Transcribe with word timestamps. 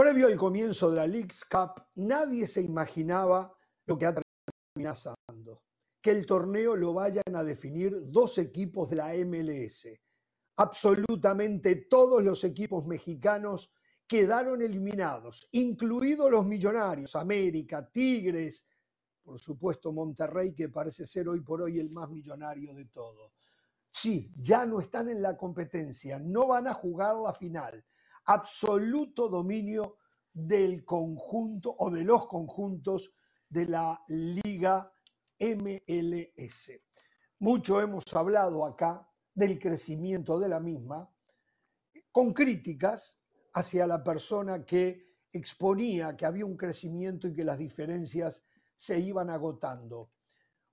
Previo 0.00 0.28
al 0.28 0.38
comienzo 0.38 0.90
de 0.90 0.96
la 0.96 1.06
League's 1.06 1.44
Cup, 1.44 1.84
nadie 1.96 2.46
se 2.46 2.62
imaginaba 2.62 3.54
lo 3.84 3.98
que 3.98 4.06
ha 4.06 4.14
terminado 4.14 5.14
que 6.00 6.10
el 6.10 6.24
torneo 6.24 6.74
lo 6.74 6.94
vayan 6.94 7.34
a 7.34 7.44
definir 7.44 8.10
dos 8.10 8.38
equipos 8.38 8.88
de 8.88 8.96
la 8.96 9.12
MLS. 9.26 9.88
Absolutamente 10.56 11.84
todos 11.90 12.24
los 12.24 12.44
equipos 12.44 12.86
mexicanos 12.86 13.74
quedaron 14.06 14.62
eliminados, 14.62 15.50
incluidos 15.52 16.30
los 16.30 16.46
millonarios, 16.46 17.14
América, 17.14 17.86
Tigres, 17.86 18.66
por 19.22 19.38
supuesto 19.38 19.92
Monterrey, 19.92 20.54
que 20.54 20.70
parece 20.70 21.06
ser 21.06 21.28
hoy 21.28 21.42
por 21.42 21.60
hoy 21.60 21.78
el 21.78 21.90
más 21.90 22.08
millonario 22.08 22.72
de 22.72 22.86
todos. 22.86 23.34
Sí, 23.90 24.32
ya 24.34 24.64
no 24.64 24.80
están 24.80 25.10
en 25.10 25.20
la 25.20 25.36
competencia, 25.36 26.18
no 26.18 26.46
van 26.46 26.68
a 26.68 26.72
jugar 26.72 27.16
la 27.16 27.34
final. 27.34 27.84
Absoluto 28.24 29.28
dominio 29.28 29.96
del 30.32 30.84
conjunto 30.84 31.74
o 31.78 31.90
de 31.90 32.04
los 32.04 32.26
conjuntos 32.26 33.14
de 33.48 33.66
la 33.66 34.02
Liga 34.08 34.92
MLS. 35.38 36.70
Mucho 37.40 37.80
hemos 37.80 38.04
hablado 38.14 38.64
acá 38.64 39.08
del 39.34 39.58
crecimiento 39.58 40.38
de 40.38 40.48
la 40.48 40.60
misma, 40.60 41.10
con 42.12 42.32
críticas 42.32 43.18
hacia 43.54 43.86
la 43.86 44.02
persona 44.04 44.64
que 44.64 45.16
exponía 45.32 46.16
que 46.16 46.26
había 46.26 46.44
un 46.44 46.56
crecimiento 46.56 47.28
y 47.28 47.34
que 47.34 47.44
las 47.44 47.58
diferencias 47.58 48.42
se 48.76 48.98
iban 48.98 49.30
agotando. 49.30 50.10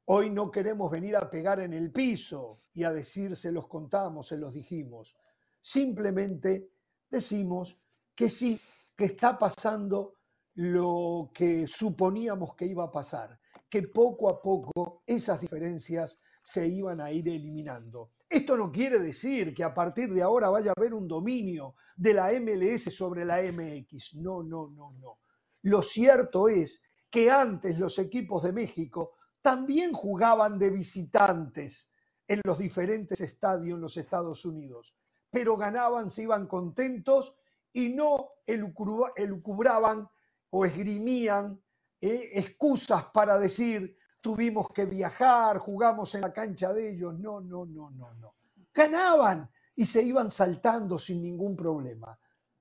Hoy 0.06 0.30
no 0.30 0.52
queremos 0.52 0.90
venir 0.90 1.16
a 1.16 1.30
pegar 1.30 1.60
en 1.60 1.74
el 1.74 1.92
piso 1.92 2.64
y 2.74 2.84
a 2.84 2.92
decir 2.92 3.36
se 3.36 3.52
los 3.52 3.68
contamos, 3.68 4.28
se 4.28 4.38
los 4.38 4.54
dijimos. 4.54 5.16
Simplemente 5.62 6.72
decimos 7.10 7.80
que 8.16 8.30
sí, 8.30 8.60
que 8.96 9.06
está 9.06 9.38
pasando 9.38 10.14
lo 10.56 11.30
que 11.34 11.68
suponíamos 11.68 12.56
que 12.56 12.66
iba 12.66 12.86
a 12.86 12.92
pasar, 12.92 13.40
que 13.70 13.84
poco 13.84 14.30
a 14.30 14.42
poco 14.42 15.04
esas 15.06 15.42
diferencias 15.42 16.20
se 16.42 16.68
iban 16.68 17.02
a 17.02 17.12
ir 17.12 17.28
eliminando. 17.30 18.14
Esto 18.30 18.58
no 18.58 18.72
quiere 18.72 19.00
decir 19.00 19.54
que 19.54 19.64
a 19.64 19.74
partir 19.74 20.14
de 20.14 20.22
ahora 20.22 20.50
vaya 20.50 20.72
a 20.72 20.74
haber 20.76 20.94
un 20.94 21.08
dominio 21.08 21.76
de 21.96 22.14
la 22.14 22.32
MLS 22.40 22.94
sobre 22.94 23.24
la 23.24 23.42
MX. 23.42 24.16
No, 24.16 24.44
no, 24.44 24.70
no, 24.70 24.94
no. 25.00 25.20
Lo 25.64 25.82
cierto 25.82 26.50
es 26.50 26.82
que 27.10 27.30
antes 27.30 27.80
los 27.80 28.00
equipos 28.00 28.44
de 28.44 28.52
México 28.52 29.16
también 29.42 29.94
jugaban 29.94 30.60
de 30.60 30.72
visitantes 30.72 31.90
en 32.28 32.42
los 32.44 32.58
diferentes 32.58 33.22
estadios 33.22 33.76
en 33.76 33.82
los 33.82 33.96
Estados 33.96 34.44
Unidos, 34.44 34.97
pero 35.30 35.58
ganaban, 35.58 36.10
se 36.10 36.24
iban 36.24 36.48
contentos 36.48 37.38
y 37.74 37.90
no 37.90 38.30
elucubraban 38.46 40.10
o 40.50 40.66
esgrimían 40.66 41.62
eh, 42.00 42.32
excusas 42.34 43.06
para 43.14 43.38
decir 43.38 43.98
tuvimos 44.22 44.68
que 44.74 44.86
viajar, 44.86 45.58
jugamos 45.58 46.14
en 46.16 46.22
la 46.22 46.34
cancha 46.34 46.74
de 46.74 46.90
ellos. 46.92 47.18
No, 47.18 47.40
no, 47.40 47.66
no, 47.66 47.90
no, 47.92 48.14
no. 48.16 48.36
Ganaban 48.74 49.50
y 49.76 49.86
se 49.86 50.04
iban 50.04 50.30
saltando 50.30 51.00
sin 51.00 51.22
ningún 51.22 51.56
problema. 51.56 52.20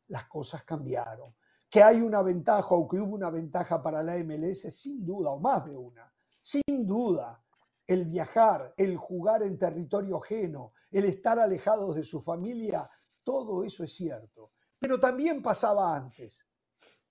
Las 0.09 0.27
cosas 0.27 0.63
cambiaron. 0.63 1.35
Que 1.69 1.83
hay 1.83 2.01
una 2.01 2.23
ventaja 2.23 2.69
o 2.75 2.87
que 2.87 3.01
hubo 3.01 3.15
una 3.15 3.31
ventaja 3.31 3.83
para 3.83 4.03
la 4.03 4.17
MLS, 4.19 4.73
sin 4.75 5.05
duda, 5.05 5.31
o 5.31 5.41
más 5.41 5.65
de 5.65 5.77
una. 5.77 6.13
Sin 6.41 6.87
duda, 6.87 7.43
el 7.87 8.07
viajar, 8.07 8.75
el 8.77 8.97
jugar 8.97 9.43
en 9.43 9.59
territorio 9.59 10.23
ajeno, 10.23 10.73
el 10.91 11.05
estar 11.05 11.39
alejados 11.39 11.97
de 11.97 12.05
su 12.05 12.21
familia, 12.21 12.91
todo 13.23 13.65
eso 13.65 13.85
es 13.85 13.95
cierto. 13.95 14.53
Pero 14.79 14.99
también 14.99 15.43
pasaba 15.43 15.95
antes 15.95 16.47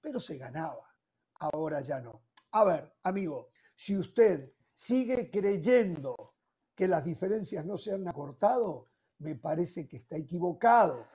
pero 0.06 0.20
se 0.20 0.38
ganaba. 0.38 0.96
Ahora 1.40 1.82
ya 1.82 2.00
no. 2.00 2.26
A 2.52 2.64
ver, 2.64 2.94
amigo, 3.02 3.50
si 3.76 3.98
usted 3.98 4.54
sigue 4.76 5.32
creyendo 5.32 6.36
que 6.76 6.88
las 6.88 7.04
diferencias 7.04 7.66
no 7.66 7.76
se 7.76 7.92
han 7.92 8.08
acortado, 8.08 8.92
me 9.18 9.34
parece 9.34 9.88
que 9.88 9.98
está 9.98 10.16
equivocado. 10.16 11.08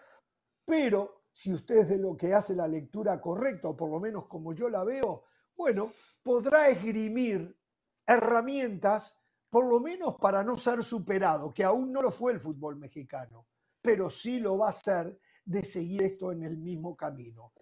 Pero 0.65 1.23
si 1.33 1.55
usted 1.55 1.77
es 1.77 1.89
de 1.91 1.99
lo 1.99 2.17
que 2.17 2.35
hace 2.35 2.57
la 2.57 2.67
lectura 2.67 3.21
correcta, 3.21 3.69
o 3.69 3.77
por 3.77 3.91
lo 3.91 4.01
menos 4.01 4.27
como 4.27 4.53
yo 4.55 4.69
la 4.69 4.83
veo, 4.83 5.23
bueno, 5.57 5.93
podrá 6.25 6.69
esgrimir 6.69 7.57
herramientas, 8.05 9.20
por 9.51 9.67
lo 9.67 9.81
menos 9.81 10.15
para 10.21 10.43
no 10.43 10.57
ser 10.57 10.83
superado, 10.83 11.53
que 11.53 11.65
aún 11.65 11.93
no 11.93 12.01
lo 12.01 12.11
fue 12.11 12.33
el 12.33 12.41
fútbol 12.41 12.77
mexicano, 12.77 13.47
pero 13.83 14.09
sí 14.09 14.41
lo 14.41 14.57
va 14.57 14.69
a 14.69 14.71
hacer 14.71 15.19
de 15.45 15.65
seguir 15.65 16.03
esto 16.03 16.33
en 16.33 16.45
el 16.45 16.57
mismo 16.57 16.97
camino 16.97 17.53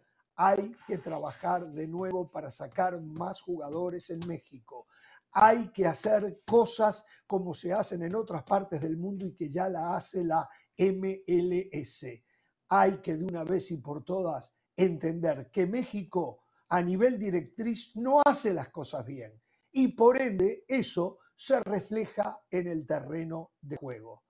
hay 0.41 0.73
que 0.87 0.99
trabajar 0.99 1.69
de 1.73 1.89
nuevo 1.89 2.31
para 2.31 2.53
sacar 2.53 3.01
más 3.03 3.41
jugadores 3.41 4.09
en 4.11 4.21
México. 4.21 4.87
Hay 5.33 5.73
que 5.73 5.85
hacer 5.85 6.43
cosas 6.47 7.05
como 7.27 7.53
se 7.55 7.73
hacen 7.73 8.05
en 8.05 8.15
otras 8.15 8.45
partes 8.45 8.81
del 8.81 8.97
mundo 8.97 9.27
y 9.27 9.35
que 9.35 9.51
ya 9.51 9.69
la 9.69 9.97
hace 9.97 10.25
la 10.25 10.49
MLS. 10.79 12.07
Hay 12.69 12.99
que 12.99 13.17
de 13.17 13.25
una 13.25 13.43
vez 13.43 13.73
y 13.73 13.79
por 13.79 14.05
todas 14.05 14.53
entender 14.77 15.51
que 15.51 15.67
México 15.67 16.45
a 16.69 16.83
nivel 16.83 17.19
directriz 17.19 17.97
no 17.97 18.23
hace 18.25 18.55
las 18.55 18.69
cosas 18.69 19.05
bien 19.05 19.43
y 19.73 19.89
por 19.89 20.23
ende 20.23 20.65
eso 20.69 21.19
se 21.39 21.61
refleja 21.61 22.43
en 22.51 22.67
el 22.67 22.85
terreno 22.85 23.53
de 23.61 23.77
juego. 23.77 24.25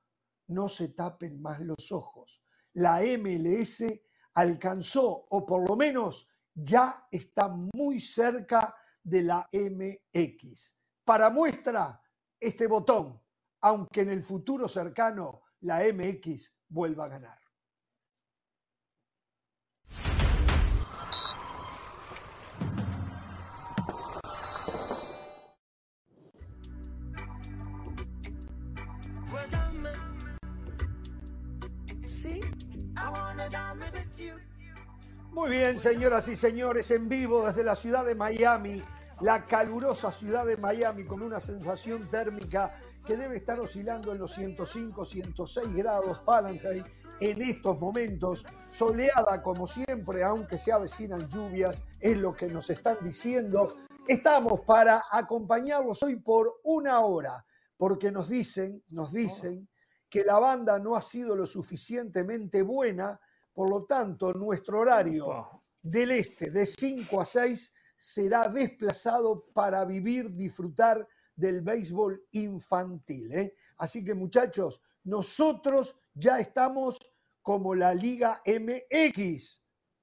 No 0.49 0.69
se 0.69 0.89
tapen 0.89 1.41
más 1.41 1.59
los 1.61 1.91
ojos. 1.91 2.45
La 2.75 3.01
MLS 3.01 3.83
alcanzó 4.35 5.27
o 5.31 5.47
por 5.47 5.67
lo 5.67 5.75
menos 5.75 6.29
ya 6.53 7.09
está 7.11 7.49
muy 7.49 7.99
cerca 7.99 8.77
de 9.03 9.23
la 9.23 9.49
MX. 9.51 10.77
Para 11.03 11.31
muestra, 11.31 11.99
este 12.39 12.67
botón, 12.67 13.19
aunque 13.63 14.03
en 14.03 14.11
el 14.11 14.23
futuro 14.23 14.69
cercano 14.69 15.45
la 15.61 15.81
MX 15.91 16.53
vuelva 16.69 17.07
a 17.07 17.09
ganar. 17.09 17.39
Muy 35.31 35.51
bien, 35.51 35.79
señoras 35.79 36.27
y 36.29 36.37
señores, 36.37 36.91
en 36.91 37.09
vivo 37.09 37.47
desde 37.47 37.63
la 37.63 37.75
ciudad 37.75 38.05
de 38.05 38.15
Miami, 38.15 38.83
la 39.21 39.47
calurosa 39.47 40.11
ciudad 40.11 40.45
de 40.47 40.57
Miami 40.57 41.05
con 41.05 41.23
una 41.23 41.41
sensación 41.41 42.11
térmica 42.11 42.75
que 43.07 43.17
debe 43.17 43.37
estar 43.37 43.59
oscilando 43.61 44.13
en 44.13 44.19
los 44.19 44.33
105, 44.33 45.05
106 45.05 45.75
grados 45.75 46.21
Fahrenheit 46.25 46.85
en 47.21 47.43
estos 47.43 47.81
momentos, 47.81 48.45
soleada 48.69 49.43
como 49.43 49.67
siempre, 49.67 50.23
aunque 50.23 50.59
se 50.59 50.73
avecinan 50.73 51.29
lluvias, 51.29 51.85
es 52.01 52.17
lo 52.17 52.35
que 52.35 52.49
nos 52.49 52.71
están 52.71 52.99
diciendo. 53.03 53.77
Estamos 54.07 54.61
para 54.61 55.03
acompañarlos 55.11 56.03
hoy 56.03 56.17
por 56.17 56.61
una 56.65 57.01
hora, 57.01 57.45
porque 57.77 58.13
nos 58.13 58.29
dicen, 58.29 58.83
nos 58.89 59.13
dicen 59.13 59.69
que 60.09 60.25
la 60.25 60.39
banda 60.39 60.79
no 60.79 60.97
ha 60.97 61.03
sido 61.03 61.37
lo 61.37 61.47
suficientemente 61.47 62.63
buena 62.63 63.21
por 63.59 63.71
lo 63.71 63.87
tanto, 63.87 64.33
nuestro 64.35 64.79
horario 64.79 65.65
del 65.83 66.13
este 66.13 66.53
de 66.53 66.65
5 66.65 67.21
a 67.21 67.25
6 67.25 67.75
será 67.97 68.49
desplazado 68.49 69.47
para 69.53 69.85
vivir, 69.85 70.33
disfrutar 70.33 71.05
del 71.35 71.63
béisbol 71.63 72.25
infantil. 72.31 73.35
¿eh? 73.35 73.55
Así 73.79 74.05
que 74.05 74.15
muchachos, 74.15 74.81
nosotros 75.03 75.99
ya 76.15 76.39
estamos 76.39 77.01
como 77.43 77.75
la 77.75 77.93
Liga 77.95 78.41
MX. 78.47 79.61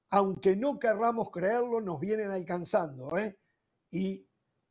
Aunque 0.10 0.58
no 0.58 0.78
querramos 0.78 1.32
creerlo, 1.32 1.80
nos 1.80 1.98
vienen 2.02 2.32
alcanzando. 2.32 3.18
¿eh? 3.18 3.40
Y 3.90 4.25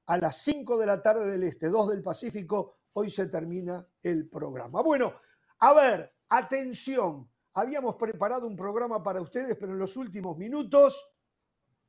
a 0.07 0.19
las 0.19 0.37
5 0.39 0.79
de 0.79 0.87
la 0.87 1.03
tarde 1.03 1.27
del 1.31 1.43
Este, 1.45 1.69
2 1.69 1.91
del 1.91 2.03
Pacífico, 2.03 2.77
hoy 2.93 3.11
se 3.11 3.27
termina 3.27 3.87
el 4.03 4.29
programa. 4.29 4.83
Bueno, 4.83 5.15
a 5.59 5.73
ver, 5.73 6.15
atención, 6.29 7.29
Habíamos 7.57 7.95
preparado 7.95 8.49
un 8.49 8.57
programa 8.57 9.01
para 9.01 9.21
ustedes, 9.21 9.57
pero 9.57 9.73
en 9.73 9.79
los 9.79 9.97
últimos 9.97 10.37
minutos 10.37 11.15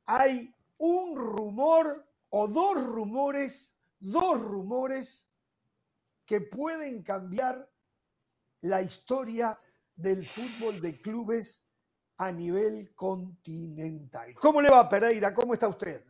hay 0.04 0.54
un 0.78 1.16
rumor 1.16 2.08
o 2.30 2.46
dos 2.46 2.86
rumores, 2.86 3.74
dos 3.98 4.40
rumores 4.40 5.28
que 6.24 6.40
pueden 6.40 7.02
cambiar 7.02 7.68
la 8.60 8.80
historia 8.80 9.58
del 9.96 10.24
fútbol 10.24 10.80
de 10.80 11.00
clubes 11.00 11.66
a 12.18 12.30
nivel 12.30 12.94
continental. 12.94 14.34
¿Cómo 14.34 14.60
le 14.60 14.70
va, 14.70 14.88
Pereira? 14.88 15.34
¿Cómo 15.34 15.52
está 15.52 15.66
usted? 15.66 16.04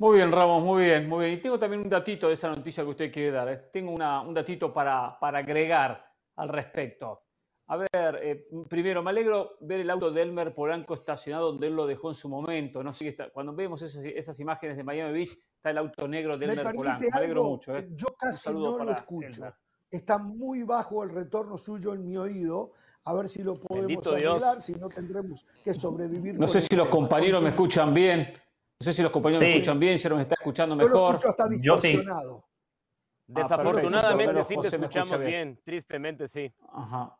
Muy 0.00 0.18
bien, 0.18 0.30
Ramos, 0.30 0.62
muy 0.62 0.84
bien, 0.84 1.08
muy 1.08 1.24
bien. 1.24 1.38
Y 1.38 1.40
tengo 1.40 1.58
también 1.58 1.82
un 1.82 1.88
datito 1.88 2.28
de 2.28 2.34
esa 2.34 2.48
noticia 2.48 2.84
que 2.84 2.90
usted 2.90 3.12
quiere 3.12 3.32
dar. 3.32 3.48
¿eh? 3.48 3.68
Tengo 3.72 3.90
un 3.90 4.32
datito 4.32 4.72
para, 4.72 5.18
para 5.18 5.40
agregar 5.40 6.08
al 6.36 6.48
respecto. 6.48 7.24
A 7.66 7.76
ver, 7.76 8.20
eh, 8.22 8.48
primero, 8.68 9.02
me 9.02 9.10
alegro 9.10 9.56
ver 9.60 9.80
el 9.80 9.90
auto 9.90 10.12
de 10.12 10.22
Elmer 10.22 10.54
Polanco 10.54 10.94
estacionado 10.94 11.48
donde 11.48 11.66
él 11.66 11.74
lo 11.74 11.84
dejó 11.84 12.10
en 12.10 12.14
su 12.14 12.28
momento. 12.28 12.82
No 12.82 12.92
sé, 12.92 13.14
cuando 13.32 13.52
vemos 13.52 13.82
esas, 13.82 14.40
imágenes 14.40 14.76
de 14.76 14.84
Miami 14.84 15.12
Beach, 15.12 15.36
está 15.56 15.70
el 15.70 15.78
auto 15.78 16.06
negro 16.06 16.38
de 16.38 16.46
Elmer 16.46 16.72
Polanco. 16.72 17.02
Me 17.02 17.18
alegro 17.18 17.44
mucho. 17.44 17.76
¿eh? 17.76 17.88
Yo 17.90 18.06
casi 18.16 18.50
no 18.54 18.78
lo 18.78 18.92
escucho. 18.92 19.52
Está 19.90 20.18
muy 20.18 20.62
bajo 20.62 21.02
el 21.02 21.10
retorno 21.10 21.58
suyo 21.58 21.92
en 21.92 22.04
mi 22.04 22.16
oído. 22.16 22.70
A 23.04 23.14
ver 23.14 23.28
si 23.28 23.42
lo 23.42 23.56
podemos 23.56 24.06
arreglar, 24.06 24.60
si 24.60 24.74
no 24.74 24.88
tendremos 24.88 25.44
que 25.64 25.74
sobrevivir. 25.74 26.38
No 26.38 26.46
sé 26.46 26.60
si 26.60 26.76
los 26.76 26.88
compañeros 26.88 27.42
me 27.42 27.48
escuchan 27.48 27.92
bien. 27.92 28.32
No 28.80 28.84
sé 28.84 28.92
si 28.92 29.02
los 29.02 29.10
compañeros 29.10 29.42
me 29.42 29.54
escuchan 29.54 29.80
bien, 29.80 29.98
si 29.98 30.08
nos 30.08 30.20
está 30.20 30.34
escuchando 30.34 30.76
mejor. 30.76 31.18
Yo 31.18 31.24
lo 31.24 31.30
hasta 31.30 31.48
distorsionado. 31.48 32.44
Ah, 32.44 33.42
Desafortunadamente 33.42 34.44
sí 34.44 34.56
te 34.60 34.68
escuchamos 34.68 35.18
bien. 35.18 35.60
tristemente 35.64 36.28
sí. 36.28 36.54
Ajá. 36.72 37.16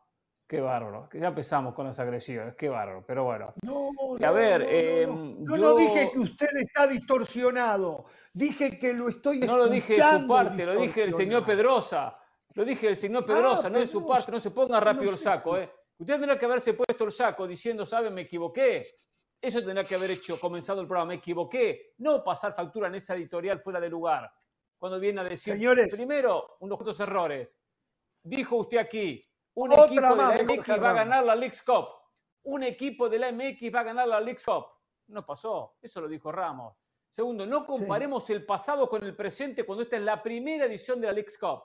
Qué 0.47 0.61
bárbaro. 0.61 1.09
Ya 1.13 1.27
empezamos 1.27 1.75
con 1.75 1.85
las 1.85 1.99
agresiones, 1.99 2.55
qué 2.55 2.69
bárbaro. 2.69 3.03
Pero 3.05 3.25
bueno. 3.25 3.53
No, 3.61 3.89
no, 4.19 4.27
a 4.27 4.31
ver, 4.31 4.61
em, 4.63 5.45
yo... 5.45 5.57
no 5.57 5.75
dije 5.75 6.09
que 6.13 6.19
usted 6.19 6.47
está 6.61 6.87
distorsionado. 6.87 8.05
Dije 8.33 8.79
que 8.79 8.93
lo 8.93 9.09
estoy 9.09 9.39
No 9.39 9.57
lo 9.57 9.67
dije 9.67 9.95
de 9.97 10.03
su 10.03 10.27
parte, 10.27 10.65
lo 10.65 10.79
dije 10.79 11.01
del 11.01 11.13
señor 11.13 11.45
Pedrosa. 11.45 12.17
Lo 12.53 12.63
dije 12.63 12.87
del 12.87 12.95
señor 12.95 13.25
Pedrosa, 13.25 13.67
ah, 13.67 13.69
no 13.69 13.79
de 13.79 13.87
su 13.87 14.07
parte. 14.07 14.31
No 14.31 14.39
se 14.39 14.51
ponga 14.51 14.79
rápido 14.79 15.11
el 15.11 15.17
saco, 15.17 15.57
¿eh? 15.57 15.69
Usted 15.97 16.13
tendrá 16.13 16.39
que 16.39 16.45
haberse 16.45 16.73
puesto 16.73 17.03
el 17.03 17.11
saco 17.11 17.45
diciendo, 17.45 17.85
¿sabe? 17.85 18.09
Me 18.09 18.21
equivoqué. 18.21 18.99
Eso 19.41 19.63
tendrá 19.63 19.85
que 19.85 19.95
haber 19.95 20.11
hecho, 20.11 20.39
comenzado 20.39 20.81
el 20.81 20.87
programa, 20.87 21.09
me 21.09 21.15
equivoqué. 21.15 21.93
No 21.99 22.23
pasar 22.23 22.53
factura 22.53 22.87
en 22.87 22.95
esa 22.95 23.15
editorial 23.15 23.59
fuera 23.59 23.79
de 23.79 23.89
lugar 23.89 24.31
cuando 24.77 24.99
viene 24.99 25.21
a 25.21 25.23
decir, 25.25 25.53
Señores, 25.53 25.95
primero, 25.95 26.57
unos 26.61 26.77
cuantos 26.77 26.99
errores. 27.01 27.57
Dijo 28.23 28.55
usted 28.57 28.77
aquí, 28.77 29.21
un 29.53 29.73
equipo 29.73 30.15
de 30.15 30.15
la 30.15 30.43
MX 30.43 30.69
va 30.81 30.89
a 30.89 30.93
ganar 30.93 31.25
la 31.25 31.35
League 31.35 31.57
Cup. 31.65 31.87
Un 32.43 32.63
equipo 32.63 33.09
de 33.09 33.19
la 33.19 33.31
MX 33.31 33.75
va 33.75 33.81
a 33.81 33.83
ganar 33.83 34.07
la 34.07 34.21
League 34.21 34.39
Cup. 34.43 34.65
No 35.07 35.25
pasó, 35.25 35.75
eso 35.81 36.01
lo 36.01 36.07
dijo 36.07 36.31
Ramos. 36.31 36.75
Segundo, 37.09 37.45
no 37.45 37.65
comparemos 37.65 38.29
el 38.29 38.45
pasado 38.45 38.87
con 38.87 39.03
el 39.03 39.15
presente 39.15 39.65
cuando 39.65 39.83
esta 39.83 39.97
es 39.97 40.03
la 40.03 40.21
primera 40.21 40.65
edición 40.65 41.01
de 41.01 41.07
la 41.07 41.13
League 41.13 41.33
Cup. 41.39 41.63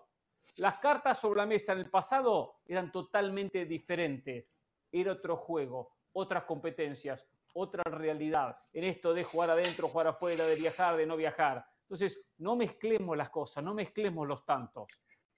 Las 0.57 0.79
cartas 0.79 1.21
sobre 1.21 1.39
la 1.39 1.47
mesa 1.47 1.73
en 1.73 1.81
el 1.81 1.91
pasado 1.91 2.61
eran 2.67 2.91
totalmente 2.91 3.67
diferentes. 3.67 4.55
Era 4.91 5.13
otro 5.13 5.37
juego, 5.37 5.93
otras 6.13 6.45
competencias, 6.45 7.29
otra 7.55 7.83
realidad. 7.85 8.57
En 8.73 8.85
esto 8.85 9.15
de 9.15 9.25
jugar 9.25 9.51
adentro, 9.51 9.89
jugar 9.89 10.09
afuera, 10.09 10.47
de 10.47 10.55
viajar, 10.57 10.97
de 10.97 11.07
no 11.07 11.17
viajar. 11.17 11.65
Entonces, 11.83 12.25
no 12.39 12.57
mezclemos 12.57 13.17
las 13.17 13.31
cosas, 13.31 13.65
no 13.65 13.75
mezclemos 13.75 14.27
los 14.27 14.45
tantos. 14.45 14.89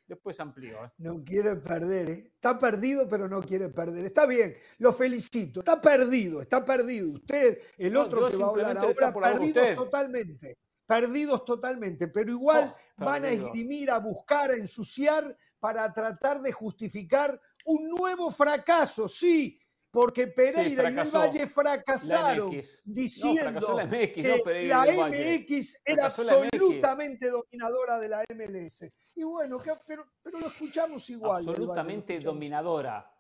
Después 0.06 0.38
amplío. 0.38 0.84
¿eh? 0.84 0.90
No 0.98 1.22
quiere 1.24 1.56
perder, 1.56 2.10
¿eh? 2.10 2.32
Está 2.34 2.56
perdido, 2.58 3.08
pero 3.08 3.28
no 3.28 3.42
quiere 3.42 3.70
perder. 3.70 4.04
Está 4.04 4.24
bien, 4.24 4.54
lo 4.78 4.92
felicito. 4.92 5.60
Está 5.60 5.80
perdido, 5.80 6.40
está 6.40 6.64
perdido. 6.64 7.10
Usted, 7.14 7.58
el 7.76 7.96
otro 7.96 8.26
que 8.26 8.36
va 8.36 8.46
a 8.46 8.50
hablar 8.50 8.78
ahora, 8.78 9.12
perdidos 9.12 9.74
totalmente. 9.74 10.58
Perdidos 10.86 11.44
totalmente, 11.44 12.06
pero 12.06 12.30
igual 12.30 12.72
oh, 12.72 13.04
van 13.04 13.24
a 13.24 13.30
esgrimir, 13.30 13.90
a 13.90 13.98
buscar, 13.98 14.52
a 14.52 14.54
ensuciar 14.54 15.36
para 15.58 15.92
tratar 15.92 16.40
de 16.40 16.52
justificar 16.52 17.40
un 17.64 17.88
nuevo 17.88 18.30
fracaso. 18.30 19.08
Sí, 19.08 19.60
porque 19.96 20.26
Pereira 20.26 20.90
y 20.90 20.94
el 20.94 21.10
Valle 21.10 21.46
fracasaron 21.46 22.60
diciendo 22.84 23.78
que 24.14 24.64
la 24.64 24.84
MX 24.84 25.82
era 25.86 26.04
absolutamente 26.04 27.30
dominadora 27.30 27.98
de 27.98 28.08
la 28.10 28.22
MLS. 28.28 28.92
Y 29.14 29.24
bueno, 29.24 29.56
pero, 29.86 30.04
lo 30.38 30.48
escuchamos 30.48 31.08
igual. 31.08 31.48
Absolutamente 31.48 32.18
dominadora. 32.18 33.10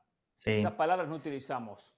Esas 0.44 0.74
palabras 0.74 1.08
no 1.08 1.14
utilizamos. 1.14 1.96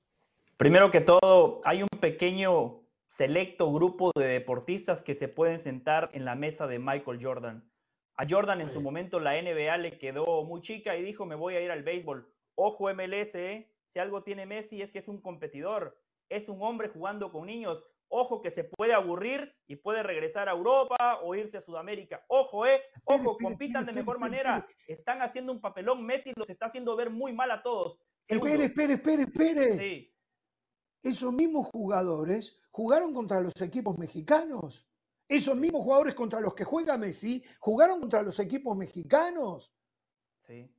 Primero 0.56 0.92
que 0.92 1.00
todo, 1.00 1.60
hay 1.64 1.82
un 1.82 1.88
pequeño 2.00 2.80
selecto 3.08 3.72
grupo 3.72 4.12
de 4.14 4.26
deportistas 4.26 5.02
que 5.02 5.16
se 5.16 5.26
pueden 5.26 5.58
sentar 5.58 6.08
en 6.12 6.24
la 6.24 6.36
mesa 6.36 6.68
de 6.68 6.78
Michael 6.78 7.18
Jordan. 7.20 7.68
A 8.14 8.24
Jordan 8.30 8.60
en 8.60 8.72
su 8.72 8.80
momento 8.80 9.18
la 9.18 9.32
NBA 9.42 9.76
le 9.78 9.98
quedó 9.98 10.44
muy 10.44 10.62
chica 10.62 10.96
y 10.96 11.02
dijo, 11.02 11.26
me 11.26 11.34
voy 11.34 11.56
a 11.56 11.60
ir 11.60 11.72
al 11.72 11.82
béisbol. 11.82 12.32
Ojo 12.54 12.94
MLS, 12.94 13.34
¿eh? 13.34 13.68
Si 13.98 14.00
algo 14.00 14.22
tiene 14.22 14.46
Messi 14.46 14.80
es 14.80 14.92
que 14.92 15.00
es 15.00 15.08
un 15.08 15.20
competidor, 15.20 16.00
es 16.28 16.48
un 16.48 16.62
hombre 16.62 16.88
jugando 16.88 17.32
con 17.32 17.46
niños. 17.46 17.82
Ojo 18.06 18.40
que 18.40 18.52
se 18.52 18.62
puede 18.62 18.94
aburrir 18.94 19.52
y 19.66 19.74
puede 19.74 20.04
regresar 20.04 20.48
a 20.48 20.52
Europa 20.52 21.18
o 21.24 21.34
irse 21.34 21.56
a 21.56 21.60
Sudamérica. 21.60 22.24
Ojo, 22.28 22.64
eh. 22.64 22.80
Ojo, 23.02 23.36
compitan 23.36 23.84
de 23.84 23.92
mejor 23.92 24.20
manera. 24.20 24.64
Están 24.86 25.20
haciendo 25.20 25.50
un 25.50 25.60
papelón. 25.60 26.06
Messi 26.06 26.32
los 26.36 26.48
está 26.48 26.66
haciendo 26.66 26.94
ver 26.94 27.10
muy 27.10 27.32
mal 27.32 27.50
a 27.50 27.60
todos. 27.60 27.98
Espere, 28.24 28.66
espere, 28.66 28.92
espere, 28.92 29.22
espere. 29.22 29.76
Sí. 29.76 30.14
Esos 31.02 31.32
mismos 31.32 31.66
jugadores 31.66 32.56
jugaron 32.70 33.12
contra 33.12 33.40
los 33.40 33.60
equipos 33.60 33.98
mexicanos. 33.98 34.88
Esos 35.26 35.56
mismos 35.56 35.82
jugadores 35.82 36.14
contra 36.14 36.38
los 36.38 36.54
que 36.54 36.62
juega 36.62 36.96
Messi 36.96 37.42
jugaron 37.58 37.98
contra 37.98 38.22
los 38.22 38.38
equipos 38.38 38.76
mexicanos. 38.76 39.74
Sí. 40.46 40.72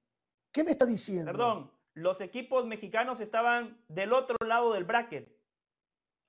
¿Qué 0.53 0.63
me 0.63 0.71
está 0.71 0.85
diciendo? 0.85 1.33
Perdón, 1.33 1.78
los 1.99 2.21
equipos 2.21 2.65
mexicanos 2.65 3.19
estaban 3.19 3.77
del 3.87 4.13
otro 4.13 4.37
lado 4.45 4.73
del 4.73 4.85
bracket. 4.85 5.29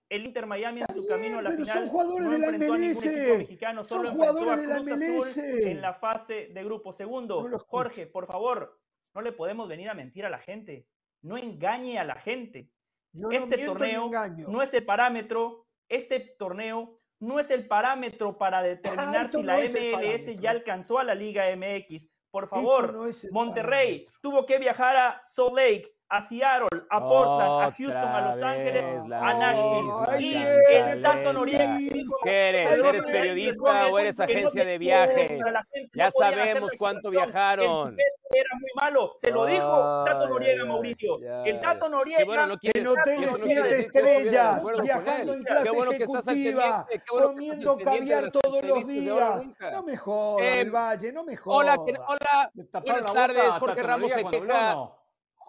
El 0.08 0.26
Inter 0.26 0.46
Miami 0.46 0.80
en 0.80 1.00
su 1.00 1.06
camino 1.06 1.38
a 1.38 1.42
la 1.42 1.50
pero 1.50 1.62
final. 1.62 1.78
Son 1.78 1.88
jugadores 1.88 2.30
de 2.30 2.38
la 2.38 2.50
MLS. 2.52 3.88
son 3.88 4.06
jugadores 4.08 4.62
de 4.62 4.66
la 4.66 4.80
MLS. 4.80 5.38
En 5.38 5.80
la 5.80 5.94
fase 5.94 6.50
de 6.52 6.64
grupo. 6.64 6.92
Segundo, 6.92 7.48
Jorge, 7.68 8.08
por 8.08 8.26
favor, 8.26 8.80
no 9.14 9.22
le 9.22 9.30
podemos 9.32 9.68
venir 9.68 9.88
a 9.88 9.94
mentir 9.94 10.26
a 10.26 10.30
la 10.30 10.38
gente. 10.38 10.88
No 11.22 11.36
engañe 11.36 11.98
a 11.98 12.04
la 12.04 12.16
gente. 12.16 12.72
este 13.30 13.64
torneo 13.64 14.10
no 14.48 14.62
es 14.62 14.74
el 14.74 14.84
parámetro. 14.84 15.68
Este 15.88 16.18
torneo 16.18 17.00
no 17.20 17.38
es 17.38 17.50
el 17.50 17.68
parámetro 17.68 18.38
para 18.38 18.62
determinar 18.62 19.30
si 19.30 19.42
la 19.42 19.58
MLS 19.58 20.40
ya 20.40 20.50
alcanzó 20.50 20.98
a 20.98 21.04
la 21.04 21.14
Liga 21.14 21.44
MX. 21.54 22.08
Por 22.30 22.46
favor, 22.46 23.10
Monterrey 23.32 24.06
tuvo 24.22 24.46
que 24.46 24.58
viajar 24.58 24.96
a 24.96 25.22
Salt 25.26 25.54
Lake, 25.54 25.92
a 26.10 26.20
Seattle, 26.20 26.68
a 26.90 27.00
Portland, 27.00 27.62
a 27.62 27.70
Houston, 27.70 27.96
a 27.96 28.20
Los 28.32 28.42
Ángeles, 28.42 28.84
a 29.12 29.34
Nashville. 29.38 30.90
el 30.92 31.02
Tato 31.02 31.32
Noriega 31.32 31.78
¿Qué 32.24 32.48
eres? 32.48 32.70
¿Eres 32.72 33.04
periodista 33.04 33.86
o 33.86 33.98
eres 33.98 34.20
agencia 34.20 34.64
de 34.64 34.78
viajes? 34.78 35.40
Ya 35.94 36.10
sabemos 36.10 36.72
cuánto 36.76 37.10
viajaron 37.10 37.96
era 38.32 38.50
muy 38.60 38.70
malo. 38.76 39.16
Se 39.18 39.30
lo 39.30 39.46
dijo 39.46 40.04
Tato 40.06 40.28
Noriega, 40.28 40.64
Mauricio. 40.64 41.14
El 41.44 41.60
Tato 41.60 41.88
Noriega. 41.88 42.46
no 42.46 42.56
en 42.62 42.86
hoteles 42.86 43.38
siete 43.38 43.80
estrellas, 43.80 44.64
viajando 44.82 45.34
en 45.34 45.44
clase 45.44 45.78
ejecutiva, 45.90 46.86
comiendo 47.08 47.78
caviar 47.78 48.30
todos 48.30 48.64
los 48.64 48.86
días. 48.86 49.46
No 49.72 49.82
me 49.82 49.96
jodas, 49.96 50.46
el 50.46 50.66
em, 50.66 50.72
Valle, 50.72 51.12
no 51.12 51.24
me 51.24 51.36
jodas. 51.36 51.78
Hola, 51.78 52.04
hola. 52.06 52.50
Buenas 52.82 53.12
tardes, 53.12 53.54
Jorge 53.58 53.82
Ramos 53.82 54.12
se 54.12 54.24
queja. 54.24 54.99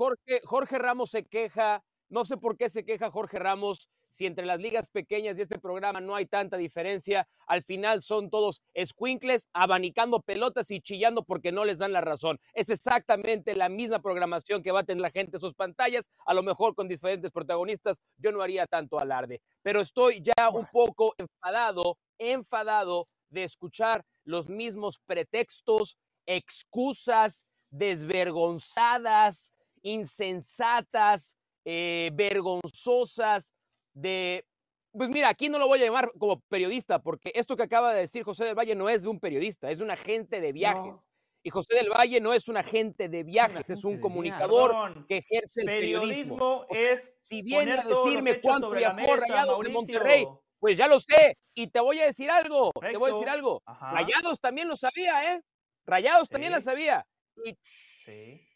Jorge, 0.01 0.41
Jorge 0.45 0.79
Ramos 0.79 1.11
se 1.11 1.25
queja. 1.27 1.83
No 2.09 2.25
sé 2.25 2.35
por 2.35 2.57
qué 2.57 2.71
se 2.71 2.83
queja 2.83 3.11
Jorge 3.11 3.37
Ramos 3.37 3.87
si 4.07 4.25
entre 4.25 4.47
las 4.47 4.59
ligas 4.59 4.89
pequeñas 4.89 5.37
y 5.37 5.43
este 5.43 5.59
programa 5.59 6.01
no 6.01 6.15
hay 6.15 6.25
tanta 6.25 6.57
diferencia, 6.57 7.27
al 7.45 7.61
final 7.61 8.01
son 8.01 8.31
todos 8.31 8.63
escuincles 8.73 9.47
abanicando 9.53 10.19
pelotas 10.19 10.71
y 10.71 10.81
chillando 10.81 11.23
porque 11.23 11.51
no 11.51 11.65
les 11.65 11.77
dan 11.77 11.93
la 11.93 12.01
razón. 12.01 12.39
Es 12.53 12.71
exactamente 12.71 13.53
la 13.53 13.69
misma 13.69 14.01
programación 14.01 14.63
que 14.63 14.71
va 14.71 14.79
a 14.79 14.83
tener 14.85 15.03
la 15.03 15.11
gente 15.11 15.37
en 15.37 15.39
sus 15.39 15.53
pantallas, 15.53 16.09
a 16.25 16.33
lo 16.33 16.41
mejor 16.41 16.73
con 16.73 16.87
diferentes 16.87 17.29
protagonistas. 17.31 18.01
Yo 18.17 18.31
no 18.31 18.41
haría 18.41 18.65
tanto 18.65 18.99
alarde, 18.99 19.39
pero 19.61 19.81
estoy 19.81 20.23
ya 20.23 20.49
un 20.49 20.65
poco 20.73 21.13
enfadado, 21.19 21.99
enfadado 22.17 23.05
de 23.29 23.43
escuchar 23.43 24.03
los 24.25 24.49
mismos 24.49 24.99
pretextos, 25.05 25.95
excusas 26.25 27.45
desvergonzadas, 27.69 29.53
insensatas, 29.83 31.37
eh, 31.65 32.11
vergonzosas 32.13 33.53
de, 33.93 34.45
pues 34.91 35.09
mira, 35.09 35.29
aquí 35.29 35.49
no 35.49 35.59
lo 35.59 35.67
voy 35.67 35.81
a 35.81 35.85
llamar 35.85 36.11
como 36.17 36.41
periodista, 36.41 36.99
porque 36.99 37.31
esto 37.35 37.55
que 37.55 37.63
acaba 37.63 37.93
de 37.93 38.01
decir 38.01 38.23
José 38.23 38.45
del 38.45 38.55
Valle 38.55 38.75
no 38.75 38.89
es 38.89 39.03
de 39.03 39.09
un 39.09 39.19
periodista, 39.19 39.69
es 39.71 39.77
de 39.77 39.83
un 39.83 39.91
agente 39.91 40.41
de 40.41 40.51
viajes. 40.51 41.07
Y 41.43 41.49
José 41.49 41.75
del 41.75 41.89
Valle 41.89 42.21
no 42.21 42.33
es 42.33 42.47
un 42.47 42.57
agente 42.57 43.09
de 43.09 43.23
viajes, 43.23 43.69
es 43.69 43.83
un 43.83 43.99
comunicador 43.99 45.07
que 45.07 45.17
ejerce 45.17 45.61
el 45.61 45.65
periodismo. 45.65 46.65
es 46.69 47.17
si 47.21 47.41
viene 47.41 47.71
a 47.71 47.83
decirme 47.83 48.39
cuánto 48.41 48.69
viajó 48.69 49.15
Rayados 49.15 49.65
en 49.65 49.71
Monterrey, 49.71 50.27
pues 50.59 50.77
ya 50.77 50.87
lo 50.87 50.99
sé. 50.99 51.37
Y 51.55 51.67
te 51.67 51.79
voy 51.79 51.99
a 51.99 52.05
decir 52.05 52.29
algo, 52.29 52.71
te 52.79 52.95
voy 52.95 53.11
a 53.11 53.13
decir 53.15 53.29
algo. 53.29 53.61
Rayados 53.65 54.39
también 54.39 54.67
lo 54.67 54.75
sabía, 54.75 55.33
¿eh? 55.33 55.41
Rayados 55.85 56.29
también 56.29 56.53
lo 56.53 56.61
sabía. 56.61 57.05
Sí. 58.05 58.47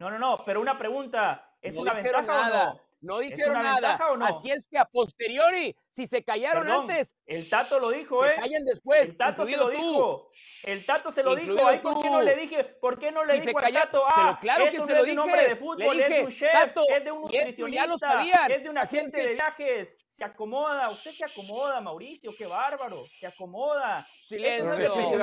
No, 0.00 0.10
no, 0.10 0.18
no, 0.18 0.42
pero 0.46 0.62
una 0.62 0.78
pregunta, 0.78 1.56
¿es 1.60 1.76
una 1.76 1.92
ventaja 1.92 2.22
o 2.22 2.48
no? 2.74 2.80
No 3.00 3.18
dijeron 3.18 3.62
nada. 3.62 3.98
¿o 4.10 4.16
no? 4.16 4.26
Así 4.26 4.50
es 4.50 4.66
que 4.68 4.78
a 4.78 4.84
posteriori, 4.84 5.74
si 5.90 6.06
se 6.06 6.22
callaron 6.22 6.70
antes. 6.70 7.16
El 7.26 7.48
Tato 7.48 7.78
lo 7.78 7.90
dijo, 7.90 8.24
¿eh? 8.26 8.34
Se 8.34 8.40
callan 8.40 8.64
después. 8.64 9.10
El 9.10 9.16
Tato 9.16 9.46
se 9.46 9.56
lo 9.56 9.70
dijo. 9.70 10.30
El 10.64 10.86
Tato 10.86 11.10
se 11.10 11.22
lo 11.22 11.34
dijo. 11.34 11.56
¿por 11.82 12.02
qué 12.02 12.10
no 12.10 12.22
le 12.22 12.36
dije? 12.36 12.64
¿Por 12.64 12.98
qué 12.98 13.12
no 13.12 13.24
le 13.24 13.40
dijo 13.40 13.58
al 13.58 13.72
Tato? 13.72 14.02
Ah, 14.06 14.38
claro 14.40 14.64
eso 14.64 14.86
que 14.86 14.92
no 14.92 14.98
es 14.98 15.06
de 15.06 15.12
un 15.12 15.18
hombre 15.18 15.48
de 15.48 15.56
fútbol, 15.56 16.00
es 16.00 16.08
de 16.08 16.22
un 16.22 16.30
chef, 16.30 16.76
es 16.88 17.04
de 17.04 17.12
un 17.12 17.22
nutricionista, 17.22 18.46
es 18.48 18.62
de 18.62 18.70
un 18.70 18.78
agente 18.78 19.22
de 19.22 19.32
viajes. 19.34 19.96
Se 20.08 20.24
acomoda, 20.24 20.90
usted 20.90 21.12
se 21.12 21.24
acomoda, 21.24 21.80
Mauricio, 21.80 22.32
qué 22.36 22.44
bárbaro. 22.44 23.06
Se 23.18 23.26
acomoda. 23.26 24.06
Silencio. 24.28 25.22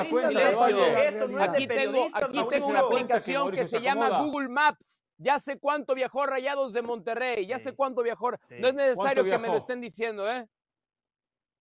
Aquí 1.40 1.68
tengo, 1.68 2.08
aquí 2.12 2.42
tengo 2.50 2.66
una 2.66 2.80
aplicación 2.80 3.52
que 3.52 3.68
se 3.68 3.80
llama 3.80 4.22
Google 4.22 4.48
Maps 4.48 4.98
ya 5.18 5.38
sé 5.38 5.58
cuánto 5.58 5.94
viajó 5.94 6.24
Rayados 6.24 6.72
de 6.72 6.82
Monterrey, 6.82 7.46
ya 7.46 7.58
sé 7.58 7.72
cuánto 7.74 8.02
viajó. 8.02 8.30
No 8.30 8.68
es 8.68 8.74
necesario 8.74 9.24
que 9.24 9.38
me 9.38 9.48
lo 9.48 9.56
estén 9.56 9.80
diciendo, 9.80 10.30
¿eh? 10.30 10.48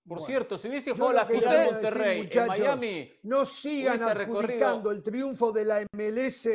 Por 0.08 0.22
cierto, 0.22 0.58
si 0.58 0.70
hubiese 0.70 0.92
jugado 0.92 1.12
la 1.12 1.26
final 1.26 1.58
de 1.58 1.72
Monterrey 1.72 2.30
en 2.32 2.48
Miami, 2.48 3.12
no 3.24 3.46
sigan 3.46 4.02
adjudicando 4.02 4.92
el 4.92 5.04
triunfo 5.04 5.52
de 5.52 5.66
la 5.66 5.86
MLS 5.92 6.48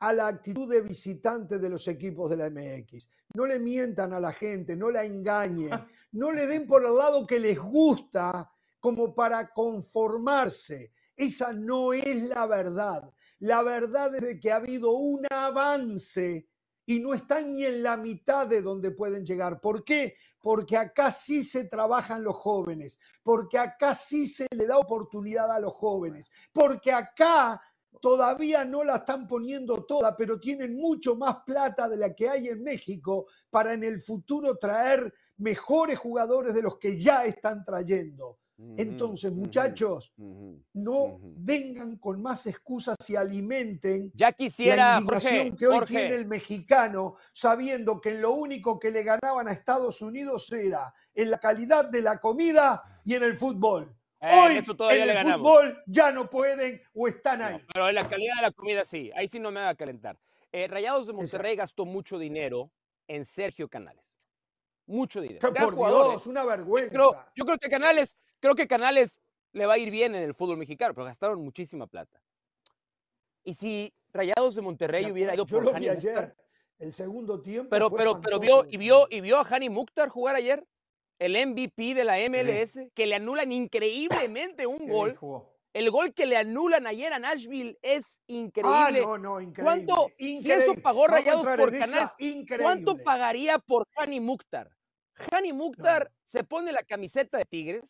a 0.00 0.12
la 0.12 0.26
actitud 0.26 0.68
de 0.68 0.82
visitante 0.82 1.58
de 1.58 1.68
los 1.68 1.86
equipos 1.86 2.28
de 2.30 2.36
la 2.36 2.50
MX. 2.50 3.08
No 3.34 3.46
le 3.46 3.60
mientan 3.60 4.12
a 4.12 4.20
la 4.20 4.32
gente, 4.32 4.76
no 4.76 4.90
la 4.90 5.04
engañen, 5.04 5.70
no 6.12 6.32
le 6.32 6.46
den 6.46 6.66
por 6.66 6.84
el 6.84 6.96
lado 6.96 7.24
que 7.24 7.38
les 7.38 7.58
gusta 7.58 8.50
como 8.80 9.14
para 9.14 9.52
conformarse. 9.52 10.92
Esa 11.16 11.52
no 11.52 11.92
es 11.92 12.22
la 12.24 12.46
verdad. 12.46 13.10
La 13.40 13.62
verdad 13.62 14.14
es 14.14 14.40
que 14.40 14.50
ha 14.50 14.56
habido 14.56 14.92
un 14.92 15.26
avance 15.30 16.48
y 16.86 17.00
no 17.00 17.12
están 17.12 17.52
ni 17.52 17.64
en 17.64 17.82
la 17.82 17.96
mitad 17.96 18.46
de 18.46 18.62
donde 18.62 18.92
pueden 18.92 19.26
llegar. 19.26 19.60
¿Por 19.60 19.82
qué? 19.84 20.16
Porque 20.40 20.76
acá 20.76 21.10
sí 21.10 21.42
se 21.42 21.64
trabajan 21.64 22.22
los 22.22 22.36
jóvenes, 22.36 22.98
porque 23.22 23.58
acá 23.58 23.92
sí 23.94 24.26
se 24.26 24.46
le 24.56 24.66
da 24.66 24.78
oportunidad 24.78 25.50
a 25.50 25.60
los 25.60 25.72
jóvenes, 25.74 26.30
porque 26.52 26.92
acá 26.92 27.60
todavía 28.00 28.64
no 28.64 28.84
la 28.84 28.96
están 28.96 29.26
poniendo 29.26 29.84
toda, 29.84 30.16
pero 30.16 30.38
tienen 30.38 30.76
mucho 30.76 31.16
más 31.16 31.38
plata 31.44 31.88
de 31.88 31.96
la 31.96 32.14
que 32.14 32.28
hay 32.28 32.48
en 32.48 32.62
México 32.62 33.26
para 33.50 33.72
en 33.72 33.82
el 33.82 34.00
futuro 34.00 34.56
traer 34.56 35.12
mejores 35.38 35.98
jugadores 35.98 36.54
de 36.54 36.62
los 36.62 36.78
que 36.78 36.96
ya 36.96 37.24
están 37.24 37.64
trayendo. 37.64 38.38
Entonces, 38.58 39.32
muchachos, 39.32 40.14
no 40.16 41.18
vengan 41.20 41.96
con 41.96 42.22
más 42.22 42.46
excusas 42.46 42.96
y 43.08 43.14
alimenten 43.14 44.10
ya 44.14 44.32
quisiera, 44.32 44.92
la 44.94 45.00
indignación 45.00 45.56
que 45.56 45.66
hoy 45.66 45.84
tiene 45.84 46.14
el 46.14 46.26
mexicano, 46.26 47.16
sabiendo 47.34 48.00
que 48.00 48.14
lo 48.14 48.32
único 48.32 48.78
que 48.78 48.90
le 48.90 49.02
ganaban 49.02 49.48
a 49.48 49.52
Estados 49.52 50.00
Unidos 50.00 50.50
era 50.52 50.92
en 51.14 51.30
la 51.30 51.38
calidad 51.38 51.90
de 51.90 52.00
la 52.00 52.18
comida 52.18 52.82
y 53.04 53.14
en 53.14 53.24
el 53.24 53.36
fútbol. 53.36 53.94
Eh, 54.20 54.30
hoy 54.32 54.52
en 54.52 55.10
el 55.10 55.34
fútbol 55.34 55.82
ya 55.86 56.10
no 56.10 56.30
pueden 56.30 56.80
o 56.94 57.08
están 57.08 57.42
ahí. 57.42 57.60
pero 57.72 57.90
en 57.90 57.94
la 57.94 58.08
calidad 58.08 58.36
de 58.36 58.42
la 58.42 58.52
comida 58.52 58.84
sí, 58.86 59.10
ahí 59.14 59.28
sí 59.28 59.38
no 59.38 59.50
me 59.50 59.60
va 59.60 59.68
a 59.68 59.74
calentar. 59.74 60.18
Eh, 60.50 60.66
Rayados 60.66 61.06
de 61.06 61.12
Monterrey 61.12 61.56
gastó 61.56 61.84
mucho 61.84 62.18
dinero 62.18 62.70
en 63.06 63.26
Sergio 63.26 63.68
Canales. 63.68 64.02
Mucho 64.86 65.20
dinero. 65.20 65.40
por 65.52 65.74
Dios, 65.74 66.26
una 66.26 66.44
vergüenza. 66.44 66.94
yo 67.34 67.44
creo 67.44 67.58
que 67.58 67.68
Canales 67.68 68.16
Creo 68.40 68.54
que 68.54 68.68
Canales 68.68 69.18
le 69.52 69.66
va 69.66 69.74
a 69.74 69.78
ir 69.78 69.90
bien 69.90 70.14
en 70.14 70.22
el 70.22 70.34
fútbol 70.34 70.58
mexicano, 70.58 70.94
pero 70.94 71.06
gastaron 71.06 71.42
muchísima 71.42 71.86
plata. 71.86 72.20
Y 73.44 73.54
si 73.54 73.94
Rayados 74.12 74.54
de 74.54 74.62
Monterrey 74.62 75.10
hubiera 75.10 75.34
ido 75.34 75.46
por 75.46 75.64
lo 75.64 75.74
ayer, 75.74 76.34
el 76.78 76.92
segundo 76.92 77.40
tiempo. 77.40 77.70
Pero, 77.70 77.90
pero, 77.90 78.20
pero 78.20 78.38
vio, 78.38 78.66
y 78.68 78.76
vio, 78.76 79.06
y 79.10 79.20
vio 79.20 79.38
a 79.38 79.46
Hani 79.48 79.70
Mukhtar 79.70 80.08
jugar 80.08 80.36
ayer, 80.36 80.64
el 81.18 81.32
MVP 81.46 81.94
de 81.94 82.04
la 82.04 82.18
MLS, 82.28 82.78
que 82.94 83.06
le 83.06 83.14
anulan 83.14 83.52
increíblemente 83.52 84.66
un 84.66 84.88
gol. 84.88 85.18
El 85.72 85.90
gol 85.90 86.14
que 86.14 86.24
le 86.24 86.36
anulan 86.38 86.86
ayer 86.86 87.12
a 87.12 87.18
Nashville 87.18 87.78
es 87.82 88.18
increíble. 88.26 89.00
Ah, 89.00 89.04
no, 89.04 89.18
no, 89.18 89.40
increíble. 89.40 89.84
¿Cuánto, 89.86 90.10
si 90.18 90.50
eso 90.50 90.74
pagó 90.82 91.06
Rayados 91.06 91.44
por 91.44 91.70
Canales, 91.70 92.10
¿cuánto 92.60 92.96
pagaría 92.96 93.58
por 93.58 93.86
Hani 93.94 94.20
Mukhtar? 94.20 94.70
Hani 95.30 95.52
Mukhtar 95.52 96.10
se 96.24 96.44
pone 96.44 96.72
la 96.72 96.82
camiseta 96.82 97.38
de 97.38 97.44
Tigres, 97.44 97.84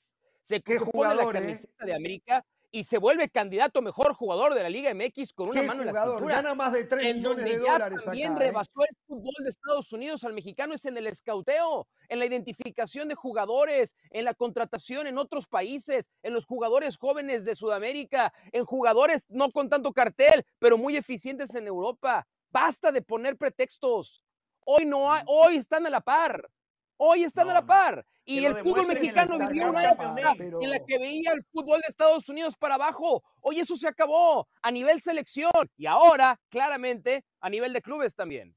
se 0.47 0.61
pone 0.61 1.15
la 1.15 1.23
¿eh? 1.23 1.33
camiseta 1.33 1.85
de 1.85 1.95
América 1.95 2.45
y 2.71 2.85
se 2.85 2.99
vuelve 2.99 3.31
candidato 3.31 3.81
mejor 3.81 4.13
jugador 4.13 4.55
de 4.55 4.63
la 4.63 4.69
Liga 4.69 4.93
MX 4.93 5.33
con 5.33 5.49
una 5.49 5.63
mano 5.63 5.83
en 5.83 5.95
la 5.95 6.05
cintura. 6.05 6.37
Gana 6.37 6.55
más 6.55 6.73
de 6.73 6.85
3 6.85 7.17
millones 7.17 7.45
de 7.45 7.59
dólares 7.59 8.05
también 8.05 8.33
¿eh? 8.33 8.39
rebasó 8.39 8.83
el 8.89 8.97
fútbol 9.07 9.35
de 9.43 9.51
Estados 9.51 9.93
Unidos 9.93 10.25
al 10.25 10.35
mexicano 10.35 10.75
es 10.75 10.85
en 10.85 10.97
el 10.97 11.07
escauteo, 11.07 11.89
en 12.09 12.19
la 12.19 12.27
identificación 12.27 13.09
de 13.09 13.15
jugadores, 13.15 13.97
en 14.11 14.25
la 14.25 14.35
contratación 14.35 15.07
en 15.07 15.19
otros 15.19 15.47
países, 15.47 16.11
en 16.23 16.35
los 16.35 16.45
jugadores 16.45 16.97
jóvenes 16.99 17.45
de 17.45 17.57
Sudamérica, 17.57 18.33
en 18.53 18.65
jugadores 18.65 19.25
no 19.29 19.51
con 19.51 19.69
tanto 19.69 19.93
cartel, 19.93 20.45
pero 20.59 20.77
muy 20.77 20.97
eficientes 20.97 21.55
en 21.55 21.67
Europa. 21.67 22.27
Basta 22.51 22.93
de 22.93 23.03
poner 23.03 23.37
pretextos. 23.37 24.23
Hoy 24.65 24.85
no 24.85 25.13
hay, 25.13 25.23
hoy 25.27 25.57
están 25.57 25.87
a 25.87 25.91
la 25.91 26.01
par. 26.01 26.51
Hoy 26.99 27.25
están 27.25 27.49
a 27.51 27.55
la 27.55 27.65
par. 27.65 28.05
Y 28.29 28.45
el 28.45 28.61
fútbol 28.61 28.89
mexicano 28.89 29.39
vivió 29.39 29.71
una 29.71 29.89
época 29.89 30.35
en 30.39 30.71
la 30.71 30.85
que 30.85 30.99
veía 30.99 31.33
el 31.33 31.45
fútbol 31.45 31.81
de 31.81 31.87
Estados 31.89 32.29
Unidos 32.29 32.57
para 32.57 32.75
abajo. 32.75 33.23
Hoy 33.41 33.61
eso 33.61 33.77
se 33.77 33.87
acabó 33.87 34.49
a 34.63 34.71
nivel 34.73 35.01
selección 35.01 35.53
y 35.77 35.87
ahora, 35.87 36.39
claramente, 36.51 37.25
a 37.41 37.49
nivel 37.49 37.73
de 37.73 37.81
clubes 37.81 38.17
también. 38.17 38.55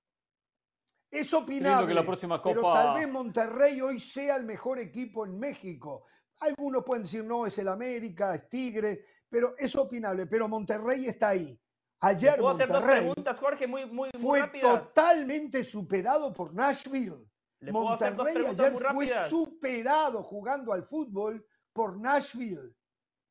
Es 1.11 1.33
opinable, 1.33 1.93
la 1.93 2.03
próxima 2.03 2.41
Copa... 2.41 2.55
pero 2.55 2.71
tal 2.71 2.95
vez 2.95 3.07
Monterrey 3.07 3.79
hoy 3.81 3.99
sea 3.99 4.35
el 4.37 4.45
mejor 4.45 4.79
equipo 4.79 5.25
en 5.25 5.37
México. 5.39 6.03
Algunos 6.39 6.83
pueden 6.83 7.03
decir, 7.03 7.23
no, 7.23 7.45
es 7.45 7.57
el 7.59 7.67
América, 7.67 8.33
es 8.33 8.49
Tigre, 8.49 9.05
pero 9.29 9.53
es 9.57 9.75
opinable. 9.75 10.25
Pero 10.25 10.47
Monterrey 10.47 11.05
está 11.05 11.29
ahí. 11.29 11.59
Ayer 12.01 12.41
Monterrey 12.41 13.11
Jorge, 13.39 13.67
muy, 13.67 13.85
muy, 13.85 14.09
fue 14.19 14.47
totalmente 14.61 15.63
superado 15.63 16.33
por 16.33 16.53
Nashville. 16.53 17.28
Monterrey 17.61 18.45
ayer 18.45 18.73
fue 18.73 19.09
superado 19.27 20.23
jugando 20.23 20.73
al 20.73 20.83
fútbol 20.83 21.45
por 21.73 21.97
Nashville. 21.97 22.75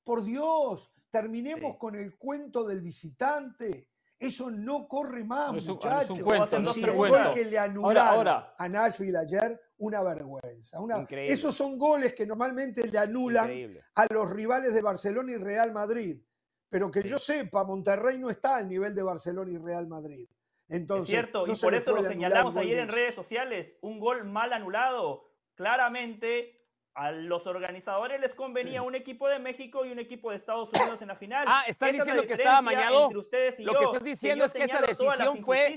Por 0.05 0.25
Dios, 0.25 0.93
terminemos 1.11 1.77
con 1.77 1.95
el 1.95 2.17
cuento 2.17 2.67
del 2.67 2.81
visitante. 2.81 3.91
Eso 4.19 4.51
no 4.51 4.89
corre 4.89 5.23
más, 5.23 5.53
muchachos. 5.65 6.19
y 6.19 6.67
si 6.67 6.83
el 6.85 7.31
que 7.33 7.45
le 7.45 7.59
anularon 7.59 8.45
a 8.57 8.69
Nashville 8.69 9.17
ayer, 9.17 9.61
una 9.79 10.03
vergüenza. 10.03 10.79
Esos 11.11 11.55
son 11.55 11.79
goles 11.79 12.15
que 12.15 12.27
normalmente 12.27 12.87
le 12.89 12.99
anulan 12.99 13.51
a 13.95 14.07
los 14.13 14.31
rivales 14.31 14.75
de 14.75 14.83
Barcelona 14.83 15.33
y 15.33 15.37
Real 15.37 15.73
Madrid. 15.73 16.21
Pero 16.69 16.91
que 16.91 17.03
yo 17.03 17.17
sepa, 17.19 17.65
Monterrey 17.65 18.19
no 18.19 18.29
está 18.29 18.57
al 18.57 18.69
nivel 18.69 18.95
de 18.95 19.03
Barcelona 19.03 19.53
y 19.53 19.59
Real 19.59 19.87
Madrid. 19.87 20.29
Entonces, 20.69 21.05
es 21.05 21.11
cierto, 21.11 21.47
y 21.47 21.55
por 21.55 21.75
eso 21.75 21.93
lo 21.93 22.03
señalamos 22.03 22.57
ayer 22.57 22.79
en 22.79 22.89
redes 22.89 23.15
sociales, 23.15 23.77
un 23.81 23.99
gol 23.99 24.25
mal 24.25 24.53
anulado. 24.53 25.25
Claramente 25.55 26.58
a 26.99 27.13
los 27.13 27.47
organizadores 27.47 28.21
les 28.21 28.35
convenía 28.35 28.83
un 28.83 28.97
equipo 28.97 29.29
de 29.29 29.39
México 29.39 29.85
y 29.85 29.93
un 29.93 30.01
equipo 30.01 30.31
de 30.31 30.37
Estados 30.37 30.69
Unidos 30.73 31.01
en 31.01 31.09
la 31.09 31.15
final. 31.15 31.45
Ah, 31.47 31.63
¿estás 31.69 31.93
diciendo 31.93 32.25
que 32.27 32.33
estaba 32.33 32.61
mañado? 32.61 33.05
Entre 33.05 33.19
ustedes 33.19 33.61
y 33.61 33.65
lo 33.65 33.75
que 33.75 33.85
estás 33.85 34.03
diciendo 34.03 34.45
es 34.45 34.53
que 34.53 34.65
esa 34.65 34.81
decisión 34.81 35.45
fue... 35.45 35.77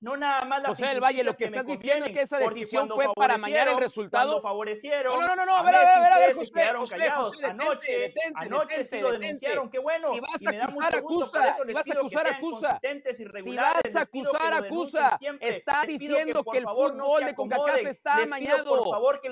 No 0.00 0.16
nada 0.16 0.46
más 0.46 0.66
José 0.66 0.86
del 0.86 1.00
Valle, 1.00 1.24
lo 1.24 1.34
que, 1.34 1.44
estás 1.44 1.66
diciendo 1.66 2.06
es 2.06 2.12
que 2.12 2.22
esa 2.22 2.38
decisión 2.38 2.88
fue 2.88 3.06
para 3.14 3.36
mañar 3.36 3.68
el 3.68 3.76
resultado. 3.76 4.40
favorecieron... 4.40 5.20
No, 5.20 5.26
no, 5.26 5.36
no, 5.36 5.44
no, 5.44 5.56
a 5.56 5.62
ver, 5.62 5.74
a 5.74 6.00
ver, 6.00 6.12
a 6.12 6.18
ver, 6.18 6.34
José, 6.34 6.72
José, 6.74 7.10
José, 7.10 7.46
anoche, 7.46 8.14
anoche 8.34 8.84
sí 8.84 9.00
lo 9.00 9.12
denunciaron, 9.12 9.68
qué 9.68 9.78
bueno. 9.78 10.14
Si 10.14 10.20
vas 10.20 10.64
a 10.64 10.64
acusar, 10.64 10.96
acusa. 10.96 11.56
Si 11.66 11.72
vas 11.72 11.88
a 11.88 11.92
acusar, 11.92 12.26
acusa. 12.28 12.80
Si 13.44 13.56
vas 13.56 13.96
a 13.96 14.00
acusar, 14.00 14.54
acusa. 14.54 15.18
Está 15.38 15.84
diciendo 15.86 16.42
que 16.50 16.58
el 16.58 16.64
fútbol 16.64 17.26
de 17.26 17.34
CONCACAF 17.34 17.86
está 17.86 18.14
amañado. 18.22 18.84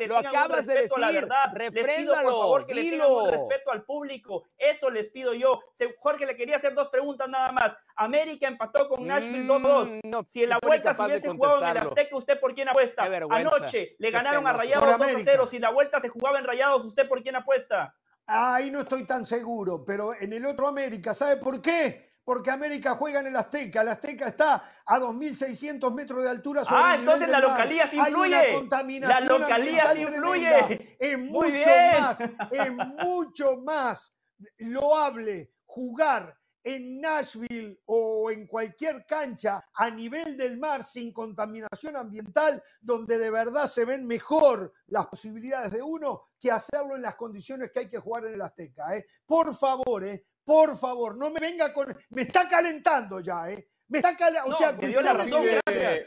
Lo 0.07 0.19
acabas 0.19 0.67
de 0.67 0.75
decir 0.75 1.30
les 1.55 1.99
pido 1.99 2.15
por 2.15 2.33
favor 2.33 2.67
que 2.67 2.75
le 2.75 2.91
tengan 2.91 3.31
respeto 3.31 3.71
al 3.71 3.85
público. 3.85 4.45
Eso 4.57 4.91
les 4.91 5.09
pido 5.11 5.35
yo. 5.35 5.61
Jorge 5.99 6.27
le 6.27 6.37
quería 6.37 6.57
hacer 6.57 6.75
dos 6.75 6.89
preguntas 6.89 7.29
nada 7.29 7.53
más. 7.53 7.77
América 7.97 8.49
empató 8.49 8.89
con 8.89 9.07
Nashville 9.07 9.47
2-2. 9.47 10.01
Mm, 10.03 10.25
si 10.27 10.43
en 10.43 10.51
la 10.51 10.59
vuelta 10.61 10.95
se 10.95 11.03
hubiese 11.03 11.29
jugado 11.29 11.63
en 11.63 11.69
el 11.69 11.77
Azteca, 11.79 12.17
¿usted 12.17 12.41
por 12.41 12.55
quién 12.55 12.69
apuesta? 12.69 13.05
Anoche 13.31 13.97
le 13.99 14.11
ganaron 14.11 14.47
a 14.47 14.53
Rayados 14.53 14.89
2-0. 14.89 15.49
Si 15.49 15.59
la 15.59 15.71
vuelta 15.71 16.01
se 16.01 16.09
jugaba 16.09 16.39
en 16.39 16.45
Rayados, 16.45 16.85
¿usted 16.85 17.09
por 17.09 17.23
quién 17.23 17.37
apuesta? 17.37 17.95
Ahí 18.27 18.71
no 18.71 18.81
estoy 18.81 19.05
tan 19.05 19.25
seguro, 19.25 19.85
pero 19.85 20.15
en 20.15 20.33
el 20.33 20.47
otro 20.47 20.69
América, 20.69 21.15
¿sabe 21.15 21.37
por 21.37 21.61
qué? 21.61 22.10
Porque 22.31 22.53
América 22.53 22.95
juega 22.95 23.19
en 23.19 23.27
el 23.27 23.35
Azteca. 23.35 23.83
El 23.83 23.89
Azteca 23.89 24.29
está 24.29 24.83
a 24.87 25.01
2.600 25.01 25.93
metros 25.93 26.23
de 26.23 26.31
altura 26.31 26.65
sobre 26.65 26.81
Ah, 26.81 26.95
el 26.95 27.01
entonces 27.01 27.29
la 27.29 27.41
localía 27.41 27.91
sí 27.91 27.97
influye. 27.97 28.37
Hay 28.37 28.47
una 28.51 28.61
contaminación 28.61 29.27
la 29.27 29.39
localía 29.39 29.93
sí 29.93 30.03
influye. 30.03 30.97
Es 31.01 31.19
mucho 31.19 31.71
más, 31.99 32.21
es 32.21 32.73
mucho 33.03 33.57
más 33.57 34.15
loable 34.59 35.55
jugar 35.65 36.39
en 36.63 37.01
Nashville 37.01 37.81
o 37.87 38.31
en 38.31 38.47
cualquier 38.47 39.05
cancha 39.07 39.67
a 39.75 39.91
nivel 39.91 40.37
del 40.37 40.57
mar 40.57 40.85
sin 40.85 41.13
contaminación 41.13 41.97
ambiental, 41.97 42.63
donde 42.81 43.19
de 43.19 43.31
verdad 43.31 43.67
se 43.67 43.85
ven 43.85 44.07
mejor 44.07 44.73
las 44.87 45.07
posibilidades 45.07 45.73
de 45.73 45.83
uno 45.83 46.29
que 46.39 46.53
hacerlo 46.53 46.95
en 46.95 47.03
las 47.03 47.17
condiciones 47.17 47.73
que 47.73 47.81
hay 47.81 47.89
que 47.89 47.99
jugar 47.99 48.27
en 48.27 48.35
el 48.35 48.43
Azteca. 48.43 48.97
¿eh? 48.97 49.05
Por 49.27 49.53
favor, 49.57 50.05
¿eh? 50.05 50.27
Por 50.45 50.79
favor, 50.79 51.17
no 51.17 51.31
me 51.31 51.41
venga 51.41 51.73
con... 51.73 51.97
Me 52.11 52.23
está 52.23 52.49
calentando 52.49 53.21
ya, 53.21 53.51
¿eh? 53.51 53.69
Me 53.91 53.99
está 53.99 54.17
calentando. 54.17 54.55
o 54.55 54.59
sea, 54.59 54.77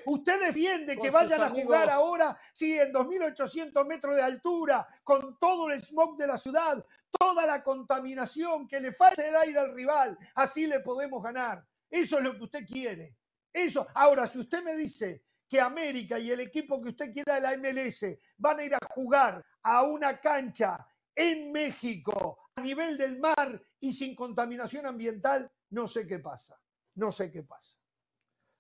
usted, 0.06 0.40
defiende, 0.40 0.98
que 0.98 1.10
vayan 1.10 1.44
a 1.44 1.50
jugar 1.50 1.90
ahora, 1.90 2.38
sí, 2.54 2.80
en 2.80 2.94
2.800 2.94 3.86
metros 3.86 4.16
de 4.16 4.22
altura, 4.22 4.88
con 5.04 5.38
todo 5.38 5.70
el 5.70 5.82
smog 5.82 6.16
de 6.18 6.28
la 6.28 6.38
ciudad, 6.38 6.84
toda 7.20 7.46
la 7.46 7.62
contaminación, 7.62 8.70
que 8.70 8.80
le 8.80 8.94
falte 8.94 9.28
el 9.28 9.36
aire 9.36 9.60
al 9.60 9.74
rival, 9.74 10.18
así 10.36 10.66
le 10.66 10.80
podemos 10.80 11.22
ganar. 11.22 11.66
Eso 11.90 12.18
es 12.18 12.24
lo 12.24 12.38
que 12.38 12.44
usted 12.44 12.66
quiere. 12.66 13.18
Eso. 13.52 13.86
Ahora, 13.94 14.28
si 14.28 14.40
usted 14.40 14.64
me 14.64 14.76
dice 14.78 15.26
que 15.48 15.60
América 15.60 16.18
y 16.18 16.32
el 16.32 16.40
equipo 16.40 16.82
que 16.82 16.90
usted 16.90 17.12
quiera 17.12 17.36
de 17.36 17.42
la 17.42 17.58
MLS 17.58 18.18
van 18.38 18.60
a 18.60 18.64
ir 18.64 18.74
a 18.74 18.80
jugar 18.96 19.46
a 19.62 19.84
una 19.84 20.20
cancha 20.20 20.88
en 21.16 21.52
México 21.52 22.50
a 22.56 22.62
nivel 22.62 22.98
del 22.98 23.20
mar 23.20 23.62
y 23.80 23.94
sin 23.94 24.16
contaminación 24.16 24.86
ambiental, 24.86 25.50
no 25.72 25.88
sé 25.88 26.08
qué 26.08 26.20
pasa. 26.20 26.60
No 26.96 27.12
sé 27.12 27.32
qué 27.32 27.44
pasa. 27.44 27.80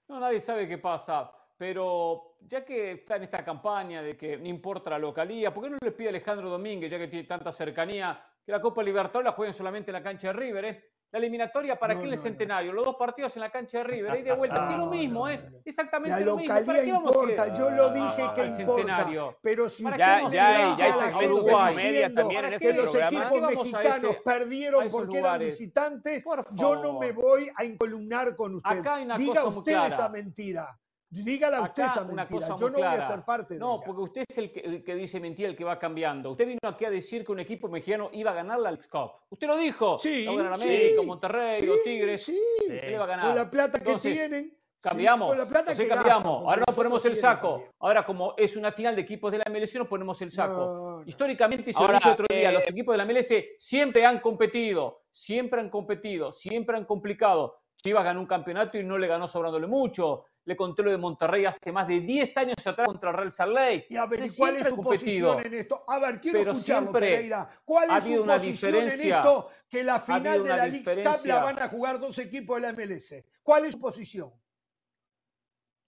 No, 0.08 0.20
nadie 0.20 0.40
sabe 0.40 0.68
qué 0.68 0.78
pasa. 0.78 1.32
Pero 1.58 2.38
ya 2.42 2.66
que 2.66 2.94
está 2.94 3.16
en 3.16 3.24
esta 3.24 3.46
campaña 3.46 4.02
de 4.02 4.18
que 4.18 4.38
no 4.38 4.48
importa 4.48 4.90
la 4.90 5.00
localía, 5.00 5.54
¿por 5.54 5.64
qué 5.64 5.70
no 5.70 5.78
le 5.82 5.92
pide 5.92 6.08
a 6.08 6.10
Alejandro 6.10 6.50
Domínguez, 6.50 6.92
ya 6.92 6.98
que 6.98 7.08
tiene 7.08 7.28
tanta 7.28 7.52
cercanía, 7.52 8.26
que 8.44 8.52
la 8.52 8.60
Copa 8.60 8.84
Libertadores 8.84 9.26
la 9.26 9.32
jueguen 9.34 9.54
solamente 9.54 9.92
en 9.92 9.94
la 9.94 10.04
cancha 10.04 10.28
de 10.28 10.34
River? 10.34 10.66
Eh? 10.66 10.92
La 11.14 11.20
eliminatoria, 11.20 11.78
¿para 11.78 11.94
qué 11.94 12.06
el 12.06 12.18
centenario? 12.18 12.74
Los 12.74 12.86
dos 12.86 12.96
partidos 12.96 13.36
en 13.36 13.42
la 13.42 13.52
cancha 13.52 13.78
de 13.78 13.84
River, 13.84 14.12
ahí 14.14 14.24
de 14.24 14.32
vuelta. 14.34 14.68
sí, 14.68 14.74
lo 14.76 14.88
mismo, 14.88 15.30
¿eh? 15.30 15.40
Exactamente 15.64 16.26
lo 16.26 16.38
mismo. 16.38 16.52
La 16.52 16.62
localidad 16.62 16.96
importa, 16.96 17.54
yo 17.54 17.70
lo 17.70 17.90
dije 17.92 18.30
que 18.34 18.46
importa. 18.62 19.08
Pero 19.44 19.70
si 19.70 19.84
ya, 19.84 20.28
ya, 20.28 20.76
ya, 20.76 21.12
ya 21.12 21.18
Uruguay 21.28 21.76
media 21.76 22.12
también 22.12 22.46
en 22.46 22.54
este 22.54 22.68
que 22.68 22.74
los 22.74 22.96
equipos 22.96 23.42
mexicanos 23.42 24.16
perdieron 24.26 24.88
porque 24.90 25.20
eran 25.20 25.40
visitantes, 25.40 26.24
yo 26.54 26.78
no 26.78 26.98
me 26.98 27.12
voy 27.12 27.48
a 27.56 27.64
incolumnar 27.64 28.36
con 28.36 28.56
usted. 28.56 28.84
Diga 29.16 29.46
usted 29.46 29.86
esa 29.86 30.10
mentira. 30.10 30.80
Dígala 31.22 31.62
usted 31.62 31.86
esa 31.86 32.04
mentira. 32.04 32.48
Yo 32.60 32.70
no 32.70 32.78
voy 32.78 32.88
a 32.88 33.02
ser 33.02 33.22
parte 33.24 33.54
de 33.54 33.60
No, 33.60 33.80
porque 33.86 34.02
usted 34.02 34.24
es 34.28 34.38
el 34.38 34.52
que, 34.52 34.96
dice 34.96 35.20
mentira, 35.20 35.48
el 35.48 35.56
que 35.56 35.64
va 35.64 35.78
cambiando. 35.78 36.32
Usted 36.32 36.48
vino 36.48 36.60
aquí 36.64 36.86
a 36.86 36.90
decir 36.90 37.24
que 37.24 37.32
un 37.32 37.40
equipo 37.40 37.68
mexicano 37.68 38.10
iba 38.14 38.32
a 38.32 38.34
ganar 38.34 38.60
la 38.60 38.72
League 38.72 38.88
Cup. 38.90 39.12
Usted 39.30 39.48
lo 39.48 39.56
dijo. 39.58 40.00
Sí, 40.00 40.26
a 40.28 40.34
ganar 40.34 40.54
América, 40.54 41.02
Monterrey, 41.06 41.62
los 41.62 41.84
Tigres. 41.84 42.26
Sí, 42.26 42.40
él 42.68 43.00
va 43.00 43.04
a 43.04 43.08
ganar. 43.08 43.28
Con 43.28 43.36
la 43.36 43.50
plata 43.50 43.80
que 43.80 43.96
tienen. 43.96 44.58
Cambiamos. 44.82 45.30
con 45.30 45.38
la 45.38 45.46
plata 45.46 45.74
que 45.74 45.88
cambiamos. 45.88 46.44
Ahora 46.44 46.64
nos 46.68 46.76
ponemos 46.76 47.06
el 47.06 47.16
saco. 47.16 47.70
Ahora, 47.80 48.06
como 48.06 48.34
es 48.36 48.58
una 48.58 48.72
final 48.72 48.96
de 48.96 49.04
equipos 49.04 49.32
de 49.32 49.38
la 49.38 49.46
MLS, 49.50 49.76
nos 49.76 49.88
ponemos 49.88 50.22
el 50.22 50.32
saco. 50.32 51.04
Históricamente, 51.06 51.70
y 51.70 51.74
se 51.74 51.82
lo 51.82 51.94
dije 51.94 52.10
otro 52.10 52.26
día, 52.30 52.52
los 52.52 52.66
eh, 52.66 52.72
equipos 52.72 52.94
de 52.94 52.98
la 52.98 53.06
MLS 53.06 53.34
siempre 53.58 54.06
han 54.06 54.20
competido, 54.20 55.04
siempre 55.10 55.62
han 55.62 55.70
competido, 55.70 56.34
siempre 56.34 56.76
han 56.76 56.84
complicado. 56.84 57.62
Chivas 57.78 58.04
ganó 58.04 58.20
un 58.20 58.28
campeonato 58.28 58.78
y 58.78 58.84
no 58.84 58.98
le 58.98 59.08
ganó 59.08 59.28
sobrándole 59.28 59.68
mucho 59.68 60.26
le 60.46 60.56
conté 60.56 60.84
lo 60.84 60.92
de 60.92 60.98
Monterrey 60.98 61.46
hace 61.46 61.72
más 61.72 61.88
de 61.88 62.02
10 62.02 62.38
años 62.38 62.68
atrás 62.68 62.88
contra 62.88 63.12
el 63.12 63.16
Real 63.16 63.32
Salt 63.32 63.54
Lake. 63.54 63.88
Y 63.90 63.96
a 63.96 64.06
ver, 64.06 64.24
¿cuál 64.38 64.58
es 64.58 64.68
su 64.68 64.82
posición 64.82 65.46
en 65.46 65.54
esto? 65.54 65.84
A 65.88 66.00
ver, 66.00 66.20
quiero 66.20 66.40
Pero 66.40 66.52
escucharlo, 66.52 66.92
Pereira. 66.92 67.50
¿Cuál 67.64 67.98
es 67.98 68.04
su 68.04 68.26
posición 68.26 68.76
en 68.76 68.88
esto 68.88 69.50
que 69.70 69.84
la 69.84 70.00
final 70.00 70.44
de 70.44 70.50
la 70.50 70.68
League 70.68 71.04
Cup 71.04 71.26
la 71.26 71.44
van 71.44 71.60
a 71.60 71.68
jugar 71.68 72.00
dos 72.00 72.18
equipos 72.20 72.58
de 72.58 72.62
la 72.62 72.74
MLS? 72.74 73.26
¿Cuál 73.42 73.66
es 73.66 73.74
su 73.74 73.80
posición? 73.80 74.32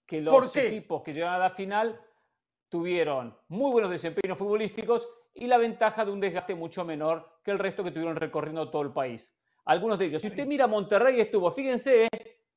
Que 0.06 0.20
los 0.20 0.56
equipos 0.56 1.02
que 1.02 1.12
llegan 1.12 1.34
a 1.34 1.38
la 1.38 1.50
final 1.50 2.00
tuvieron 2.68 3.36
muy 3.48 3.72
buenos 3.72 3.90
desempeños 3.90 4.38
futbolísticos 4.38 5.08
y 5.34 5.46
la 5.46 5.58
ventaja 5.58 6.04
de 6.04 6.10
un 6.10 6.20
desgaste 6.20 6.54
mucho 6.54 6.84
menor 6.84 7.40
que 7.42 7.50
el 7.50 7.58
resto 7.58 7.84
que 7.84 7.90
tuvieron 7.90 8.16
recorriendo 8.16 8.70
todo 8.70 8.82
el 8.82 8.92
país. 8.92 9.32
Algunos 9.66 9.98
de 9.98 10.06
ellos. 10.06 10.22
Si 10.22 10.28
usted 10.28 10.46
mira 10.46 10.66
Monterrey 10.66 11.20
estuvo, 11.20 11.50
fíjense, 11.50 12.08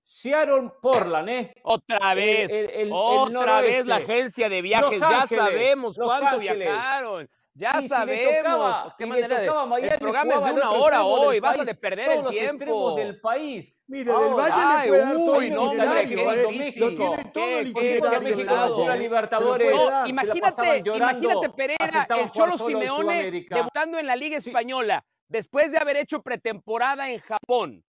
Seattle 0.01 0.71
Portland, 0.82 1.30
¿eh? 1.30 1.54
Otra 1.63 2.13
vez. 2.13 2.52
otra 2.91 3.62
vez 3.62 3.86
la 3.86 3.97
agencia 3.97 4.50
de 4.50 4.62
viajes. 4.62 5.00
ya 5.00 5.28
sabemos 5.28 5.95
cuánto 5.97 6.39
viajaron. 6.39 7.30
Ya 7.60 7.82
sabemos. 7.82 8.93
¿Qué 8.97 9.06
manera 9.06 9.43
el 9.43 10.00
programa 10.00 10.36
es 10.36 10.45
de 10.45 10.52
una 10.54 10.71
hora 10.71 11.04
hoy. 11.04 11.41
Vas 11.41 11.67
a 11.67 11.74
perder 11.74 12.12
el 12.12 12.28
tiempo. 12.30 12.95
del 12.95 13.19
país. 13.19 13.76
Mire, 13.88 14.13
del 14.13 14.34
Valle 14.34 14.84
le 14.84 14.88
puede 14.88 15.02
dar 15.02 15.15
todo 15.15 15.41
el 15.41 15.47
itinerario. 15.47 16.32
¿eh? 16.32 16.74
Lo 16.78 16.89
tiene 16.89 17.24
todo 17.34 17.60
el 17.60 17.67
itinerario. 17.67 18.95
Libertadores. 18.95 19.74
imagínate, 20.08 20.84
imagínate 20.95 21.50
Pereira, 21.50 22.08
el 22.17 22.32
Cholo 22.32 22.58
Simeone 22.58 23.45
debutando 23.50 23.97
en 23.97 24.08
la 24.08 24.15
Liga 24.15 24.38
Española 24.38 25.04
después 25.28 25.71
de 25.71 25.78
haber 25.78 25.97
hecho 25.97 26.21
pretemporada 26.21 27.10
en 27.10 27.19
Japón, 27.19 27.84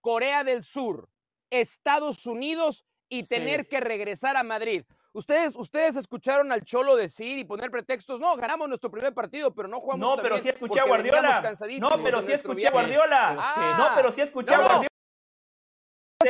Corea 0.00 0.44
del 0.44 0.62
Sur, 0.62 1.08
Estados 1.50 2.26
Unidos 2.26 2.84
y 3.08 3.26
tener 3.26 3.66
que 3.68 3.80
regresar 3.80 4.36
a 4.36 4.42
Madrid. 4.42 4.84
Ustedes, 5.12 5.56
ustedes 5.56 5.96
escucharon 5.96 6.52
al 6.52 6.62
Cholo 6.62 6.94
decir 6.94 7.38
y 7.38 7.44
poner 7.44 7.70
pretextos. 7.70 8.20
No, 8.20 8.36
ganamos 8.36 8.68
nuestro 8.68 8.90
primer 8.90 9.14
partido, 9.14 9.54
pero 9.54 9.66
no 9.66 9.80
jugamos. 9.80 10.16
No, 10.16 10.22
pero 10.22 10.38
sí 10.38 10.48
escuché 10.48 10.80
a 10.80 10.84
Guardiola. 10.84 11.56
No, 11.78 12.02
pero 12.02 12.20
sí 12.22 12.32
escuché 12.32 12.68
a 12.68 12.70
Guardiola. 12.70 13.54
no, 13.78 13.88
pero 13.94 14.12
sí 14.12 14.20
escuché 14.20 14.54
a 14.54 14.58
Guardiola 14.58 14.86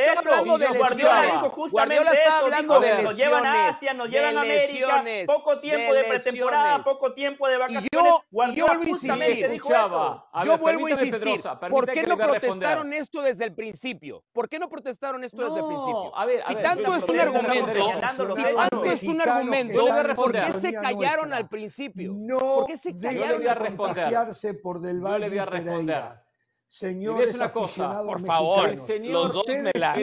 eso. 0.05 0.77
Guardiola 0.77 1.21
dijo 1.25 1.49
justamente 1.49 2.05
eso. 2.27 2.79
de 2.79 3.03
nos 3.03 3.17
llevan 3.17 3.45
a 3.45 3.67
Asia, 3.69 3.93
nos 3.93 4.09
llevan 4.09 4.37
a 4.37 4.41
América, 4.41 5.03
poco 5.25 5.59
tiempo 5.59 5.93
de, 5.93 6.03
pretemporada, 6.03 6.83
poco 6.83 7.13
tiempo 7.13 7.47
de 7.47 7.57
vacaciones. 7.57 7.89
yo, 7.91 8.23
Guardiola 8.31 8.73
yo 8.73 8.79
justamente 8.85 9.47
dijo 9.49 9.69
eso. 9.69 10.25
yo 10.43 10.57
vuelvo 10.57 10.87
a 10.87 10.91
insistir. 10.91 11.41
¿Por 11.69 11.85
qué 11.87 12.03
no 12.03 12.17
protestaron 12.17 12.93
esto 12.93 13.21
desde 13.21 13.45
el 13.45 13.53
principio? 13.53 14.23
¿Por 14.33 14.49
qué 14.49 14.59
no 14.59 14.69
protestaron 14.69 15.23
esto 15.23 15.37
desde 15.37 15.59
el 15.59 15.67
principio? 15.67 16.17
A 16.17 16.25
ver, 16.25 16.43
si 16.47 16.55
tanto 16.55 16.95
es 16.95 17.03
un 17.03 17.19
argumento, 17.19 17.71
si 17.71 17.99
tanto 17.99 18.83
es 18.85 19.03
un 19.03 19.21
argumento, 19.21 19.85
¿por 20.15 20.31
qué 20.31 20.53
se 20.53 20.73
callaron 20.73 21.33
al 21.33 21.47
principio? 21.47 22.15
¿Por 22.39 22.67
qué 22.67 22.77
se 22.77 22.97
callaron? 22.97 23.47
a 23.47 23.55
contagiarse 23.55 24.53
por 24.55 24.79
del 24.79 25.01
Valle 25.01 25.29
Pereira 25.29 26.26
señores 26.67 27.35
una 27.35 27.51
cosa, 27.51 28.03
por 28.03 28.25
favor, 28.25 28.69
los 28.69 29.33
dos 29.33 29.45
me 29.47 29.71
la 29.73 29.95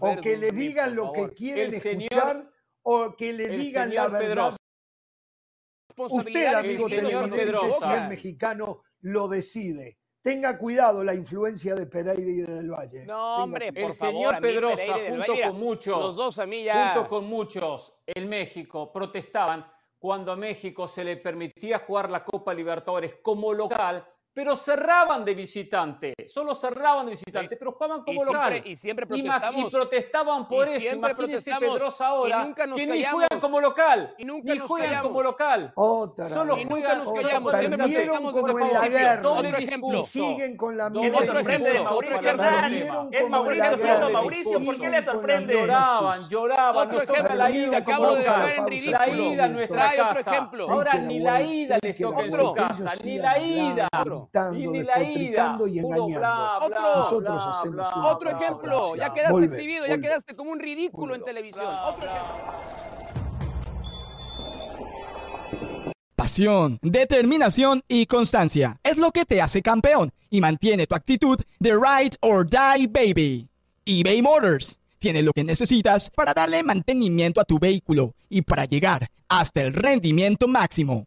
o 0.00 0.16
que 0.20 0.36
le 0.36 0.50
digan 0.50 0.94
lo 0.94 1.12
que 1.12 1.28
quieren 1.30 1.74
escuchar 1.74 2.50
o 2.82 3.14
que 3.16 3.32
le 3.32 3.48
digan 3.48 3.94
la 3.94 4.08
verdad. 4.08 4.56
Usted, 5.96 6.54
amigo 6.54 6.88
televidente, 6.88 7.70
si 7.70 7.92
el 7.92 8.08
mexicano 8.08 8.82
lo 9.00 9.28
decide. 9.28 9.98
Tenga 10.22 10.58
cuidado 10.58 11.04
la 11.04 11.14
influencia 11.14 11.74
de 11.74 11.86
Pereira 11.86 12.30
y 12.30 12.36
de 12.36 12.54
Del 12.54 12.70
Valle. 12.70 13.06
No, 13.06 13.44
hombre, 13.44 13.72
por 13.72 13.84
el 13.84 13.92
señor 13.92 14.40
Pedrosa, 14.40 14.94
junto 15.08 15.32
con 15.46 15.58
muchos, 15.58 15.98
los 15.98 16.16
dos 16.16 16.38
a 16.38 16.44
junto 16.46 17.08
con 17.08 17.24
muchos 17.26 17.94
en 18.06 18.28
México, 18.28 18.92
protestaban 18.92 19.66
cuando 19.98 20.32
a 20.32 20.36
México 20.36 20.86
se 20.86 21.04
le 21.04 21.16
permitía 21.16 21.80
jugar 21.80 22.10
la 22.10 22.24
Copa 22.24 22.52
Libertadores 22.52 23.16
como 23.22 23.52
local 23.52 24.06
pero 24.38 24.54
cerraban 24.54 25.24
de 25.24 25.34
visitante, 25.34 26.14
solo 26.28 26.54
cerraban 26.54 27.06
de 27.06 27.10
visitante, 27.10 27.56
pero 27.56 27.72
jugaban 27.72 28.04
como 28.04 28.24
local. 28.24 28.62
y 28.64 28.76
siempre 28.76 29.04
protestamos. 29.04 29.60
Y, 29.60 29.68
protestaban 29.68 30.46
por 30.46 30.68
eso. 30.68 30.94
Imagínense 30.94 31.52
Pedrosa 31.58 32.06
ahora, 32.06 32.54
que 32.54 32.86
ni 32.86 33.04
juegan 33.04 33.40
como 33.40 33.60
local, 33.60 34.14
y 34.16 34.24
nunca 34.24 34.54
ni 34.54 34.60
juegan 34.60 35.02
como 35.02 35.24
local. 35.24 35.72
Otra 35.74 36.28
solo 36.28 36.54
vez. 36.54 36.68
juegan 36.68 36.98
nos 36.98 37.20
callamos. 37.20 37.52
Perdieron 37.52 38.30
como 38.30 38.60
en 38.60 38.72
la 38.72 38.88
guerra. 38.88 39.28
Otro 39.28 39.56
ejemplo. 39.56 39.98
Y 39.98 40.02
siguen 40.04 40.56
con 40.56 40.76
la 40.76 40.88
misma. 40.88 41.18
Otro 41.18 41.38
ejemplo 41.40 41.82
Mauricio 41.82 43.10
como 43.20 43.50
en 43.50 43.58
la 43.58 43.74
guerra. 43.74 44.08
Mauricio, 44.08 44.64
¿por 44.64 44.78
qué 44.78 44.88
le 44.88 45.04
sorprende? 45.04 45.54
Lloraban, 45.54 46.28
lloraban. 46.28 46.86
Otro 46.86 47.02
ejemplo, 47.02 47.34
la 47.34 47.50
ida, 47.50 47.78
acabo 47.78 48.10
de 48.12 48.16
dejar 48.18 48.50
en 48.50 48.66
ridículo. 48.68 48.98
La 48.98 49.08
ida 49.08 49.44
a 49.44 49.48
nuestra 49.48 49.96
casa. 49.96 50.50
Ahora 50.68 50.94
ni 50.94 51.18
la 51.18 51.42
ida 51.42 51.76
les 51.82 51.98
toca 51.98 52.22
en 52.22 52.30
su 52.30 52.52
casa, 52.52 52.92
ni 53.02 53.18
la 53.18 53.38
ida 53.40 53.88
gritando, 54.32 55.66
y 55.66 55.78
engañando. 55.78 56.58
otro, 56.62 56.96
Nosotros 56.96 57.42
hacemos 57.46 57.88
Otro 57.96 58.30
ejemplo, 58.30 58.96
ya 58.96 59.12
quedaste 59.12 59.44
exhibido, 59.44 59.86
ya 59.86 59.98
quedaste 59.98 60.34
como 60.34 60.52
un 60.52 60.60
ridículo 60.60 61.14
en 61.14 61.24
televisión. 61.24 61.66
Otro 61.66 62.08
Pasión, 66.14 66.78
determinación 66.82 67.82
y 67.88 68.06
constancia 68.06 68.78
es 68.82 68.98
lo 68.98 69.12
que 69.12 69.24
te 69.24 69.40
hace 69.40 69.62
campeón 69.62 70.12
y 70.28 70.40
mantiene 70.40 70.86
tu 70.86 70.94
actitud 70.94 71.40
de 71.58 71.72
ride 71.72 72.16
or 72.20 72.46
die 72.46 72.86
baby. 72.86 73.48
eBay 73.86 74.20
Motors 74.20 74.78
tiene 74.98 75.22
lo 75.22 75.32
que 75.32 75.44
necesitas 75.44 76.10
para 76.10 76.34
darle 76.34 76.62
mantenimiento 76.62 77.40
a 77.40 77.44
tu 77.44 77.58
vehículo 77.58 78.14
y 78.28 78.42
para 78.42 78.64
llegar 78.64 79.08
hasta 79.28 79.62
el 79.62 79.72
rendimiento 79.72 80.48
máximo 80.48 81.06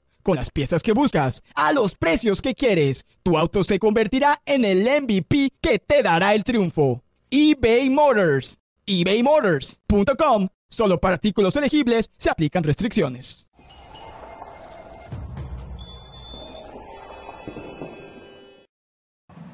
Con 0.23 0.35
las 0.35 0.51
piezas 0.51 0.83
que 0.83 0.93
buscas, 0.93 1.43
a 1.55 1.71
los 1.71 1.95
precios 1.95 2.41
que 2.41 2.53
quieres, 2.53 3.05
tu 3.23 3.37
auto 3.37 3.63
se 3.63 3.79
convertirá 3.79 4.41
en 4.45 4.65
el 4.65 4.83
MVP 4.83 5.53
que 5.61 5.79
te 5.79 6.03
dará 6.03 6.33
el 6.35 6.43
triunfo. 6.43 7.03
eBay 7.29 7.89
Motors. 7.89 8.59
ebaymotors.com. 8.85 10.47
Solo 10.69 10.99
para 10.99 11.15
artículos 11.15 11.55
elegibles 11.55 12.11
se 12.17 12.29
aplican 12.29 12.63
restricciones. 12.63 13.47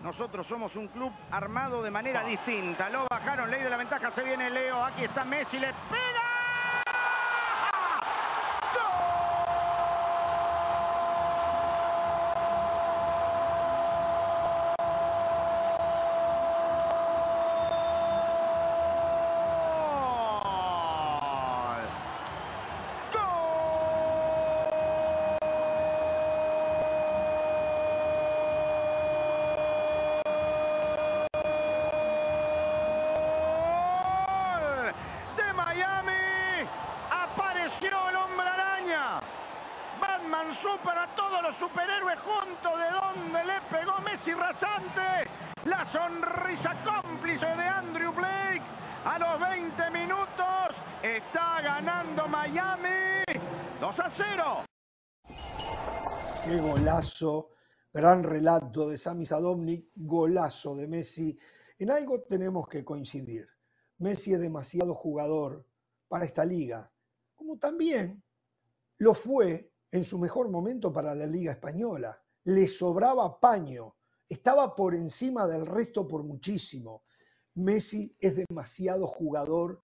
Nosotros 0.03 0.47
somos 0.47 0.75
un 0.77 0.87
club 0.87 1.11
armado 1.31 1.83
de 1.83 1.91
manera 1.91 2.23
distinta. 2.23 2.89
Lo 2.89 3.05
bajaron, 3.09 3.51
ley 3.51 3.61
de 3.61 3.69
la 3.69 3.75
ventaja, 3.75 4.09
se 4.09 4.23
viene 4.23 4.49
Leo. 4.49 4.81
Aquí 4.85 5.03
está 5.03 5.25
Messi, 5.25 5.59
le 5.59 5.67
pega. 5.67 6.46
Gran 57.97 58.23
relato 58.23 58.87
de 58.89 58.97
Sami 58.97 59.25
Sadovnik, 59.25 59.89
golazo 59.95 60.75
de 60.75 60.87
Messi. 60.87 61.37
En 61.79 61.89
algo 61.89 62.21
tenemos 62.21 62.67
que 62.67 62.85
coincidir. 62.85 63.47
Messi 63.97 64.33
es 64.33 64.39
demasiado 64.39 64.93
jugador 64.93 65.65
para 66.07 66.25
esta 66.25 66.45
liga, 66.45 66.91
como 67.35 67.57
también 67.57 68.23
lo 68.99 69.13
fue 69.13 69.73
en 69.91 70.03
su 70.03 70.19
mejor 70.19 70.49
momento 70.49 70.93
para 70.93 71.15
la 71.15 71.25
liga 71.25 71.51
española. 71.51 72.21
Le 72.43 72.67
sobraba 72.67 73.39
paño, 73.39 73.95
estaba 74.29 74.75
por 74.75 74.93
encima 74.93 75.47
del 75.47 75.65
resto 75.65 76.07
por 76.07 76.23
muchísimo. 76.23 77.03
Messi 77.57 78.15
es 78.19 78.35
demasiado 78.47 79.07
jugador 79.07 79.81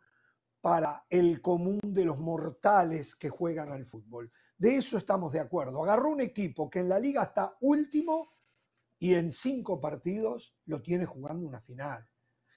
para 0.62 1.06
el 1.10 1.42
común 1.42 1.80
de 1.84 2.06
los 2.06 2.20
mortales 2.20 3.16
que 3.16 3.30
juegan 3.30 3.72
al 3.72 3.86
fútbol. 3.86 4.32
De 4.58 4.76
eso 4.76 4.98
estamos 4.98 5.34
de 5.34 5.40
acuerdo. 5.40 5.84
Agarró 5.84 6.12
un 6.12 6.22
equipo 6.22 6.70
que 6.70 6.80
en 6.80 6.90
la 6.90 7.00
liga 7.00 7.24
está 7.24 7.58
último 7.62 8.30
y 9.00 9.16
en 9.16 9.32
cinco 9.32 9.82
partidos 9.82 10.56
lo 10.66 10.82
tiene 10.82 11.06
jugando 11.06 11.48
una 11.48 11.62
final. 11.62 12.08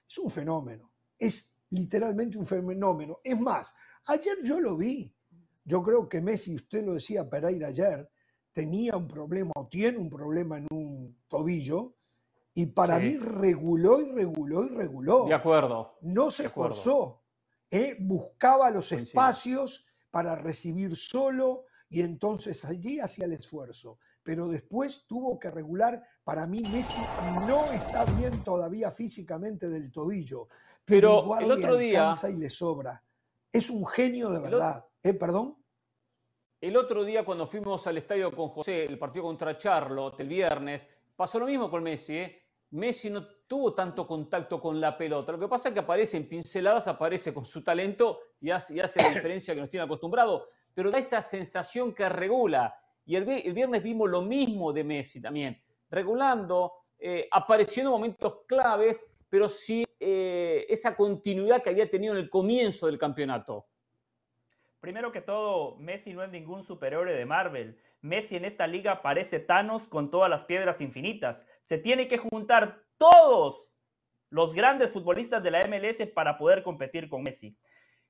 Es 0.07 0.17
un 0.19 0.29
fenómeno. 0.29 0.93
Es 1.17 1.57
literalmente 1.71 2.37
un 2.37 2.45
fenómeno. 2.45 3.19
Es 3.23 3.39
más, 3.39 3.73
ayer 4.05 4.37
yo 4.43 4.59
lo 4.59 4.77
vi. 4.77 5.13
Yo 5.65 5.83
creo 5.83 6.07
que 6.07 6.21
Messi, 6.21 6.55
usted 6.55 6.85
lo 6.85 6.93
decía 6.93 7.27
Pereira 7.27 7.67
ayer, 7.67 8.09
tenía 8.53 8.95
un 8.95 9.07
problema 9.07 9.51
o 9.55 9.67
tiene 9.67 9.97
un 9.97 10.09
problema 10.09 10.59
en 10.59 10.67
un 10.71 11.17
tobillo 11.27 11.96
y 12.57 12.65
para 12.65 12.97
mí 12.97 13.15
reguló 13.17 14.01
y 14.01 14.11
reguló 14.13 14.65
y 14.65 14.69
reguló. 14.69 15.25
De 15.25 15.35
acuerdo. 15.35 15.99
No 16.01 16.31
se 16.31 16.47
esforzó. 16.47 17.21
¿eh? 17.69 17.95
Buscaba 17.99 18.71
los 18.71 18.91
espacios 18.91 19.85
para 20.09 20.35
recibir 20.35 20.95
solo, 20.95 21.65
y 21.87 22.01
entonces 22.01 22.65
allí 22.65 22.99
hacía 22.99 23.25
el 23.25 23.33
esfuerzo. 23.33 23.99
Pero 24.23 24.47
después 24.47 25.05
tuvo 25.05 25.37
que 25.39 25.51
regular. 25.51 26.03
Para 26.23 26.47
mí, 26.47 26.63
Messi 26.63 26.99
no 27.47 27.71
está 27.71 28.05
bien 28.05 28.43
todavía 28.43 28.89
físicamente 28.89 29.69
del 29.69 29.91
tobillo. 29.91 30.47
Pero, 30.83 31.37
el 31.39 31.51
otro 31.51 31.75
día. 31.75 32.11
y 32.27 32.37
le 32.37 32.49
sobra. 32.49 33.03
Es 33.51 33.69
un 33.69 33.85
genio 33.85 34.31
de 34.31 34.39
verdad. 34.39 34.83
¿Eh? 35.03 35.13
¿Perdón? 35.13 35.63
El 36.59 36.75
otro 36.75 37.03
día, 37.03 37.23
cuando 37.23 37.45
fuimos 37.45 37.85
al 37.85 37.99
estadio 37.99 38.35
con 38.35 38.49
José, 38.49 38.83
el 38.85 38.97
partido 38.97 39.25
contra 39.25 39.55
Charlotte, 39.55 40.19
el 40.21 40.27
viernes, 40.27 40.87
pasó 41.15 41.37
lo 41.37 41.45
mismo 41.45 41.69
con 41.69 41.83
Messi. 41.83 42.17
¿eh? 42.17 42.46
Messi 42.71 43.09
no 43.09 43.25
tuvo 43.47 43.73
tanto 43.73 44.05
contacto 44.05 44.59
con 44.59 44.79
la 44.79 44.97
pelota. 44.97 45.31
Lo 45.31 45.39
que 45.39 45.47
pasa 45.47 45.69
es 45.69 45.73
que 45.73 45.79
aparece 45.79 46.17
en 46.17 46.27
pinceladas, 46.27 46.87
aparece 46.87 47.33
con 47.33 47.45
su 47.45 47.63
talento 47.63 48.19
y 48.41 48.49
hace, 48.49 48.75
la 48.75 49.09
diferencia 49.09 49.53
que 49.55 49.61
nos 49.61 49.69
tiene 49.69 49.85
acostumbrado 49.85 50.47
pero 50.77 50.91
da 50.91 50.99
esa 50.99 51.23
sensación 51.23 51.91
que 51.91 52.07
regula. 52.07 52.79
Y 53.03 53.15
el, 53.15 53.25
viernes 53.25 53.81
vimos 53.81 54.07
lo 54.07 54.21
mismo 54.21 54.71
de 54.71 54.83
Messi 54.83 55.19
también, 55.19 55.59
regulando, 55.89 56.71
eh, 56.99 57.27
apareciendo 57.31 57.89
momentos 57.89 58.41
claves, 58.47 59.03
pero 59.27 59.49
sin 59.49 59.87
eh, 59.99 60.67
esa 60.69 60.95
continuidad 60.95 61.63
que 61.63 61.71
había 61.71 61.89
tenido 61.89 62.13
en 62.13 62.19
el 62.19 62.29
comienzo 62.29 62.85
del 62.85 62.99
campeonato. 62.99 63.65
Primero 64.79 65.11
que 65.11 65.21
todo, 65.21 65.77
Messi 65.77 66.13
no 66.13 66.23
es 66.23 66.29
ningún 66.29 66.61
superhéroe 66.61 67.11
de 67.11 67.25
Marvel. 67.25 67.81
Messi 68.01 68.35
en 68.35 68.45
esta 68.45 68.67
liga 68.67 69.01
parece 69.01 69.39
Thanos 69.39 69.87
con 69.87 70.11
todas 70.11 70.29
las 70.29 70.43
piedras 70.43 70.81
infinitas. 70.81 71.45
Se 71.61 71.77
tiene 71.77 72.07
que 72.07 72.17
juntar 72.17 72.83
todos 72.97 73.71
los 74.29 74.53
grandes 74.53 74.91
futbolistas 74.91 75.41
de 75.43 75.51
la 75.51 75.65
MLS 75.67 76.07
para 76.13 76.37
poder 76.37 76.63
competir 76.63 77.09
con 77.09 77.23
Messi. 77.23 77.57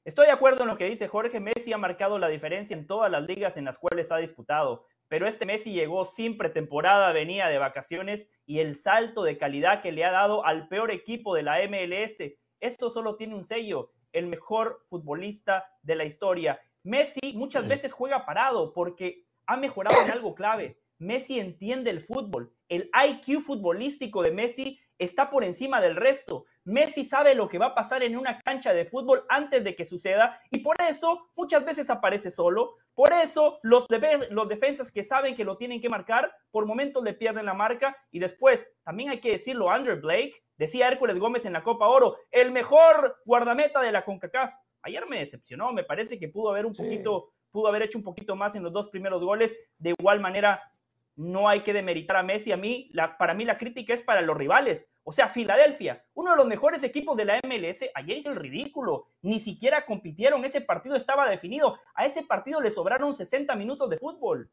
Estoy 0.04 0.28
de 0.28 0.32
acuerdo 0.32 0.64
en 0.64 0.70
lo 0.70 0.78
que 0.78 0.90
dice 0.90 1.08
Jorge. 1.08 1.40
Messi 1.40 1.74
ha 1.74 1.78
marcado 1.78 2.18
la 2.18 2.30
diferencia 2.30 2.76
en 2.76 2.88
todas 2.88 3.12
las 3.12 3.24
ligas 3.24 3.58
en 3.58 3.66
las 3.66 3.78
cuales 3.78 4.12
ha 4.12 4.18
disputado, 4.18 4.86
pero 5.10 5.28
este 5.28 5.46
Messi 5.46 5.74
llegó 5.74 6.06
sin 6.06 6.38
pretemporada, 6.38 7.12
venía 7.12 7.48
de 7.48 7.58
vacaciones 7.58 8.30
y 8.46 8.60
el 8.60 8.76
salto 8.78 9.24
de 9.24 9.38
calidad 9.38 9.82
que 9.82 9.92
le 9.92 10.06
ha 10.06 10.12
dado 10.12 10.46
al 10.46 10.70
peor 10.70 10.92
equipo 10.92 11.36
de 11.36 11.44
la 11.44 11.58
MLS, 11.68 12.20
esto 12.60 12.90
solo 12.90 13.18
tiene 13.18 13.36
un 13.36 13.44
sello, 13.44 13.92
el 14.14 14.28
mejor 14.28 14.86
futbolista 14.90 15.66
de 15.82 15.96
la 15.96 16.06
historia. 16.06 16.60
Messi 16.84 17.34
muchas 17.36 17.68
veces 17.68 17.92
juega 17.92 18.26
parado 18.26 18.74
porque 18.74 19.27
ha 19.48 19.58
mejorado 19.58 20.02
en 20.04 20.12
algo 20.12 20.36
clave. 20.36 20.80
Messi 21.00 21.40
entiende 21.40 21.90
el 21.90 22.02
fútbol. 22.02 22.54
El 22.70 22.90
IQ 22.94 23.42
futbolístico 23.42 24.22
de 24.22 24.32
Messi 24.32 24.80
está 24.98 25.30
por 25.30 25.44
encima 25.44 25.80
del 25.80 25.96
resto. 25.96 26.46
Messi 26.64 27.06
sabe 27.06 27.36
lo 27.36 27.48
que 27.48 27.60
va 27.60 27.68
a 27.68 27.76
pasar 27.76 28.04
en 28.04 28.18
una 28.18 28.40
cancha 28.40 28.74
de 28.74 28.86
fútbol 28.86 29.24
antes 29.30 29.64
de 29.64 29.76
que 29.76 29.86
suceda 29.86 30.42
y 30.52 30.60
por 30.60 30.76
eso 30.82 31.30
muchas 31.36 31.64
veces 31.64 31.90
aparece 31.90 32.32
solo. 32.32 32.76
Por 32.94 33.14
eso 33.14 33.60
los, 33.62 33.86
los 34.32 34.50
defensas 34.50 34.92
que 34.92 35.04
saben 35.04 35.36
que 35.36 35.46
lo 35.46 35.58
tienen 35.58 35.80
que 35.80 35.90
marcar, 35.90 36.34
por 36.52 36.66
momentos 36.66 37.04
le 37.04 37.14
pierden 37.14 37.46
la 37.46 37.54
marca 37.54 37.96
y 38.12 38.20
después, 38.20 38.72
también 38.84 39.12
hay 39.12 39.20
que 39.20 39.32
decirlo, 39.32 39.70
Andrew 39.70 40.02
Blake, 40.02 40.44
decía 40.58 40.88
Hércules 40.88 41.20
Gómez 41.20 41.46
en 41.46 41.54
la 41.54 41.64
Copa 41.64 41.88
Oro, 41.88 42.18
el 42.32 42.52
mejor 42.52 43.18
guardameta 43.24 43.82
de 43.82 43.92
la 43.92 44.04
CONCACAF. 44.04 44.52
Ayer 44.82 45.06
me 45.08 45.20
decepcionó, 45.20 45.72
me 45.74 45.84
parece 45.84 46.20
que 46.20 46.28
pudo 46.28 46.50
haber 46.50 46.66
un 46.66 46.74
poquito, 46.74 47.34
pudo 47.52 47.68
haber 47.68 47.84
hecho 47.84 47.98
un 47.98 48.04
poquito 48.04 48.36
más 48.36 48.56
en 48.56 48.64
los 48.64 48.74
dos 48.74 48.90
primeros 48.90 49.24
goles. 49.24 49.56
De 49.78 49.94
igual 49.98 50.20
manera, 50.20 50.72
no 51.18 51.50
hay 51.50 51.62
que 51.62 51.74
demeritar 51.74 52.18
a 52.18 52.24
Messi. 52.24 52.52
A 52.52 52.58
mí, 52.58 52.92
para 53.18 53.34
mí 53.34 53.44
la 53.44 53.58
crítica 53.58 53.94
es 53.94 54.04
para 54.04 54.22
los 54.22 54.38
rivales. 54.38 54.88
O 55.04 55.12
sea, 55.12 55.30
Filadelfia, 55.30 56.06
uno 56.14 56.32
de 56.32 56.38
los 56.38 56.46
mejores 56.46 56.84
equipos 56.84 57.18
de 57.18 57.26
la 57.26 57.40
MLS, 57.44 57.90
ayer 57.96 58.18
hizo 58.18 58.30
el 58.30 58.36
ridículo. 58.36 59.08
Ni 59.22 59.40
siquiera 59.40 59.86
compitieron, 59.86 60.46
ese 60.46 60.62
partido 60.62 60.96
estaba 60.96 61.30
definido. 61.30 61.80
A 61.96 62.06
ese 62.06 62.24
partido 62.24 62.62
le 62.62 62.70
sobraron 62.70 63.14
60 63.14 63.56
minutos 63.56 63.90
de 63.90 63.98
fútbol. 63.98 64.50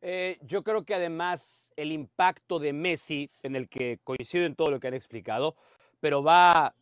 Eh, 0.00 0.38
yo 0.42 0.64
creo 0.64 0.84
que 0.84 0.94
además 0.94 1.68
el 1.76 1.92
impacto 1.92 2.58
de 2.58 2.72
Messi, 2.72 3.30
en 3.42 3.56
el 3.56 3.68
que 3.68 3.98
coincido 4.02 4.46
en 4.46 4.56
todo 4.56 4.70
lo 4.70 4.80
que 4.80 4.88
han 4.88 4.94
explicado, 4.94 5.56
pero 6.00 6.22
va, 6.22 6.74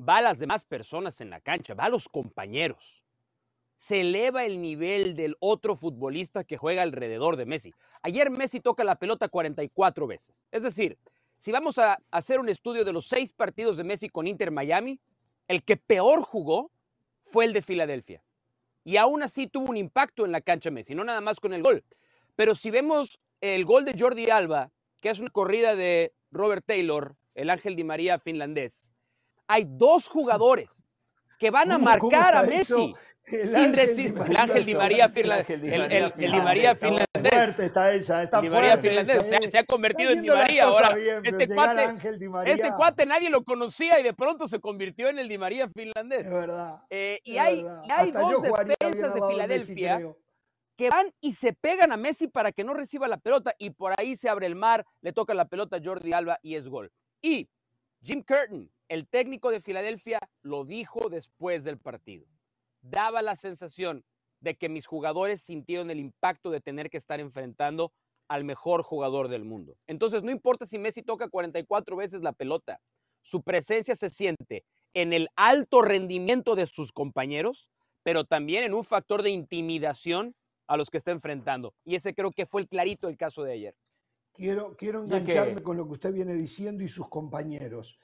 va 0.00 0.16
a 0.16 0.22
las 0.22 0.40
demás 0.40 0.64
personas 0.64 1.20
en 1.20 1.30
la 1.30 1.40
cancha, 1.40 1.74
va 1.74 1.84
a 1.84 1.90
los 1.90 2.08
compañeros 2.08 3.04
se 3.78 4.00
eleva 4.00 4.44
el 4.44 4.60
nivel 4.60 5.14
del 5.14 5.36
otro 5.38 5.76
futbolista 5.76 6.44
que 6.44 6.56
juega 6.56 6.82
alrededor 6.82 7.36
de 7.36 7.46
Messi. 7.46 7.72
Ayer 8.02 8.28
Messi 8.28 8.60
toca 8.60 8.82
la 8.84 8.96
pelota 8.96 9.28
44 9.28 10.06
veces. 10.06 10.44
Es 10.50 10.62
decir, 10.62 10.98
si 11.38 11.52
vamos 11.52 11.78
a 11.78 12.02
hacer 12.10 12.40
un 12.40 12.48
estudio 12.48 12.84
de 12.84 12.92
los 12.92 13.06
seis 13.06 13.32
partidos 13.32 13.76
de 13.76 13.84
Messi 13.84 14.08
con 14.08 14.26
Inter 14.26 14.50
Miami, 14.50 14.98
el 15.46 15.62
que 15.62 15.76
peor 15.76 16.22
jugó 16.22 16.72
fue 17.24 17.44
el 17.44 17.52
de 17.52 17.62
Filadelfia. 17.62 18.22
Y 18.82 18.96
aún 18.96 19.22
así 19.22 19.46
tuvo 19.46 19.70
un 19.70 19.76
impacto 19.76 20.24
en 20.24 20.32
la 20.32 20.40
cancha 20.40 20.72
Messi, 20.72 20.94
no 20.94 21.04
nada 21.04 21.20
más 21.20 21.38
con 21.38 21.52
el 21.52 21.62
gol. 21.62 21.84
Pero 22.34 22.56
si 22.56 22.70
vemos 22.70 23.20
el 23.40 23.64
gol 23.64 23.84
de 23.84 23.96
Jordi 23.96 24.28
Alba, 24.28 24.72
que 25.00 25.10
es 25.10 25.20
una 25.20 25.30
corrida 25.30 25.76
de 25.76 26.12
Robert 26.32 26.64
Taylor, 26.66 27.14
el 27.34 27.50
Ángel 27.50 27.76
Di 27.76 27.84
María 27.84 28.18
finlandés, 28.18 28.90
hay 29.46 29.66
dos 29.68 30.08
jugadores 30.08 30.87
que 31.38 31.50
van 31.50 31.72
a 31.72 31.78
marcar 31.78 32.34
a 32.36 32.42
Messi. 32.42 32.94
El 33.30 33.48
sin 33.54 33.72
decir, 33.72 34.14
el 34.26 34.36
Ángel 34.38 34.64
Di 34.64 34.74
María 34.74 35.10
finlandés. 35.10 35.50
El, 35.50 35.64
el- 35.64 35.92
el 35.92 36.12
Di 36.16 36.40
María 36.40 36.74
finlandés. 36.74 37.30
Fuerte 37.30 37.66
está 37.66 37.92
ella, 37.92 38.22
está 38.22 38.40
Di 38.40 38.48
María 38.48 38.70
fuerte 38.70 38.88
finlandés. 38.88 39.26
Se, 39.26 39.50
se 39.50 39.58
ha 39.58 39.64
convertido 39.64 40.08
Está 40.08 40.18
en 40.18 40.22
Di 40.24 40.30
María 40.30 40.64
ahora. 40.64 40.94
bien, 40.94 41.20
este, 41.26 41.46
llegar 41.46 41.68
a 41.68 41.72
cuate, 41.74 41.88
Ángel 41.90 42.18
Di 42.18 42.28
María, 42.30 42.54
este 42.54 42.70
cuate 42.72 43.04
nadie 43.06 43.28
lo 43.28 43.44
conocía 43.44 44.00
y 44.00 44.02
de 44.02 44.14
pronto 44.14 44.46
se 44.48 44.60
convirtió 44.60 45.08
en 45.10 45.18
el 45.18 45.28
Di 45.28 45.36
María 45.36 45.68
finlandés. 45.68 46.24
Es 46.24 46.32
verdad. 46.32 46.82
Eh, 46.88 47.20
y 47.22 47.34
es 47.34 47.40
hay, 47.40 47.62
verdad. 47.62 47.82
y 47.84 47.90
hay 47.90 48.06
Hasta 48.08 48.20
dos 48.20 48.42
defensas 48.42 49.14
de 49.14 49.20
Messi, 49.20 49.32
Filadelfia 49.32 50.14
que 50.78 50.88
van 50.90 51.12
y 51.20 51.32
se 51.32 51.52
pegan 51.52 51.92
a 51.92 51.96
Messi 51.98 52.28
para 52.28 52.52
que 52.52 52.64
no 52.64 52.72
reciba 52.72 53.08
la 53.08 53.18
pelota 53.18 53.52
y 53.58 53.70
por 53.70 53.92
ahí 53.98 54.16
se 54.16 54.28
abre 54.30 54.46
el 54.46 54.54
mar, 54.54 54.86
le 55.02 55.12
toca 55.12 55.34
la 55.34 55.44
pelota 55.48 55.76
a 55.76 55.80
Jordi 55.84 56.12
Alba 56.14 56.38
y 56.40 56.54
es 56.54 56.66
gol. 56.68 56.90
Y 57.20 57.48
Jim 58.02 58.22
Curtin, 58.22 58.70
el 58.88 59.06
técnico 59.08 59.50
de 59.50 59.60
Filadelfia, 59.60 60.20
lo 60.42 60.64
dijo 60.64 61.08
después 61.08 61.64
del 61.64 61.78
partido. 61.78 62.26
Daba 62.80 63.22
la 63.22 63.34
sensación 63.34 64.04
de 64.40 64.54
que 64.56 64.68
mis 64.68 64.86
jugadores 64.86 65.42
sintieron 65.42 65.90
el 65.90 65.98
impacto 65.98 66.50
de 66.50 66.60
tener 66.60 66.90
que 66.90 66.96
estar 66.96 67.18
enfrentando 67.18 67.92
al 68.28 68.44
mejor 68.44 68.82
jugador 68.82 69.28
del 69.28 69.44
mundo. 69.44 69.76
Entonces, 69.86 70.22
no 70.22 70.30
importa 70.30 70.66
si 70.66 70.78
Messi 70.78 71.02
toca 71.02 71.28
44 71.28 71.96
veces 71.96 72.22
la 72.22 72.32
pelota, 72.32 72.80
su 73.20 73.42
presencia 73.42 73.96
se 73.96 74.10
siente 74.10 74.64
en 74.94 75.12
el 75.12 75.28
alto 75.34 75.82
rendimiento 75.82 76.54
de 76.54 76.66
sus 76.66 76.92
compañeros, 76.92 77.68
pero 78.04 78.24
también 78.24 78.64
en 78.64 78.74
un 78.74 78.84
factor 78.84 79.22
de 79.22 79.30
intimidación 79.30 80.34
a 80.68 80.76
los 80.76 80.88
que 80.88 80.98
está 80.98 81.10
enfrentando. 81.10 81.74
Y 81.84 81.96
ese 81.96 82.14
creo 82.14 82.30
que 82.30 82.46
fue 82.46 82.60
el 82.60 82.68
clarito 82.68 83.08
el 83.08 83.16
caso 83.16 83.42
de 83.42 83.54
ayer. 83.54 83.74
Quiero, 84.38 84.76
quiero 84.76 85.00
que- 85.00 85.16
engancharme 85.16 85.62
con 85.64 85.76
lo 85.76 85.84
que 85.86 85.94
usted 85.94 86.12
viene 86.12 86.32
diciendo 86.34 86.84
y 86.84 86.88
sus 86.88 87.08
compañeros. 87.08 87.98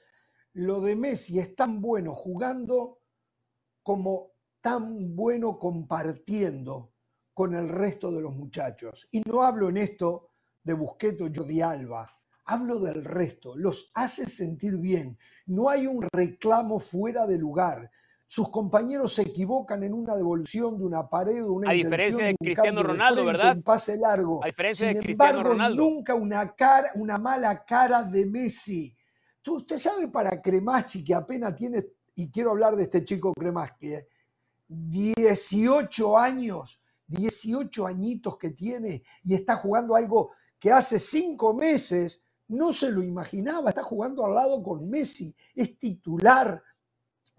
Lo 0.51 0.81
de 0.81 0.97
Messi 0.97 1.39
es 1.39 1.55
tan 1.55 1.79
bueno 1.81 2.13
jugando 2.13 2.99
como 3.81 4.33
tan 4.59 5.15
bueno 5.15 5.57
compartiendo 5.57 6.91
con 7.33 7.55
el 7.55 7.69
resto 7.69 8.11
de 8.11 8.21
los 8.21 8.33
muchachos. 8.35 9.07
Y 9.11 9.21
no 9.21 9.43
hablo 9.43 9.69
en 9.69 9.77
esto 9.77 10.31
de 10.61 10.73
Busquets 10.73 11.21
o 11.21 11.29
Jordi 11.33 11.61
Alba, 11.61 12.19
hablo 12.45 12.79
del 12.81 13.05
resto, 13.05 13.55
los 13.55 13.91
hace 13.93 14.27
sentir 14.27 14.77
bien. 14.77 15.17
No 15.45 15.69
hay 15.69 15.87
un 15.87 16.05
reclamo 16.11 16.81
fuera 16.81 17.25
de 17.25 17.37
lugar. 17.37 17.89
Sus 18.27 18.49
compañeros 18.49 19.13
se 19.13 19.21
equivocan 19.21 19.83
en 19.83 19.93
una 19.93 20.15
devolución 20.15 20.77
de 20.77 20.85
una 20.85 21.07
pared 21.07 21.43
o 21.45 21.53
una 21.53 21.69
A 21.69 21.73
diferencia 21.73 22.25
de 22.25 22.31
un 22.31 22.37
Cristiano 22.37 22.81
de 22.81 22.87
Ronaldo, 22.87 23.23
frente, 23.23 23.37
¿verdad? 23.37 23.55
Un 23.57 23.63
pase 23.63 23.97
largo. 23.97 24.43
A 24.43 24.47
diferencia 24.47 24.87
de 24.87 24.93
Sin 24.93 25.01
Cristiano 25.03 25.31
embargo, 25.31 25.49
Ronaldo. 25.51 25.83
nunca 25.83 26.15
una, 26.15 26.55
cara, 26.55 26.91
una 26.95 27.17
mala 27.17 27.63
cara 27.63 28.03
de 28.03 28.25
Messi. 28.25 28.95
Tú, 29.41 29.57
usted 29.57 29.77
sabe 29.77 30.07
para 30.07 30.41
Cremachi, 30.41 31.03
que 31.03 31.13
apenas 31.13 31.55
tiene, 31.55 31.85
y 32.15 32.31
quiero 32.31 32.51
hablar 32.51 32.75
de 32.75 32.83
este 32.83 33.05
chico 33.05 33.31
Cremachi, 33.33 33.93
¿eh? 33.93 34.07
18 34.67 36.17
años, 36.17 36.81
18 37.07 37.85
añitos 37.85 38.37
que 38.37 38.49
tiene 38.49 39.03
y 39.23 39.35
está 39.35 39.55
jugando 39.55 39.95
algo 39.95 40.31
que 40.57 40.71
hace 40.71 40.99
cinco 40.99 41.53
meses 41.53 42.25
no 42.47 42.71
se 42.71 42.91
lo 42.91 43.03
imaginaba, 43.03 43.69
está 43.69 43.83
jugando 43.83 44.25
al 44.25 44.35
lado 44.35 44.61
con 44.61 44.89
Messi, 44.89 45.35
es 45.53 45.77
titular. 45.77 46.61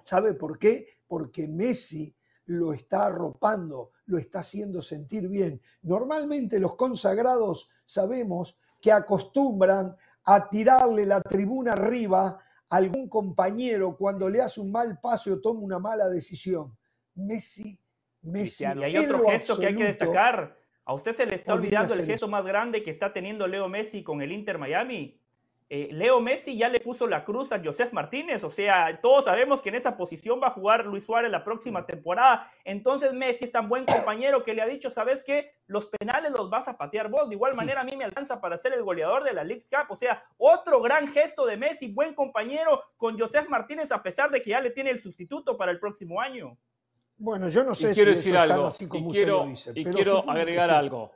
¿Sabe 0.07 0.35
por 0.35 0.57
qué? 0.57 0.87
Porque 1.09 1.49
Messi 1.49 2.14
lo 2.45 2.73
está 2.73 3.07
arropando, 3.07 3.90
lo 4.05 4.19
está 4.19 4.38
haciendo 4.38 4.81
sentir 4.81 5.29
bien. 5.29 5.61
Normalmente 5.83 6.61
los 6.61 6.77
consagrados 6.77 7.69
sabemos 7.85 8.57
que 8.81 8.92
acostumbran 8.92 9.97
a 10.23 10.49
tirarle 10.49 11.07
la 11.07 11.21
tribuna 11.21 11.73
arriba 11.73 12.38
a 12.69 12.77
algún 12.77 13.09
compañero 13.09 13.97
cuando 13.97 14.29
le 14.29 14.40
hace 14.40 14.61
un 14.61 14.71
mal 14.71 15.01
pase 15.01 15.33
o 15.33 15.40
toma 15.40 15.59
una 15.59 15.81
mala 15.81 16.09
decisión. 16.09 16.79
Messi, 17.16 17.77
Messi. 18.23 18.62
Y 18.62 18.85
hay 18.85 18.99
otro 18.99 19.27
gesto 19.27 19.59
que 19.59 19.66
hay 19.66 19.75
que 19.75 19.85
destacar. 19.87 20.57
A 20.85 20.95
usted 20.95 21.16
se 21.16 21.27
le 21.27 21.35
está 21.35 21.55
olvidando 21.55 21.95
el 21.95 22.07
gesto 22.07 22.27
eso. 22.27 22.29
más 22.29 22.45
grande 22.45 22.85
que 22.85 22.92
está 22.92 23.12
teniendo 23.12 23.49
Leo 23.49 23.69
Messi 23.69 24.05
con 24.05 24.23
el 24.23 24.31
Inter 24.31 24.57
Miami. 24.57 25.21
Eh, 25.68 25.88
Leo 25.90 26.20
Messi 26.20 26.57
ya 26.57 26.68
le 26.68 26.79
puso 26.79 27.07
la 27.09 27.24
cruz 27.24 27.50
a 27.50 27.61
Joseph 27.62 27.92
Martínez, 27.92 28.44
o 28.44 28.50
sea, 28.50 29.00
todos 29.02 29.24
sabemos 29.24 29.61
que 29.61 29.70
en 29.70 29.74
esa 29.74 29.96
posición 29.96 30.40
va 30.40 30.48
a 30.48 30.52
jugar 30.52 30.87
Luis 30.87 31.02
Suárez 31.05 31.29
la 31.29 31.42
próxima 31.42 31.85
temporada. 31.87 32.52
Entonces 32.64 33.12
Messi 33.12 33.46
es 33.46 33.52
tan 33.52 33.68
buen 33.68 33.85
compañero 33.85 34.44
que 34.44 34.55
le 34.55 34.62
ha 34.62 34.66
dicho, 34.66 34.90
¿sabes 34.90 35.24
qué? 35.24 35.55
Los 35.66 35.87
penales 35.87 36.31
los 36.31 36.50
vas 36.50 36.68
a 36.68 36.76
patear 36.76 37.11
vos. 37.11 37.29
De 37.29 37.35
igual 37.35 37.57
manera 37.57 37.81
a 37.81 37.85
mí 37.85 37.96
me 37.96 38.05
alcanza 38.05 38.40
para 38.40 38.57
ser 38.59 38.74
el 38.74 38.85
goleador 38.85 39.24
de 39.24 39.33
la 39.33 39.42
League 39.42 39.64
Cup. 39.68 39.90
O 39.90 39.96
sea, 39.96 40.22
otro 40.38 40.81
gran 40.81 41.09
gesto 41.09 41.44
de 41.46 41.57
Messi, 41.57 41.88
buen 41.88 42.14
compañero 42.14 42.85
con 42.96 43.18
Joseph 43.18 43.48
Martínez 43.48 43.90
a 43.90 44.05
pesar 44.05 44.31
de 44.31 44.40
que 44.42 44.50
ya 44.50 44.61
le 44.61 44.70
tiene 44.70 44.90
el 44.90 45.00
sustituto 45.00 45.57
para 45.57 45.72
el 45.72 45.81
próximo 45.81 46.20
año. 46.20 46.57
Bueno, 47.18 47.48
yo 47.48 47.64
no 47.64 47.74
sé 47.74 47.87
y 47.87 47.88
si 47.88 47.94
quiero 47.96 48.11
decir 48.12 48.37
algo. 48.37 48.66
así 48.66 48.87
como 48.87 49.07
y 49.07 49.07
usted 49.09 49.18
quiero, 49.18 49.38
lo 49.38 49.46
dice. 49.46 49.72
y 49.74 49.83
pero 49.83 49.96
quiero 49.96 50.31
agregar 50.31 50.68
sí. 50.68 50.74
algo. 50.76 51.12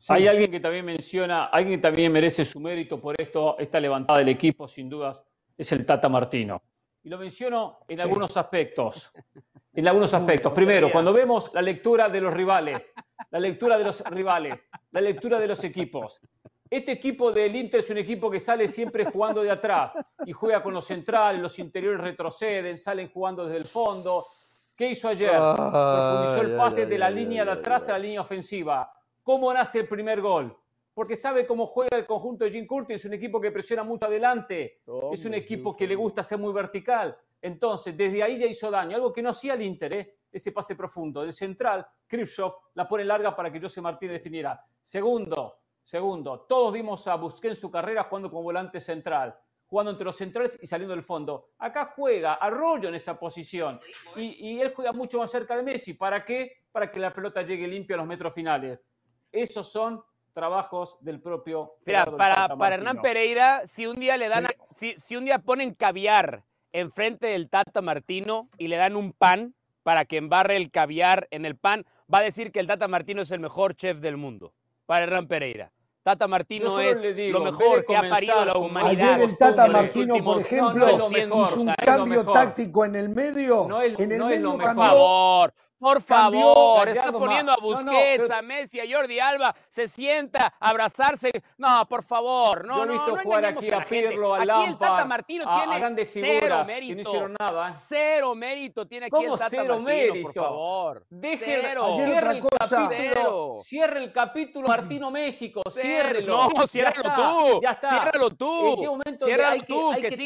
Sí. 0.00 0.14
Hay 0.14 0.26
alguien 0.26 0.50
que 0.50 0.60
también 0.60 0.86
menciona, 0.86 1.44
alguien 1.44 1.78
que 1.78 1.82
también 1.82 2.10
merece 2.10 2.42
su 2.46 2.58
mérito 2.58 2.98
por 2.98 3.20
esto, 3.20 3.58
esta 3.58 3.78
levantada 3.78 4.18
del 4.18 4.30
equipo, 4.30 4.66
sin 4.66 4.88
dudas, 4.88 5.22
es 5.58 5.70
el 5.72 5.84
Tata 5.84 6.08
Martino. 6.08 6.62
Y 7.02 7.10
lo 7.10 7.18
menciono 7.18 7.80
en 7.86 8.00
algunos 8.00 8.36
aspectos. 8.36 9.12
En 9.72 9.86
algunos 9.86 10.12
aspectos. 10.12 10.52
Primero, 10.52 10.90
cuando 10.90 11.12
vemos 11.12 11.52
la 11.54 11.62
lectura 11.62 12.08
de 12.08 12.20
los 12.20 12.34
rivales, 12.34 12.92
la 13.30 13.38
lectura 13.38 13.78
de 13.78 13.84
los 13.84 14.00
rivales, 14.00 14.68
la 14.90 15.00
lectura 15.00 15.38
de 15.38 15.46
los 15.46 15.62
equipos. 15.62 16.20
Este 16.68 16.90
equipo 16.90 17.30
del 17.30 17.54
Inter 17.54 17.78
es 17.78 17.88
un 17.88 17.98
equipo 17.98 18.28
que 18.28 18.40
sale 18.40 18.66
siempre 18.66 19.04
jugando 19.04 19.42
de 19.44 19.50
atrás 19.52 19.96
y 20.26 20.32
juega 20.32 20.60
con 20.60 20.74
los 20.74 20.84
centrales, 20.84 21.40
los 21.40 21.56
interiores 21.60 22.00
retroceden, 22.00 22.76
salen 22.76 23.10
jugando 23.10 23.46
desde 23.46 23.60
el 23.60 23.64
fondo. 23.64 24.26
¿Qué 24.74 24.90
hizo 24.90 25.06
ayer? 25.06 25.30
Profundizó 25.30 26.40
el 26.42 26.56
pase 26.56 26.86
de 26.86 26.98
la 26.98 27.08
línea 27.08 27.44
de 27.44 27.52
atrás 27.52 27.88
a 27.88 27.92
la 27.92 28.00
línea 28.00 28.22
ofensiva. 28.22 28.92
¿Cómo 29.22 29.52
nace 29.52 29.80
el 29.80 29.88
primer 29.88 30.20
gol? 30.20 30.56
Porque 30.94 31.16
sabe 31.16 31.46
cómo 31.46 31.66
juega 31.66 31.96
el 31.96 32.06
conjunto 32.06 32.44
de 32.44 32.50
Jim 32.50 32.66
Curtin. 32.66 32.96
Es 32.96 33.04
un 33.04 33.14
equipo 33.14 33.40
que 33.40 33.50
presiona 33.50 33.82
mucho 33.82 34.06
adelante. 34.06 34.80
Es 35.12 35.24
un 35.24 35.34
equipo 35.34 35.76
que 35.76 35.86
le 35.86 35.94
gusta 35.94 36.22
ser 36.22 36.38
muy 36.38 36.52
vertical. 36.52 37.16
Entonces, 37.40 37.96
desde 37.96 38.22
ahí 38.22 38.36
ya 38.36 38.46
hizo 38.46 38.70
daño. 38.70 38.96
Algo 38.96 39.12
que 39.12 39.22
no 39.22 39.30
hacía 39.30 39.54
el 39.54 39.62
Inter, 39.62 39.92
¿eh? 39.92 40.16
ese 40.32 40.52
pase 40.52 40.74
profundo. 40.74 41.22
Del 41.22 41.32
central, 41.32 41.86
Krivsov 42.06 42.54
la 42.74 42.88
pone 42.88 43.04
larga 43.04 43.34
para 43.34 43.50
que 43.50 43.60
José 43.60 43.80
Martínez 43.80 44.14
definiera. 44.14 44.62
Segundo, 44.80 45.58
segundo, 45.82 46.40
todos 46.40 46.72
vimos 46.72 47.06
a 47.08 47.16
Busquets 47.16 47.56
en 47.56 47.60
su 47.60 47.70
carrera 47.70 48.04
jugando 48.04 48.30
como 48.30 48.42
volante 48.42 48.80
central, 48.80 49.36
jugando 49.66 49.92
entre 49.92 50.04
los 50.04 50.16
centrales 50.16 50.58
y 50.60 50.66
saliendo 50.66 50.94
del 50.94 51.02
fondo. 51.02 51.50
Acá 51.58 51.92
juega 51.94 52.34
Arroyo 52.34 52.88
en 52.88 52.94
esa 52.94 53.18
posición 53.18 53.78
y, 54.16 54.48
y 54.48 54.60
él 54.60 54.72
juega 54.74 54.92
mucho 54.92 55.18
más 55.18 55.30
cerca 55.30 55.56
de 55.56 55.62
Messi. 55.62 55.94
¿Para 55.94 56.24
qué? 56.24 56.64
Para 56.72 56.90
que 56.90 57.00
la 57.00 57.12
pelota 57.12 57.42
llegue 57.42 57.66
limpia 57.66 57.94
a 57.94 57.98
los 57.98 58.06
metros 58.06 58.32
finales. 58.34 58.84
Esos 59.32 59.70
son 59.70 60.02
trabajos 60.32 60.96
del 61.00 61.20
propio. 61.20 61.74
Mira, 61.86 62.04
para, 62.06 62.56
para 62.56 62.74
Hernán. 62.76 63.00
Pereira, 63.02 63.62
si 63.66 63.86
un 63.86 63.98
día 63.98 64.16
le 64.16 64.28
dan, 64.28 64.46
a- 64.46 64.50
si, 64.74 64.94
si 64.96 65.16
un 65.16 65.24
día 65.24 65.38
ponen 65.38 65.74
caviar 65.74 66.44
enfrente 66.72 67.26
del 67.28 67.48
Tata 67.48 67.80
Martino 67.82 68.48
y 68.56 68.68
le 68.68 68.76
dan 68.76 68.96
un 68.96 69.12
pan 69.12 69.54
para 69.82 70.04
que 70.04 70.16
embarre 70.18 70.56
el 70.56 70.70
caviar 70.70 71.26
en 71.30 71.44
el 71.44 71.56
pan, 71.56 71.84
va 72.12 72.18
a 72.18 72.22
decir 72.22 72.52
que 72.52 72.60
el 72.60 72.66
Tata 72.66 72.86
Martino 72.86 73.22
es 73.22 73.30
el 73.30 73.40
mejor 73.40 73.74
chef 73.74 73.98
del 73.98 74.16
mundo. 74.16 74.52
Para 74.86 75.04
Hernán 75.04 75.26
Pereira. 75.26 75.72
Tata 76.02 76.26
Martino 76.26 76.80
es 76.80 77.00
le 77.02 77.12
digo, 77.12 77.38
lo 77.40 77.44
mejor 77.44 77.84
que 77.84 77.94
ha 77.96 78.00
parido 78.08 78.44
la 78.44 78.56
humanidad. 78.56 79.12
Ayer 79.14 79.20
el 79.28 79.36
Tata 79.36 79.66
Martino, 79.66 80.16
por 80.24 80.40
ejemplo, 80.40 80.72
no 80.74 80.86
es 80.86 80.92
lo 80.92 80.98
200 80.98 81.28
mejor, 81.28 81.46
hizo 81.48 81.60
un 81.60 81.74
cambio 81.74 82.24
táctico 82.32 82.84
en 82.86 82.94
el 82.96 83.08
medio. 83.10 83.66
No 83.68 83.82
es- 83.82 84.00
en 84.00 84.12
el 84.12 84.18
no 84.18 84.30
es 84.30 84.40
lo 84.40 84.52
medio 84.52 84.58
mejor. 84.58 84.74
Por 84.74 84.84
favor, 84.86 85.54
por 85.80 86.00
favor, 86.02 86.86
está 86.88 87.00
Gallardo 87.00 87.18
poniendo 87.18 87.52
a 87.52 87.56
no, 87.56 87.60
no, 87.62 87.66
Busquets, 87.68 88.22
pero- 88.24 88.34
a 88.36 88.42
Messi, 88.42 88.78
a 88.80 88.84
Jordi 88.88 89.18
Alba, 89.18 89.54
se 89.68 89.88
sienta 89.88 90.54
a 90.60 90.68
abrazarse. 90.68 91.30
No, 91.58 91.86
por 91.88 92.02
favor, 92.04 92.64
no, 92.66 92.76
Yo 92.76 92.82
he 92.82 92.86
no, 92.86 92.92
visto 92.92 93.16
no 93.16 93.22
jugar 93.22 93.44
aquí 93.46 93.70
a 93.70 93.78
a. 93.78 93.84
Pirlo, 93.84 94.34
a 94.34 94.42
Aquí 94.42 94.50
el 94.66 94.72
Tata 94.78 94.84
Lampard, 94.90 95.08
Martino 95.08 95.44
a, 95.48 95.56
a 95.56 95.62
tiene 95.64 95.78
grandes 95.80 96.10
cero 96.12 96.26
figuras 96.38 96.68
que 96.68 96.74
mérito. 96.74 96.94
no 96.94 97.00
hicieron 97.00 97.36
nada. 97.40 97.70
¿eh? 97.70 97.74
Cero 97.88 98.34
mérito 98.34 98.86
tiene 98.86 99.06
aquí 99.06 99.10
¿Cómo 99.10 99.32
el 99.34 99.38
Tata 99.38 99.50
cero 99.50 99.80
Martino, 99.80 99.84
por 100.12 100.12
mérito? 100.22 100.32
favor. 100.42 101.06
Deje, 101.08 101.44
Cero. 101.62 101.84
Cierre 102.04 102.30
el 102.32 102.42
capítulo, 102.42 102.88
Cero. 102.90 103.56
cierre 103.62 103.98
el 104.04 104.12
capítulo 104.12 104.68
Martino 104.68 105.10
México, 105.10 105.62
Cero. 105.70 105.82
ciérrelo. 105.82 106.36
No, 106.36 106.48
Ya 106.60 106.66
ciérralo 106.66 107.00
está, 107.00 107.16
tú. 107.16 107.60
Ya 107.62 107.70
está. 107.70 107.88
Ciérralo 107.90 108.30
tú. 108.30 108.66
¿En 108.74 108.80
qué 108.80 108.86
momento 108.88 109.24
Ciérralo 109.26 109.52
hay 109.52 109.60
que- 109.60 109.66
tú, 109.66 109.92
hay 109.92 110.02
que, 110.02 110.08
que 110.10 110.16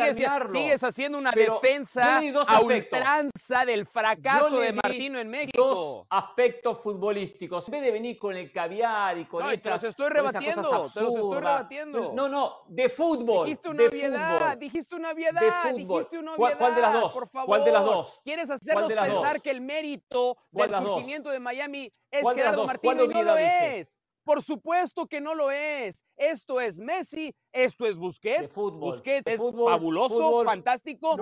sigues, 0.50 0.82
haciendo 0.82 1.16
una 1.18 1.30
Pero 1.32 1.60
defensa 1.62 2.20
a 2.48 2.60
ultranza 2.60 3.64
del 3.64 3.86
fracaso 3.86 4.58
de 4.58 4.72
Martino 4.72 5.18
en 5.20 5.30
México. 5.30 5.43
México. 5.46 6.06
aspectos 6.10 6.78
futbolísticos. 6.78 7.68
En 7.68 7.72
vez 7.72 7.82
de 7.82 7.90
venir 7.90 8.18
con 8.18 8.36
el 8.36 8.52
caviar 8.52 9.18
y 9.18 9.26
con 9.26 9.44
no, 9.44 9.50
esas, 9.50 9.62
te 9.62 9.70
los 9.70 9.84
estoy 9.84 10.08
rebatiendo, 10.08 10.62
te 10.62 10.72
los 10.72 10.96
estoy 10.96 11.34
rebatiendo. 11.34 12.12
No, 12.12 12.28
no, 12.28 12.62
de 12.68 12.88
fútbol. 12.88 13.46
Dijiste 13.46 13.68
una 13.68 13.84
obviedad, 13.84 14.58
dijiste 14.58 14.94
una 14.94 15.12
obviedad, 15.12 15.40
de 15.40 15.52
fútbol. 15.70 15.98
dijiste 15.98 16.18
una 16.18 16.34
obviedad. 16.34 16.58
¿Cuál, 16.58 16.74
de 16.74 16.80
las 16.80 16.92
dos? 16.92 17.12
Por 17.12 17.28
favor. 17.28 17.46
¿Cuál 17.46 17.64
de 17.64 17.72
las 17.72 17.84
dos? 17.84 18.20
¿Quieres 18.24 18.50
hacernos 18.50 18.92
pensar 18.92 19.40
que 19.40 19.50
el 19.50 19.60
mérito 19.60 20.36
del 20.50 20.70
surgimiento 20.70 21.30
de 21.30 21.40
Miami 21.40 21.92
es 22.10 22.24
Gerardo 22.34 22.66
Martino 22.66 23.04
y 23.04 23.08
no 23.08 23.22
lo 23.22 23.36
es? 23.36 23.98
Por 24.24 24.42
supuesto 24.42 25.06
que 25.06 25.20
no 25.20 25.34
lo 25.34 25.50
es. 25.50 26.03
Esto 26.16 26.60
es 26.60 26.78
Messi, 26.78 27.34
esto 27.52 27.86
es 27.86 27.96
Busquets. 27.96 28.52
fútbol, 28.52 28.92
Busquets 28.92 29.26
es 29.26 29.38
fabuloso, 29.38 30.44
fantástico. 30.44 31.16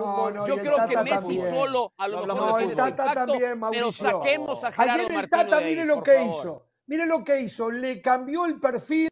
yo 0.47 0.55
creo 0.55 0.75
que 0.87 1.03
Messi 1.03 1.37
solo 1.39 1.93
a 1.97 2.07
lo 2.07 2.25
mejor 2.25 2.49
no, 2.49 2.59
el 2.59 2.75
Tata 2.75 3.13
también, 3.13 3.59
Mauricio. 3.59 4.05
Pero 4.05 4.19
saquemos 4.19 4.63
a 4.63 4.71
Gerardo 4.71 5.03
Ayer 5.05 5.19
el 5.19 5.29
Tata, 5.29 5.61
mire 5.61 5.85
lo 5.85 6.03
que 6.03 6.23
hizo. 6.23 6.67
Mire 6.85 7.05
lo 7.05 7.23
que 7.23 7.41
hizo. 7.41 7.71
Le 7.71 8.01
cambió 8.01 8.45
el 8.45 8.59
perfil 8.59 9.09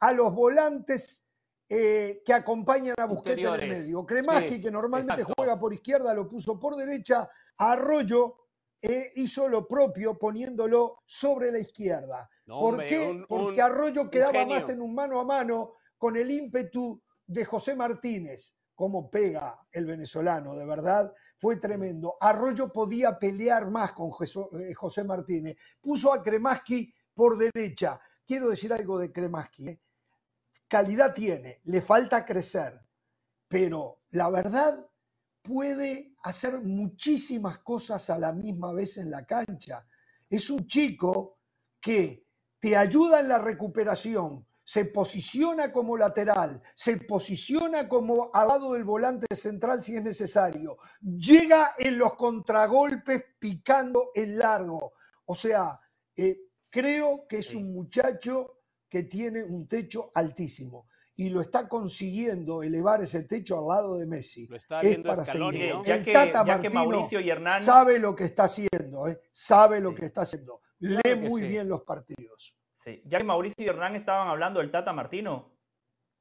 a 0.00 0.12
los 0.12 0.34
volantes 0.34 1.26
eh, 1.68 2.22
que 2.24 2.32
acompañan 2.32 2.94
a 2.98 3.06
Busquets 3.06 3.38
en 3.38 3.54
el 3.54 3.68
medio. 3.68 4.04
Kremaski, 4.04 4.60
que 4.60 4.70
normalmente 4.70 5.24
juega 5.36 5.58
por 5.58 5.72
izquierda, 5.72 6.12
lo 6.12 6.28
puso 6.28 6.58
por 6.58 6.76
derecha. 6.76 7.28
Arroyo 7.56 8.43
eh, 8.86 9.12
hizo 9.14 9.48
lo 9.48 9.66
propio 9.66 10.18
poniéndolo 10.18 10.98
sobre 11.06 11.50
la 11.50 11.58
izquierda. 11.58 12.28
¿Por 12.46 12.84
qué? 12.84 13.24
Porque 13.26 13.62
Arroyo 13.62 14.10
quedaba 14.10 14.44
más 14.44 14.68
en 14.68 14.82
un 14.82 14.94
mano 14.94 15.18
a 15.20 15.24
mano 15.24 15.72
con 15.96 16.16
el 16.16 16.30
ímpetu 16.30 17.02
de 17.26 17.46
José 17.46 17.74
Martínez. 17.74 18.52
Cómo 18.74 19.10
pega 19.10 19.58
el 19.72 19.86
venezolano, 19.86 20.54
de 20.54 20.66
verdad, 20.66 21.14
fue 21.38 21.56
tremendo. 21.56 22.18
Arroyo 22.20 22.70
podía 22.70 23.18
pelear 23.18 23.70
más 23.70 23.92
con 23.92 24.10
eh, 24.60 24.74
José 24.74 25.02
Martínez. 25.02 25.56
Puso 25.80 26.12
a 26.12 26.22
Kremaski 26.22 26.92
por 27.14 27.38
derecha. 27.38 27.98
Quiero 28.26 28.50
decir 28.50 28.70
algo 28.70 28.98
de 28.98 29.10
Kremaski. 29.10 29.68
¿eh? 29.68 29.80
Calidad 30.68 31.14
tiene, 31.14 31.62
le 31.64 31.80
falta 31.80 32.26
crecer, 32.26 32.74
pero 33.48 34.02
la 34.10 34.28
verdad 34.28 34.86
puede 35.40 36.13
hacer 36.24 36.62
muchísimas 36.62 37.58
cosas 37.58 38.08
a 38.08 38.18
la 38.18 38.32
misma 38.32 38.72
vez 38.72 38.96
en 38.96 39.10
la 39.10 39.26
cancha. 39.26 39.86
Es 40.28 40.48
un 40.48 40.66
chico 40.66 41.38
que 41.78 42.26
te 42.58 42.76
ayuda 42.76 43.20
en 43.20 43.28
la 43.28 43.38
recuperación, 43.38 44.46
se 44.64 44.86
posiciona 44.86 45.70
como 45.70 45.98
lateral, 45.98 46.62
se 46.74 46.96
posiciona 46.96 47.86
como 47.86 48.30
al 48.32 48.48
lado 48.48 48.72
del 48.72 48.84
volante 48.84 49.36
central 49.36 49.82
si 49.82 49.96
es 49.96 50.02
necesario, 50.02 50.78
llega 51.02 51.74
en 51.78 51.98
los 51.98 52.14
contragolpes 52.14 53.22
picando 53.38 54.10
en 54.14 54.38
largo. 54.38 54.94
O 55.26 55.34
sea, 55.34 55.78
eh, 56.16 56.38
creo 56.70 57.26
que 57.28 57.40
es 57.40 57.54
un 57.54 57.74
muchacho 57.74 58.62
que 58.88 59.02
tiene 59.02 59.44
un 59.44 59.68
techo 59.68 60.10
altísimo 60.14 60.86
y 61.16 61.30
lo 61.30 61.40
está 61.40 61.68
consiguiendo 61.68 62.62
elevar 62.62 63.00
ese 63.02 63.22
techo 63.22 63.58
al 63.58 63.68
lado 63.68 63.96
de 63.96 64.06
Messi. 64.06 64.48
es 64.50 64.98
para 64.98 65.24
seguir. 65.24 65.72
El 65.84 66.04
Tata 66.12 66.44
Martino 66.44 67.08
sabe 67.60 67.98
lo 67.98 68.14
que 68.14 68.24
está 68.24 68.44
haciendo, 68.44 69.08
¿eh? 69.08 69.20
sabe 69.32 69.80
lo 69.80 69.94
que 69.94 70.06
está 70.06 70.22
haciendo 70.22 70.60
lee 70.84 71.16
muy 71.16 71.46
bien 71.46 71.68
los 71.68 71.82
partidos. 71.82 72.54
Sí. 72.76 73.02
Ya 73.06 73.18
que 73.18 73.24
Mauricio 73.24 73.64
y 73.64 73.68
Hernán 73.68 73.96
estaban 73.96 74.28
hablando 74.28 74.60
del 74.60 74.70
Tata 74.70 74.92
Martino, 74.92 75.52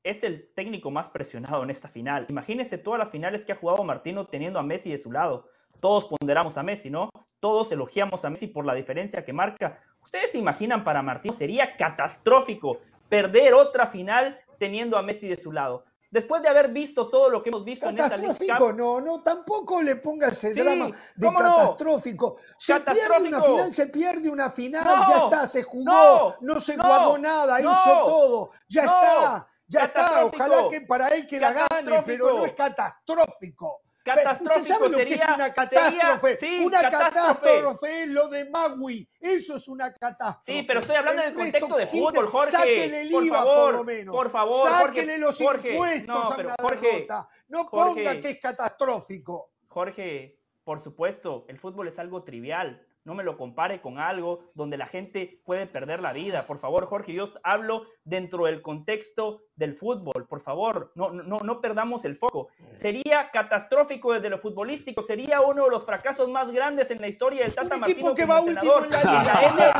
es 0.03 0.23
el 0.23 0.53
técnico 0.53 0.91
más 0.91 1.09
presionado 1.09 1.63
en 1.63 1.69
esta 1.69 1.89
final. 1.89 2.25
Imagínense 2.29 2.77
todas 2.77 2.99
las 2.99 3.09
finales 3.09 3.43
que 3.43 3.51
ha 3.51 3.57
jugado 3.57 3.83
Martino 3.83 4.27
teniendo 4.27 4.59
a 4.59 4.63
Messi 4.63 4.89
de 4.89 4.97
su 4.97 5.11
lado. 5.11 5.49
Todos 5.79 6.05
ponderamos 6.05 6.57
a 6.57 6.63
Messi, 6.63 6.89
¿no? 6.89 7.09
Todos 7.39 7.71
elogiamos 7.71 8.23
a 8.23 8.29
Messi 8.29 8.47
por 8.47 8.65
la 8.65 8.73
diferencia 8.73 9.25
que 9.25 9.33
marca. 9.33 9.81
¿Ustedes 10.01 10.31
se 10.31 10.37
imaginan 10.37 10.83
para 10.83 11.01
Martino? 11.01 11.33
Sería 11.33 11.75
catastrófico 11.75 12.79
perder 13.09 13.53
otra 13.53 13.87
final 13.87 14.39
teniendo 14.57 14.97
a 14.97 15.01
Messi 15.01 15.27
de 15.27 15.35
su 15.35 15.51
lado 15.51 15.85
después 16.13 16.43
de 16.43 16.47
haber 16.47 16.69
visto 16.69 17.09
todo 17.09 17.27
lo 17.27 17.41
que 17.41 17.49
hemos 17.49 17.65
visto 17.65 17.89
en 17.89 17.97
esta 17.97 18.11
Catastrófico, 18.11 18.71
no, 18.71 19.01
no, 19.01 19.23
tampoco 19.23 19.81
le 19.81 19.95
ponga 19.95 20.27
ese 20.27 20.53
drama 20.53 20.91
de 21.15 21.27
catastrófico. 21.27 22.37
Se 22.55 22.79
pierde 22.79 23.27
una 23.27 23.41
final, 23.41 23.73
se 23.73 23.87
pierde 23.87 24.29
una 24.29 24.49
final, 24.51 24.85
ya 25.09 25.17
está, 25.23 25.47
se 25.47 25.63
jugó, 25.63 26.35
no, 26.41 26.59
se 26.59 26.77
guardó 26.77 27.17
nada, 27.17 27.59
hizo 27.59 28.05
todo, 28.05 28.51
ya 28.69 28.83
está, 28.83 29.47
ya 29.67 29.79
está. 29.85 30.25
Ojalá 30.25 30.67
que 30.69 30.81
para 30.81 31.07
él 31.07 31.25
que 31.25 31.39
la 31.39 31.51
gane, 31.51 32.03
pero 32.05 32.37
no 32.37 32.45
es 32.45 32.53
catastrófico. 32.53 33.81
Catastrófico 34.03 34.59
¿Usted 34.59 34.73
sabe 34.73 34.89
lo 34.89 34.97
que 34.97 35.13
es 35.13 35.25
una 35.25 35.53
catástrofe? 35.53 36.59
una 36.61 36.81
catástrofe. 36.81 38.03
es 38.03 38.09
lo 38.09 38.27
de 38.27 38.49
Magui. 38.49 39.07
Eso 39.19 39.55
es 39.55 39.67
una 39.69 39.93
catástrofe. 39.93 40.59
Sí, 40.59 40.65
pero 40.67 40.81
estoy 40.81 40.95
hablando 40.97 41.21
en 41.21 41.29
el 41.29 41.33
contexto 41.33 41.77
de 41.77 41.87
fútbol, 41.87 42.27
Jorge. 42.27 42.51
Sáquele 42.51 43.01
el 43.01 43.11
por 43.11 43.23
IVA, 43.25 43.37
favor, 43.37 43.65
por 43.65 43.73
lo 43.75 43.83
menos. 43.85 44.15
Por 44.15 44.29
favor, 44.29 44.69
Sáquele 44.69 45.17
los 45.17 45.37
Jorge, 45.37 45.71
impuestos 45.71 46.07
no, 46.07 46.21
a 46.21 46.35
pero, 46.35 46.47
una 46.49 46.55
Jorge, 46.61 46.87
derrota. 46.87 47.29
No 47.47 47.69
ponga 47.69 48.19
que 48.19 48.29
es 48.31 48.39
catastrófico. 48.41 49.51
Jorge, 49.67 50.37
por 50.63 50.79
supuesto, 50.81 51.45
el 51.47 51.57
fútbol 51.57 51.87
es 51.87 51.97
algo 51.97 52.23
trivial. 52.23 52.85
No 53.05 53.15
me 53.15 53.23
lo 53.23 53.37
compare 53.37 53.81
con 53.81 53.99
algo 53.99 54.51
donde 54.53 54.77
la 54.77 54.87
gente 54.87 55.41
puede 55.45 55.67
perder 55.67 56.01
la 56.01 56.13
vida. 56.13 56.47
Por 56.47 56.57
favor, 56.57 56.85
Jorge, 56.85 57.13
yo 57.13 57.33
hablo 57.43 57.85
dentro 58.05 58.45
del 58.45 58.61
contexto 58.61 59.41
del 59.55 59.75
fútbol. 59.75 60.25
Por 60.27 60.41
favor, 60.41 60.91
no, 60.95 61.11
no, 61.11 61.39
no 61.39 61.61
perdamos 61.61 62.05
el 62.05 62.15
foco. 62.17 62.49
Sería 62.73 63.29
catastrófico 63.31 64.13
desde 64.13 64.29
lo 64.29 64.39
futbolístico. 64.39 65.03
Sería 65.03 65.41
uno 65.41 65.65
de 65.65 65.69
los 65.69 65.85
fracasos 65.85 66.27
más 66.29 66.51
grandes 66.51 66.89
en 66.91 67.01
la 67.01 67.07
historia 67.07 67.43
del 67.43 67.53
Tata 67.53 67.75
Un 67.75 67.81
Martino. 67.81 67.99
equipo 67.99 68.15
que 68.15 68.25
va 68.25 68.41
último 68.41 68.83
en 68.83 68.89
la 68.89 68.97
liga. 69.03 69.73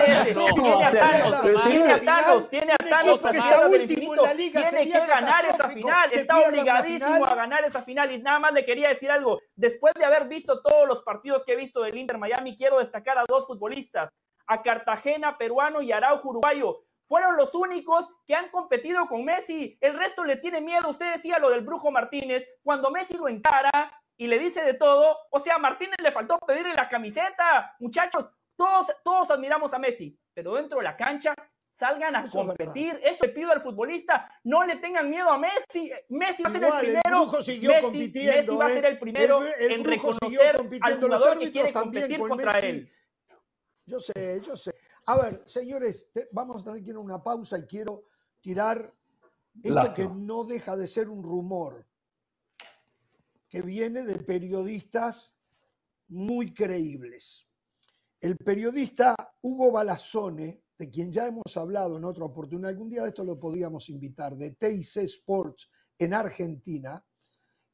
Tiene 1.64 1.94
a 1.94 2.02
Thanos, 2.02 2.50
tiene 2.50 2.74
a 2.74 2.78
Thanos, 2.78 3.22
liga. 4.38 4.70
Tiene 4.70 4.92
que 4.92 5.00
ganar 5.08 5.46
esa 5.46 5.70
final. 5.70 6.14
Está 6.14 6.40
obligadísimo 6.48 7.26
a 7.26 7.36
ganar 7.36 7.66
esa 7.66 7.82
final. 7.82 8.12
Y 8.12 8.22
nada 8.22 8.40
más 8.40 8.54
le 8.54 8.66
quería 8.66 8.90
decir 8.90 9.10
algo. 9.10 9.40
Después 9.56 9.94
de 9.96 10.06
haber 10.06 10.28
visto 10.28 10.62
todos 10.62 10.88
los 10.88 11.02
partidos 11.02 11.44
que 11.44 11.54
he 11.54 11.56
visto 11.56 11.82
del 11.82 11.98
Inter 11.98 12.18
Miami, 12.18 12.56
quiero 12.56 12.80
destacar 12.80 13.18
a 13.18 13.26
dos 13.28 13.48
futbolistas. 13.48 14.12
A 14.46 14.62
Cartagena, 14.62 15.38
peruano, 15.38 15.82
y 15.82 15.92
Araujo, 15.94 16.30
uruguayo 16.30 16.84
fueron 17.08 17.38
los 17.38 17.54
únicos 17.54 18.10
que 18.26 18.36
han 18.36 18.50
competido 18.50 19.08
con 19.08 19.24
Messi. 19.26 19.78
El 19.82 19.98
resto 19.98 20.24
le 20.24 20.38
tiene 20.38 20.62
miedo. 20.62 20.90
Usted 20.90 21.12
decía 21.12 21.40
lo 21.40 21.50
del 21.50 21.62
Brujo 21.62 21.92
Martínez. 21.92 22.48
Cuando 22.64 22.92
Messi 22.92 23.16
lo 23.18 23.28
encara 23.28 23.72
y 24.18 24.28
le 24.28 24.40
dice 24.40 24.64
de 24.64 24.74
todo, 24.74 25.18
o 25.32 25.40
sea, 25.40 25.56
a 25.56 25.60
Martínez 25.60 25.98
le 26.02 26.12
faltó 26.12 26.38
pedirle 26.40 26.74
la 26.74 26.88
camiseta. 26.90 27.76
Muchachos, 27.80 28.30
todos, 28.56 28.88
todos 29.04 29.32
admiramos 29.32 29.74
a 29.74 29.80
Messi, 29.80 30.18
pero 30.34 30.54
dentro 30.56 30.78
de 30.80 30.84
la 30.86 30.96
cancha 30.96 31.34
salgan 31.74 32.16
a 32.16 32.28
competir. 32.30 33.00
Eso 33.04 33.24
le 33.24 33.30
pido 33.30 33.52
al 33.52 33.62
futbolista. 33.62 34.30
No 34.44 34.64
le 34.64 34.78
tengan 34.78 35.10
miedo 35.10 35.30
a 35.30 35.38
Messi. 35.38 35.92
Messi 36.10 36.44
va 36.44 36.50
a 36.50 36.52
ser 36.52 36.64
el 36.64 36.74
primero. 36.80 37.02
El 37.06 37.12
brujo 37.12 37.42
siguió 37.42 37.70
Messi, 37.72 37.82
compitiendo. 37.82 38.38
Messi 38.38 38.56
va 38.58 38.66
a 38.66 38.70
ser 38.70 38.86
el 38.86 39.00
primero 39.00 39.42
el, 39.44 39.54
el 39.60 39.72
en 39.72 39.84
reconocer 39.84 40.56
compitiendo. 40.58 40.88
al 40.88 41.02
jugador 41.02 41.36
Los 41.36 41.40
que 41.46 41.52
quiere 41.52 41.72
también 41.72 42.04
competir 42.04 42.20
con 42.20 42.30
contra 42.30 42.54
Messi. 42.54 42.68
él. 42.68 42.92
Yo 43.86 44.00
sé, 44.00 44.42
yo 44.42 44.56
sé. 44.56 44.73
A 45.06 45.18
ver, 45.18 45.44
señores, 45.46 46.12
te- 46.14 46.30
vamos 46.32 46.62
a 46.62 46.64
tener 46.66 46.84
que 46.84 46.92
ir 46.92 46.96
a 46.96 47.00
una 47.00 47.22
pausa 47.22 47.58
y 47.58 47.64
quiero 47.64 48.06
tirar 48.40 48.78
esto 49.62 49.76
Lástima. 49.76 49.94
que 49.94 50.08
no 50.16 50.44
deja 50.46 50.76
de 50.78 50.88
ser 50.88 51.10
un 51.10 51.22
rumor, 51.24 51.86
que 53.50 53.62
viene 53.62 54.04
de 54.04 54.16
periodistas 54.20 55.36
muy 56.08 56.54
creíbles. 56.54 57.48
El 58.20 58.38
periodista 58.38 59.16
Hugo 59.42 59.72
Balazone, 59.74 60.64
de 60.78 60.90
quien 60.90 61.12
ya 61.12 61.28
hemos 61.28 61.56
hablado 61.58 61.98
en 61.98 62.06
otra 62.06 62.26
oportunidad, 62.26 62.70
algún 62.72 62.90
día 62.90 63.04
de 63.04 63.10
esto 63.10 63.24
lo 63.24 63.40
podríamos 63.40 63.90
invitar, 63.90 64.36
de 64.36 64.52
TIC 64.52 64.98
Sports 65.04 65.70
en 66.00 66.14
Argentina, 66.14 67.06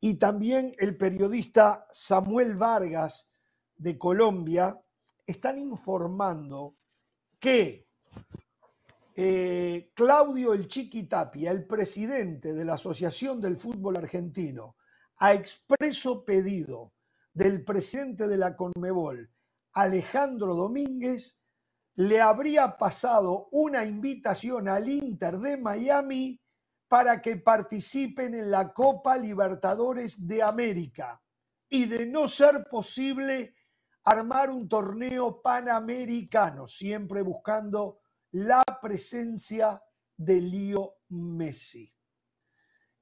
y 0.01 0.15
también 0.15 0.75
el 0.79 0.97
periodista 0.97 1.85
Samuel 1.91 2.55
Vargas 2.55 3.29
de 3.75 3.97
Colombia, 3.97 4.81
están 5.25 5.59
informando 5.59 6.75
que 7.39 7.87
eh, 9.15 9.91
Claudio 9.95 10.53
El 10.53 10.67
Chiqui 10.67 11.03
Tapia, 11.03 11.51
el 11.51 11.65
presidente 11.65 12.53
de 12.53 12.65
la 12.65 12.75
Asociación 12.75 13.41
del 13.41 13.57
Fútbol 13.57 13.97
Argentino, 13.97 14.77
a 15.17 15.33
expreso 15.33 16.23
pedido 16.23 16.93
del 17.33 17.63
presidente 17.65 18.27
de 18.27 18.37
la 18.37 18.55
Conmebol, 18.55 19.29
Alejandro 19.73 20.55
Domínguez, 20.55 21.37
le 21.95 22.21
habría 22.21 22.77
pasado 22.77 23.49
una 23.51 23.83
invitación 23.83 24.69
al 24.69 24.87
Inter 24.87 25.37
de 25.39 25.57
Miami 25.57 26.41
para 26.87 27.21
que 27.21 27.35
participen 27.37 28.33
en 28.33 28.51
la 28.51 28.73
Copa 28.73 29.17
Libertadores 29.17 30.27
de 30.27 30.41
América. 30.41 31.21
Y 31.69 31.85
de 31.85 32.07
no 32.07 32.27
ser 32.27 32.65
posible 32.69 33.53
armar 34.03 34.49
un 34.49 34.67
torneo 34.67 35.41
panamericano, 35.41 36.67
siempre 36.67 37.21
buscando 37.21 37.99
la 38.31 38.63
presencia 38.81 39.81
de 40.15 40.41
Lío 40.41 40.95
Messi. 41.09 41.93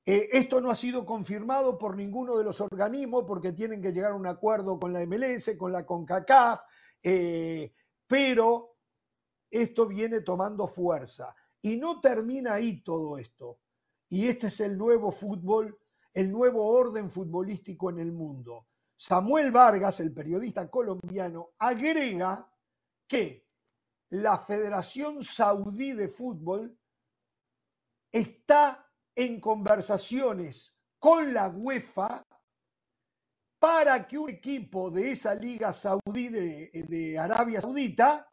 Eh, 0.05 0.29
esto 0.31 0.61
no 0.61 0.71
ha 0.71 0.75
sido 0.75 1.05
confirmado 1.05 1.77
por 1.77 1.97
ninguno 1.97 2.37
de 2.37 2.45
los 2.45 2.61
organismos 2.61 3.25
porque 3.27 3.51
tienen 3.51 3.81
que 3.81 3.91
llegar 3.91 4.13
a 4.13 4.15
un 4.15 4.25
acuerdo 4.25 4.79
con 4.79 4.93
la 4.93 5.05
MLS, 5.05 5.57
con 5.57 5.71
la 5.71 5.85
CONCACAF 5.85 6.61
Eh, 7.03 7.73
pero 8.07 8.77
esto 9.51 9.85
viene 9.87 10.21
tomando 10.21 10.67
fuerza 10.67 11.35
y 11.61 11.77
no 11.77 11.99
termina 11.99 12.53
ahí 12.53 12.81
todo 12.81 13.17
esto. 13.17 13.59
Y 14.09 14.27
este 14.27 14.47
es 14.47 14.61
el 14.61 14.77
nuevo 14.77 15.11
fútbol, 15.11 15.77
el 16.13 16.31
nuevo 16.31 16.65
orden 16.67 17.11
futbolístico 17.11 17.89
en 17.89 17.99
el 17.99 18.13
mundo. 18.13 18.67
Samuel 18.97 19.51
Vargas, 19.51 19.99
el 19.99 20.11
periodista 20.11 20.69
colombiano, 20.69 21.51
agrega 21.59 22.51
que 23.07 23.47
la 24.09 24.39
Federación 24.39 25.23
Saudí 25.23 25.91
de 25.91 26.09
Fútbol 26.09 26.75
está 28.11 28.91
en 29.15 29.39
conversaciones 29.39 30.75
con 30.97 31.31
la 31.33 31.49
UEFA 31.49 32.25
para 33.59 34.07
que 34.07 34.17
un 34.17 34.29
equipo 34.29 34.89
de 34.89 35.11
esa 35.11 35.35
liga 35.35 35.73
saudí 35.73 36.29
de, 36.29 37.19
Arabia 37.19 37.61
Saudita 37.61 38.27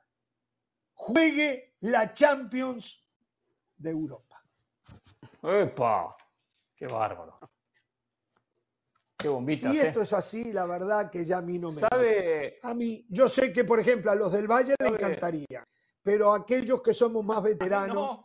juegue 0.94 1.76
la 1.80 2.12
Champions 2.12 3.06
de 3.76 3.90
Europa. 3.90 4.42
¡Epa! 5.42 6.16
¡Qué 6.74 6.86
bárbaro! 6.86 7.38
Qué. 9.46 9.56
Si 9.56 9.78
esto 9.78 10.02
es 10.02 10.12
así, 10.12 10.52
la 10.52 10.66
verdad 10.66 11.10
que 11.10 11.24
ya 11.24 11.38
a 11.38 11.42
mí 11.42 11.58
no 11.58 11.68
me 11.68 11.80
¿Sabe? 11.80 12.58
A 12.62 12.74
mí, 12.74 13.06
yo 13.08 13.28
sé 13.28 13.52
que, 13.52 13.64
por 13.64 13.80
ejemplo, 13.80 14.10
a 14.10 14.14
los 14.14 14.32
del 14.32 14.46
Valle 14.46 14.74
le 14.78 14.88
encantaría, 14.88 15.64
pero 16.02 16.32
a 16.32 16.38
aquellos 16.38 16.82
que 16.82 16.92
somos 16.92 17.24
más 17.24 17.42
veteranos. 17.42 18.20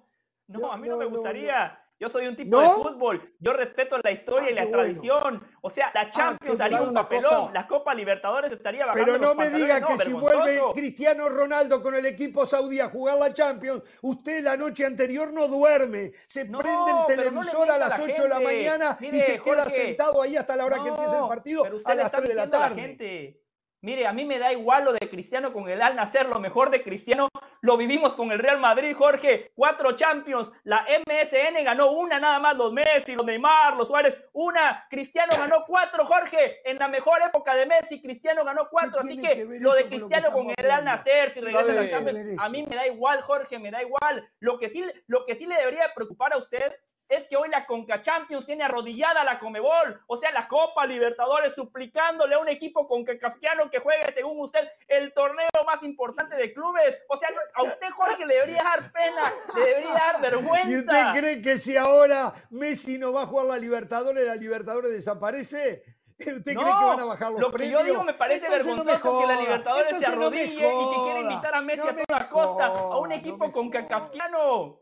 no, 0.47 0.71
a 0.71 0.77
mí 0.77 0.87
no, 0.87 0.97
me 0.97 1.05
gustaría. 1.05 1.79
Yo 1.99 2.07
soy 2.07 2.27
un 2.27 2.35
tipo 2.35 2.61
de 2.61 2.67
fútbol. 2.67 3.33
Yo 3.39 3.51
respeto 3.51 3.97
la 4.01 4.11
historia 4.11 4.51
y 4.51 4.57
ah, 4.57 4.63
la 4.63 4.71
tradición. 4.71 5.43
O 5.61 5.69
sea, 5.69 5.91
la 5.93 6.01
ah, 6.01 6.09
Champions 6.09 6.61
haría 6.61 6.81
un 6.81 6.93
papelón. 6.93 7.53
La 7.53 7.67
Copa 7.67 7.93
Libertadores 7.93 8.51
estaría 8.51 8.85
bajando 8.85 9.05
Pero 9.05 9.17
no 9.17 9.35
me 9.35 9.49
diga 9.49 9.85
que 9.85 9.97
si 9.97 10.13
vuelve 10.13 10.61
Cristiano 10.73 11.27
Ronaldo 11.27 11.81
con 11.81 11.93
el 11.95 12.05
equipo 12.05 12.45
saudí 12.45 12.79
a 12.79 12.87
jugar 12.87 13.17
la 13.17 13.33
Champions, 13.33 13.83
usted 14.01 14.41
la 14.43 14.55
noche 14.55 14.85
anterior 14.85 15.33
no 15.33 15.49
duerme. 15.49 16.13
Se 16.25 16.45
prende 16.45 16.91
el 16.91 17.15
televisor 17.15 17.69
a 17.69 17.77
las 17.77 17.99
8 17.99 18.23
de 18.23 18.29
la 18.29 18.39
mañana 18.39 18.97
y 18.99 19.19
se 19.19 19.41
queda 19.41 19.69
sentado 19.69 20.21
ahí 20.21 20.37
hasta 20.37 20.55
la 20.55 20.65
hora 20.65 20.81
que 20.81 20.89
empieza 20.89 21.19
el 21.19 21.27
partido 21.27 21.63
a 21.83 21.95
las 21.95 22.11
3 22.11 22.29
de 22.29 22.35
la 22.35 22.49
tarde. 22.49 23.39
Mire, 23.81 24.07
a 24.07 24.13
mí 24.13 24.25
me 24.25 24.39
da 24.39 24.51
igual 24.51 24.83
lo 24.83 24.93
de 24.93 25.09
Cristiano 25.09 25.53
con 25.53 25.69
el 25.69 25.81
Al 25.81 25.95
Nacer, 25.95 26.27
lo 26.27 26.39
mejor 26.39 26.69
de 26.69 26.83
Cristiano 26.83 27.29
lo 27.61 27.77
vivimos 27.77 28.13
con 28.15 28.31
el 28.31 28.39
Real 28.39 28.59
Madrid, 28.59 28.95
Jorge. 28.95 29.51
Cuatro 29.55 29.93
Champions, 29.93 30.51
la 30.63 30.85
MSN 30.85 31.63
ganó 31.63 31.91
una 31.91 32.19
nada 32.19 32.39
más, 32.39 32.57
los 32.57 32.71
Messi, 32.71 33.15
los 33.15 33.25
Neymar, 33.25 33.75
los 33.75 33.87
Suárez, 33.87 34.17
una. 34.33 34.85
Cristiano 34.89 35.33
ganó 35.37 35.63
cuatro, 35.65 36.05
Jorge. 36.05 36.61
En 36.69 36.77
la 36.77 36.87
mejor 36.87 37.21
época 37.21 37.55
de 37.55 37.65
Messi, 37.65 38.01
Cristiano 38.01 38.43
ganó 38.43 38.67
cuatro. 38.69 38.99
Así 38.99 39.17
que, 39.17 39.45
lo 39.59 39.73
de 39.73 39.85
Cristiano 39.85 40.31
con, 40.31 40.47
el 40.55 40.71
Al 40.71 40.85
Nacer, 40.85 41.33
si 41.33 41.41
regresa 41.41 41.71
a 41.71 41.75
la 41.75 41.89
Champions, 41.89 42.39
a 42.39 42.49
mí 42.49 42.63
me 42.63 42.75
da 42.75 42.87
igual, 42.87 43.21
Jorge, 43.21 43.59
me 43.59 43.71
da 43.71 43.81
igual. 43.81 44.29
Lo 44.39 44.57
que 44.59 44.69
sí, 44.69 44.83
lo 45.07 45.25
que 45.25 45.35
sí 45.35 45.45
le 45.45 45.55
debería 45.55 45.93
preocupar 45.93 46.33
a 46.33 46.37
usted 46.37 46.73
es 47.09 47.27
que 47.27 47.35
hoy 47.35 47.49
la 47.49 47.65
Conca 47.65 47.99
Champions 48.01 48.45
tiene 48.45 48.63
arrodillada 48.63 49.23
la 49.23 49.39
Comebol, 49.39 49.99
o 50.05 50.15
sea, 50.15 50.31
la 50.31 50.47
Copa 50.47 50.85
Libertadores, 50.85 51.53
suplicándole 51.53 52.35
a 52.35 52.39
un 52.39 52.47
equipo 52.47 52.87
concacafquiano 52.87 53.69
que 53.71 53.79
juegue, 53.79 54.13
según 54.13 54.39
usted, 54.39 54.67
el 54.87 55.11
torneo 55.13 55.47
más 55.65 55.81
importante 55.83 56.35
de 56.35 56.53
clubes. 56.53 56.97
O 57.09 57.17
sea, 57.17 57.29
a 57.55 57.63
usted, 57.63 57.89
Jorge, 57.89 58.25
le 58.25 58.35
debería 58.35 58.63
dar 58.63 58.91
pena, 58.91 59.21
le 59.55 59.65
debería 59.65 59.93
dar 59.93 60.21
vergüenza. 60.21 60.69
¿Y 60.69 60.75
usted 60.77 61.03
cree 61.19 61.41
que 61.41 61.57
si 61.57 61.75
ahora 61.77 62.31
Messi 62.51 62.99
no 62.99 63.11
va 63.11 63.23
a 63.23 63.25
jugar 63.25 63.47
la 63.47 63.57
Libertadores, 63.57 64.25
la 64.25 64.35
Libertadores 64.35 64.91
desaparece? 64.91 65.83
¿Usted 66.19 66.43
cree 66.43 66.53
que 66.53 66.63
van 66.85 66.99
a 66.99 67.05
bajar 67.05 67.31
los 67.31 67.39
lo 67.39 67.51
que 67.53 67.69
yo 67.69 67.81
digo 67.81 68.03
me 68.03 68.13
parece 68.13 68.49
vergonzoso 68.49 69.19
que 69.21 69.25
la 69.25 69.39
Libertadores 69.39 69.97
se 69.97 70.05
arrodille 70.05 70.53
y 70.53 70.57
que 70.57 71.01
quiere 71.03 71.21
invitar 71.21 71.55
a 71.55 71.61
Messi 71.61 71.87
a 71.87 71.95
toda 71.95 72.29
costa 72.29 72.65
a 72.65 72.97
un 72.99 73.11
equipo 73.13 73.51
con 73.51 73.69
concacafquiano. 73.69 74.81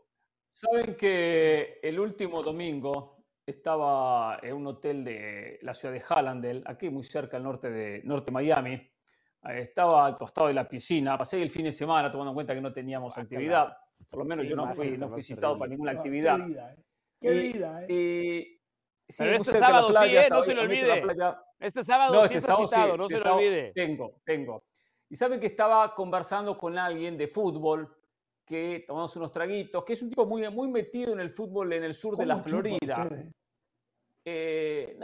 Saben 0.50 0.96
que 0.96 1.78
el 1.82 1.98
último 2.00 2.42
domingo 2.42 3.24
estaba 3.46 4.38
en 4.42 4.54
un 4.54 4.66
hotel 4.66 5.04
de 5.04 5.58
la 5.62 5.72
ciudad 5.72 5.94
de 5.94 6.00
Hallandale, 6.00 6.62
aquí 6.66 6.90
muy 6.90 7.04
cerca 7.04 7.36
al 7.36 7.44
norte 7.44 7.70
de 7.70 8.02
norte 8.04 8.30
Miami. 8.30 8.90
Estaba 9.42 10.04
al 10.04 10.16
costado 10.16 10.48
de 10.48 10.54
la 10.54 10.68
piscina. 10.68 11.16
Pasé 11.16 11.40
el 11.40 11.50
fin 11.50 11.64
de 11.64 11.72
semana 11.72 12.10
tomando 12.10 12.32
en 12.32 12.34
cuenta 12.34 12.54
que 12.54 12.60
no 12.60 12.72
teníamos 12.72 13.16
ah, 13.16 13.22
actividad. 13.22 13.76
Por 14.10 14.18
lo 14.20 14.24
menos 14.24 14.46
yo 14.46 14.56
no 14.56 14.66
fui, 14.72 14.98
no 14.98 15.08
fui 15.08 15.22
citado 15.22 15.58
para 15.58 15.70
ninguna 15.70 15.92
actividad. 15.92 16.36
Qué 16.36 16.44
vida, 16.46 16.72
¿eh? 16.72 16.84
Qué 17.20 17.30
vida, 17.30 17.84
¿eh? 17.88 18.58
Pero 19.16 19.32
este 19.32 19.58
sábado 19.58 19.92
sí, 19.92 20.16
¿eh? 20.16 20.28
no 20.28 20.42
se 20.42 20.54
lo 20.54 20.62
olvide. 20.62 21.02
Este 21.58 21.82
sábado 21.82 22.14
no, 22.14 22.24
este 22.24 22.40
sábado 22.40 22.66
citado, 22.66 22.96
no 22.96 23.06
este 23.06 23.16
se 23.16 23.24
lo 23.24 23.36
olvide. 23.36 23.72
Tengo, 23.74 24.20
tengo. 24.24 24.64
Y 25.08 25.16
saben 25.16 25.40
que 25.40 25.46
estaba 25.46 25.94
conversando 25.94 26.58
con 26.58 26.76
alguien 26.76 27.16
de 27.16 27.26
fútbol 27.26 27.96
que 28.48 28.84
tomamos 28.86 29.14
unos 29.16 29.30
traguitos, 29.30 29.84
que 29.84 29.92
es 29.92 30.02
un 30.02 30.08
tipo 30.08 30.24
muy, 30.24 30.48
muy 30.50 30.68
metido 30.68 31.12
en 31.12 31.20
el 31.20 31.28
fútbol 31.28 31.74
en 31.74 31.84
el 31.84 31.94
sur 31.94 32.16
de 32.16 32.24
la 32.24 32.36
Florida. 32.38 33.06
Eh, 34.24 34.98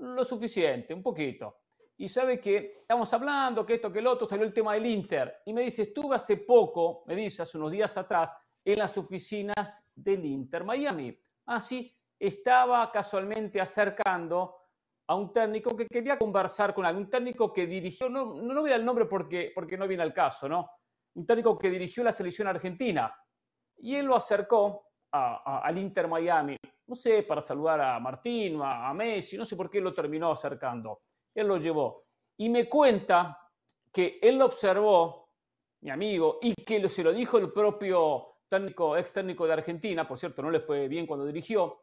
lo 0.00 0.22
suficiente, 0.22 0.92
un 0.92 1.02
poquito. 1.02 1.56
Y 1.96 2.08
sabe 2.08 2.38
que 2.38 2.78
estamos 2.80 3.12
hablando, 3.12 3.64
que 3.64 3.74
esto, 3.74 3.90
que 3.90 3.98
el 3.98 4.06
otro, 4.06 4.26
salió 4.26 4.44
el 4.44 4.52
tema 4.52 4.74
del 4.74 4.86
Inter. 4.86 5.42
Y 5.46 5.52
me 5.52 5.62
dice, 5.62 5.82
estuve 5.82 6.16
hace 6.16 6.36
poco, 6.36 7.04
me 7.06 7.16
dice, 7.16 7.42
hace 7.42 7.56
unos 7.58 7.72
días 7.72 7.96
atrás, 7.96 8.34
en 8.64 8.78
las 8.78 8.96
oficinas 8.98 9.90
del 9.94 10.24
Inter 10.24 10.64
Miami. 10.64 11.18
Así 11.46 11.90
ah, 11.90 12.14
estaba 12.18 12.92
casualmente 12.92 13.60
acercando 13.60 14.56
a 15.06 15.14
un 15.14 15.32
técnico 15.32 15.74
que 15.74 15.86
quería 15.86 16.18
conversar 16.18 16.74
con 16.74 16.84
algún 16.84 17.08
técnico 17.08 17.52
que 17.52 17.66
dirigió, 17.66 18.08
no, 18.08 18.34
no 18.34 18.60
voy 18.60 18.72
al 18.72 18.84
nombre 18.84 19.06
porque, 19.06 19.52
porque 19.54 19.76
no 19.76 19.88
viene 19.88 20.02
al 20.02 20.14
caso, 20.14 20.48
¿no? 20.48 20.70
Un 21.14 21.26
técnico 21.26 21.58
que 21.58 21.70
dirigió 21.70 22.04
la 22.04 22.12
selección 22.12 22.48
argentina. 22.48 23.14
Y 23.78 23.96
él 23.96 24.06
lo 24.06 24.16
acercó 24.16 24.86
al 25.12 25.76
Inter 25.78 26.06
Miami, 26.06 26.56
no 26.86 26.94
sé, 26.94 27.24
para 27.24 27.40
saludar 27.40 27.80
a 27.80 27.98
Martín, 27.98 28.60
a, 28.62 28.88
a 28.88 28.94
Messi, 28.94 29.36
no 29.36 29.44
sé 29.44 29.56
por 29.56 29.68
qué 29.68 29.80
lo 29.80 29.92
terminó 29.92 30.30
acercando. 30.30 31.00
Él 31.34 31.46
lo 31.48 31.56
llevó. 31.56 32.04
Y 32.36 32.48
me 32.48 32.68
cuenta 32.68 33.38
que 33.92 34.18
él 34.22 34.38
lo 34.38 34.46
observó, 34.46 35.30
mi 35.82 35.90
amigo, 35.90 36.38
y 36.40 36.54
que 36.54 36.88
se 36.88 37.02
lo 37.02 37.12
dijo 37.12 37.38
el 37.38 37.52
propio 37.52 38.30
técnico, 38.48 38.96
ex 38.96 39.12
técnico 39.12 39.46
de 39.46 39.52
Argentina, 39.52 40.06
por 40.06 40.18
cierto, 40.18 40.42
no 40.42 40.50
le 40.50 40.60
fue 40.60 40.88
bien 40.88 41.06
cuando 41.06 41.26
dirigió, 41.26 41.80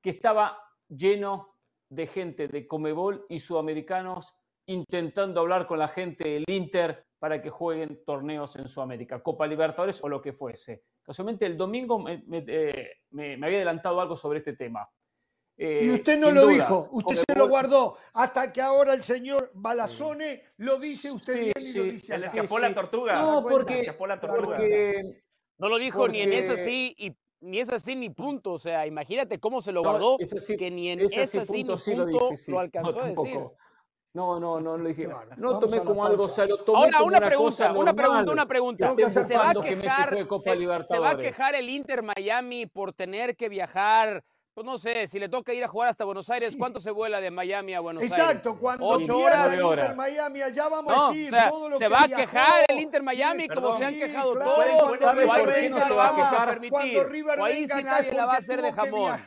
que 0.00 0.10
estaba 0.10 0.58
lleno 0.88 1.56
de 1.88 2.06
gente 2.06 2.48
de 2.48 2.66
Comebol 2.66 3.26
y 3.28 3.38
sudamericanos 3.38 4.34
intentando 4.66 5.40
hablar 5.40 5.66
con 5.66 5.78
la 5.78 5.88
gente 5.88 6.28
del 6.28 6.44
Inter 6.48 7.06
para 7.22 7.40
que 7.40 7.50
jueguen 7.50 8.02
torneos 8.04 8.56
en 8.56 8.66
Sudamérica, 8.66 9.22
Copa 9.22 9.46
Libertadores 9.46 10.02
o 10.02 10.08
lo 10.08 10.20
que 10.20 10.32
fuese. 10.32 10.82
Casualmente 11.00 11.46
el 11.46 11.56
domingo 11.56 12.00
me, 12.00 12.24
eh, 12.28 12.96
había 13.12 13.58
adelantado 13.58 14.00
algo 14.00 14.16
sobre 14.16 14.40
este 14.40 14.54
tema. 14.54 14.90
y 15.56 15.64
eh, 15.64 15.92
usted 15.92 16.18
no 16.18 16.32
lo 16.32 16.48
dijo, 16.48 16.84
usted 16.90 17.22
se 17.24 17.38
lo 17.38 17.46
guardó, 17.46 17.96
hasta 18.14 18.52
que 18.52 18.60
ahora 18.60 18.92
el 18.92 19.04
señor 19.04 19.52
Balazone 19.54 20.42
lo 20.56 20.80
dice 20.80 21.12
usted 21.12 21.34
bien 21.38 21.52
y 21.56 21.78
lo 21.78 21.84
dice 21.84 22.16
Se 22.16 22.18
le 22.18 22.26
escapó 22.26 22.58
la 22.58 22.74
tortuga. 22.74 23.22
No, 23.22 23.46
porque, 23.48 23.86
no 25.58 25.68
lo 25.68 25.78
dijo 25.78 26.08
ni 26.08 26.22
en 26.22 26.32
ese 26.32 26.64
sí 26.64 26.92
y 26.98 27.16
ni 27.38 27.60
es 27.60 27.68
así 27.68 27.94
ni 27.94 28.10
punto. 28.10 28.54
O 28.54 28.58
sea, 28.58 28.84
imagínate 28.84 29.38
cómo 29.38 29.62
se 29.62 29.70
lo 29.70 29.84
guardó, 29.84 30.16
que 30.58 30.70
ni 30.72 30.88
en 30.88 30.98
ese, 30.98 31.24
sí, 31.26 31.38
punto, 31.46 31.76
sí 31.76 31.94
lo, 31.94 32.04
dije, 32.04 32.18
lo 32.48 32.58
alcanzó 32.58 33.00
a 33.00 33.10
decir. 33.10 33.38
No, 34.14 34.38
no, 34.38 34.60
no 34.60 34.76
lo 34.76 34.88
dije. 34.88 35.08
No 35.38 35.58
tomé 35.58 35.80
como 35.80 36.04
algo, 36.04 36.24
o 36.24 36.28
sea, 36.28 36.44
lo 36.46 36.58
tomé 36.58 36.78
Ahora, 36.78 36.98
como 36.98 37.06
una, 37.06 37.20
pregunta, 37.20 37.72
una 37.72 37.94
pregunta, 37.94 38.32
una 38.32 38.46
pregunta. 38.46 38.94
¿Se 39.08 39.34
va, 39.34 39.50
a 39.50 39.54
quejar, 39.54 40.26
Copa 40.26 40.52
se, 40.54 40.82
¿Se 40.88 40.98
va 40.98 41.10
a 41.10 41.16
quejar 41.16 41.54
el 41.54 41.70
Inter 41.70 42.02
Miami 42.02 42.66
por 42.66 42.92
tener 42.92 43.36
que 43.36 43.48
viajar 43.48 44.22
pues 44.54 44.66
no 44.66 44.76
sé, 44.76 45.08
si 45.08 45.18
le 45.18 45.30
toca 45.30 45.54
ir 45.54 45.64
a 45.64 45.68
jugar 45.68 45.88
hasta 45.88 46.04
Buenos 46.04 46.28
Aires, 46.28 46.54
¿cuánto 46.58 46.78
se 46.78 46.90
vuela 46.90 47.20
de 47.20 47.30
Miami 47.30 47.72
a 47.72 47.80
Buenos 47.80 48.02
Aires? 48.02 48.18
Exacto, 48.18 48.58
cuando 48.58 48.86
Ocho 48.86 49.16
horas 49.16 49.50
el 49.50 49.60
Inter 49.62 49.96
Miami, 49.96 50.42
allá 50.42 50.68
vamos 50.68 50.92
a 50.92 51.08
decir 51.08 51.34
todo 51.48 51.68
lo 51.70 51.78
se 51.78 51.84
que 51.84 51.88
va 51.88 52.02
a 52.02 52.08
quejar 52.08 52.64
el 52.68 52.80
Inter 52.80 53.02
Miami 53.02 53.48
como 53.48 53.78
se 53.78 53.84
han 53.86 53.94
quejado 53.94 54.34
todos. 54.34 54.98
Cuando 54.98 55.52
ahí 55.52 55.70
no 55.70 55.80
se 55.80 55.94
va 55.94 56.08
a 56.08 56.16
quejar. 56.16 56.68
Cuando 56.68 57.04
River 57.04 57.40
o 57.40 57.44
ahí 57.44 57.66
sí 57.66 57.82
nadie 57.82 58.12
la 58.12 58.26
va 58.26 58.34
a 58.34 58.38
hacer 58.38 58.60
de 58.60 58.72
jamón. 58.72 59.18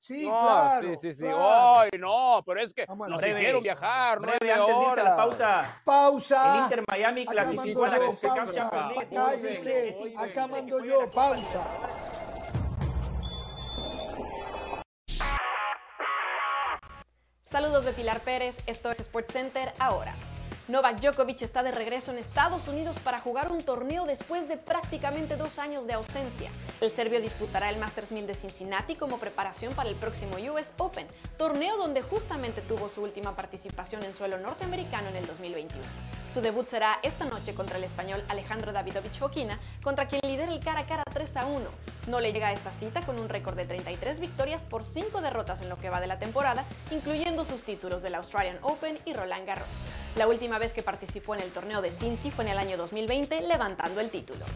Sí, 0.00 0.24
claro. 0.24 0.88
Sí, 0.88 0.96
sí, 1.02 1.14
sí. 1.14 1.26
Ay, 1.26 1.90
no, 1.98 2.40
pero 2.46 2.60
es 2.60 2.72
que 2.72 2.86
nos 2.86 3.26
hicieron 3.26 3.60
viajar, 3.60 4.20
no 4.20 4.28
antes 4.28 4.48
de 4.48 4.54
irse 4.54 5.02
la 5.02 5.16
pausa. 5.16 5.82
Pausa. 5.84 6.54
El 6.54 6.62
Inter 6.62 6.84
Miami 6.88 7.26
clasificó 7.26 7.84
a 7.84 7.88
la 7.88 7.98
CONCACAF 7.98 8.56
Acá 10.16 10.46
mando 10.46 10.84
yo, 10.84 11.10
pausa. 11.10 11.60
Saludos 17.50 17.86
de 17.86 17.94
Pilar 17.94 18.20
Pérez, 18.20 18.58
esto 18.66 18.90
es 18.90 19.00
Sports 19.00 19.32
Center 19.32 19.72
ahora. 19.78 20.14
Novak 20.68 21.00
Djokovic 21.00 21.40
está 21.40 21.62
de 21.62 21.70
regreso 21.70 22.12
en 22.12 22.18
Estados 22.18 22.68
Unidos 22.68 22.98
para 22.98 23.20
jugar 23.20 23.50
un 23.50 23.62
torneo 23.62 24.04
después 24.04 24.48
de 24.48 24.58
prácticamente 24.58 25.34
dos 25.36 25.58
años 25.58 25.86
de 25.86 25.94
ausencia. 25.94 26.50
El 26.82 26.90
serbio 26.90 27.22
disputará 27.22 27.70
el 27.70 27.78
Masters 27.78 28.12
1000 28.12 28.26
de 28.26 28.34
Cincinnati 28.34 28.96
como 28.96 29.16
preparación 29.16 29.72
para 29.72 29.88
el 29.88 29.96
próximo 29.96 30.36
US 30.52 30.74
Open, 30.76 31.06
torneo 31.38 31.78
donde 31.78 32.02
justamente 32.02 32.60
tuvo 32.60 32.90
su 32.90 33.00
última 33.00 33.34
participación 33.34 34.04
en 34.04 34.12
suelo 34.12 34.36
norteamericano 34.36 35.08
en 35.08 35.16
el 35.16 35.26
2021. 35.26 35.82
Su 36.34 36.42
debut 36.42 36.66
será 36.66 36.98
esta 37.02 37.24
noche 37.24 37.54
contra 37.54 37.78
el 37.78 37.84
español 37.84 38.22
Alejandro 38.28 38.74
Davidovich 38.74 39.18
Fokina, 39.18 39.58
contra 39.82 40.06
quien 40.06 40.20
lidera 40.22 40.52
el 40.52 40.60
cara 40.60 40.80
a 40.80 40.84
cara 40.84 41.02
3 41.10 41.36
a 41.38 41.46
1. 41.46 41.97
No 42.08 42.20
le 42.20 42.32
llega 42.32 42.48
a 42.48 42.52
esta 42.52 42.72
cita 42.72 43.02
con 43.02 43.20
un 43.20 43.28
récord 43.28 43.54
de 43.54 43.66
33 43.66 44.18
victorias 44.18 44.62
por 44.64 44.82
5 44.82 45.20
derrotas 45.20 45.60
en 45.60 45.68
lo 45.68 45.76
que 45.76 45.90
va 45.90 46.00
de 46.00 46.06
la 46.06 46.18
temporada, 46.18 46.64
incluyendo 46.90 47.44
sus 47.44 47.62
títulos 47.64 48.00
del 48.00 48.14
Australian 48.14 48.56
Open 48.62 48.98
y 49.04 49.12
Roland 49.12 49.46
Garros. 49.46 49.86
La 50.16 50.26
última 50.26 50.58
vez 50.58 50.72
que 50.72 50.82
participó 50.82 51.34
en 51.34 51.42
el 51.42 51.50
torneo 51.50 51.82
de 51.82 51.92
Cincy 51.92 52.30
fue 52.30 52.44
en 52.44 52.52
el 52.52 52.58
año 52.58 52.78
2020, 52.78 53.42
levantando 53.42 54.00
el 54.00 54.08
título. 54.08 54.46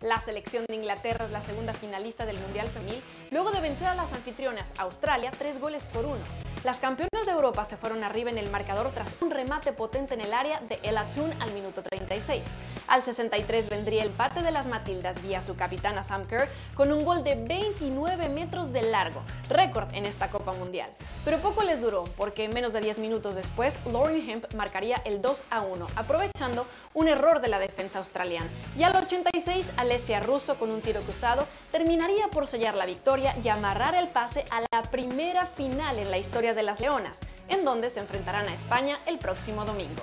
La 0.00 0.18
selección 0.18 0.64
de 0.66 0.76
Inglaterra 0.76 1.26
es 1.26 1.30
la 1.30 1.42
segunda 1.42 1.74
finalista 1.74 2.24
del 2.24 2.38
Mundial 2.38 2.68
Femenil, 2.68 3.02
luego 3.30 3.50
de 3.50 3.60
vencer 3.60 3.88
a 3.88 3.94
las 3.94 4.14
anfitrionas 4.14 4.72
Australia 4.78 5.30
tres 5.30 5.60
goles 5.60 5.84
por 5.84 6.06
uno. 6.06 6.24
Las 6.64 6.80
campeonas 6.80 7.26
de 7.26 7.32
Europa 7.32 7.62
se 7.66 7.76
fueron 7.76 8.04
arriba 8.04 8.30
en 8.30 8.38
el 8.38 8.48
marcador 8.48 8.90
tras 8.94 9.16
un 9.20 9.30
remate 9.30 9.74
potente 9.74 10.14
en 10.14 10.22
el 10.22 10.32
área 10.32 10.60
de 10.60 10.80
El 10.82 10.96
Atún 10.96 11.30
al 11.42 11.52
minuto 11.52 11.82
36. 11.82 12.42
Al 12.88 13.02
63 13.02 13.68
vendría 13.68 14.00
el 14.00 14.08
empate 14.08 14.42
de 14.42 14.50
las 14.50 14.66
Matildas 14.66 15.22
vía 15.22 15.42
su 15.42 15.56
capitana 15.56 16.02
Sam 16.02 16.26
Kerr 16.26 16.48
con 16.74 16.90
un 16.90 17.04
gol 17.04 17.22
de 17.22 17.34
29 17.34 18.30
metros 18.30 18.72
de 18.72 18.80
largo, 18.80 19.20
récord 19.50 19.94
en 19.94 20.06
esta 20.06 20.30
Copa 20.30 20.54
Mundial. 20.54 20.88
Pero 21.26 21.38
poco 21.40 21.62
les 21.64 21.82
duró, 21.82 22.04
porque 22.16 22.48
menos 22.48 22.72
de 22.72 22.80
10 22.80 22.98
minutos 22.98 23.34
después, 23.34 23.76
Lauren 23.84 24.26
Hemp 24.26 24.54
marcaría 24.54 24.96
el 25.04 25.20
2 25.20 25.44
a 25.50 25.60
1, 25.60 25.86
aprovechando 25.96 26.66
un 26.94 27.08
error 27.08 27.42
de 27.42 27.48
la 27.48 27.58
defensa 27.58 27.98
australiana. 27.98 28.48
Y 28.78 28.84
al 28.84 28.96
86, 28.96 29.72
Alessia 29.76 30.20
Russo 30.20 30.54
con 30.58 30.70
un 30.70 30.80
tiro 30.80 31.02
cruzado 31.02 31.46
terminaría 31.70 32.28
por 32.28 32.46
sellar 32.46 32.74
la 32.74 32.86
victoria 32.86 33.36
y 33.42 33.48
amarrar 33.48 33.94
el 33.94 34.08
pase 34.08 34.46
a 34.50 34.60
la 34.60 34.82
primera 34.90 35.44
final 35.44 35.98
en 35.98 36.10
la 36.10 36.18
historia 36.18 36.53
de 36.54 36.62
las 36.62 36.80
Leonas, 36.80 37.20
en 37.48 37.64
donde 37.64 37.90
se 37.90 38.00
enfrentarán 38.00 38.48
a 38.48 38.54
España 38.54 38.98
el 39.06 39.18
próximo 39.18 39.64
domingo. 39.64 40.02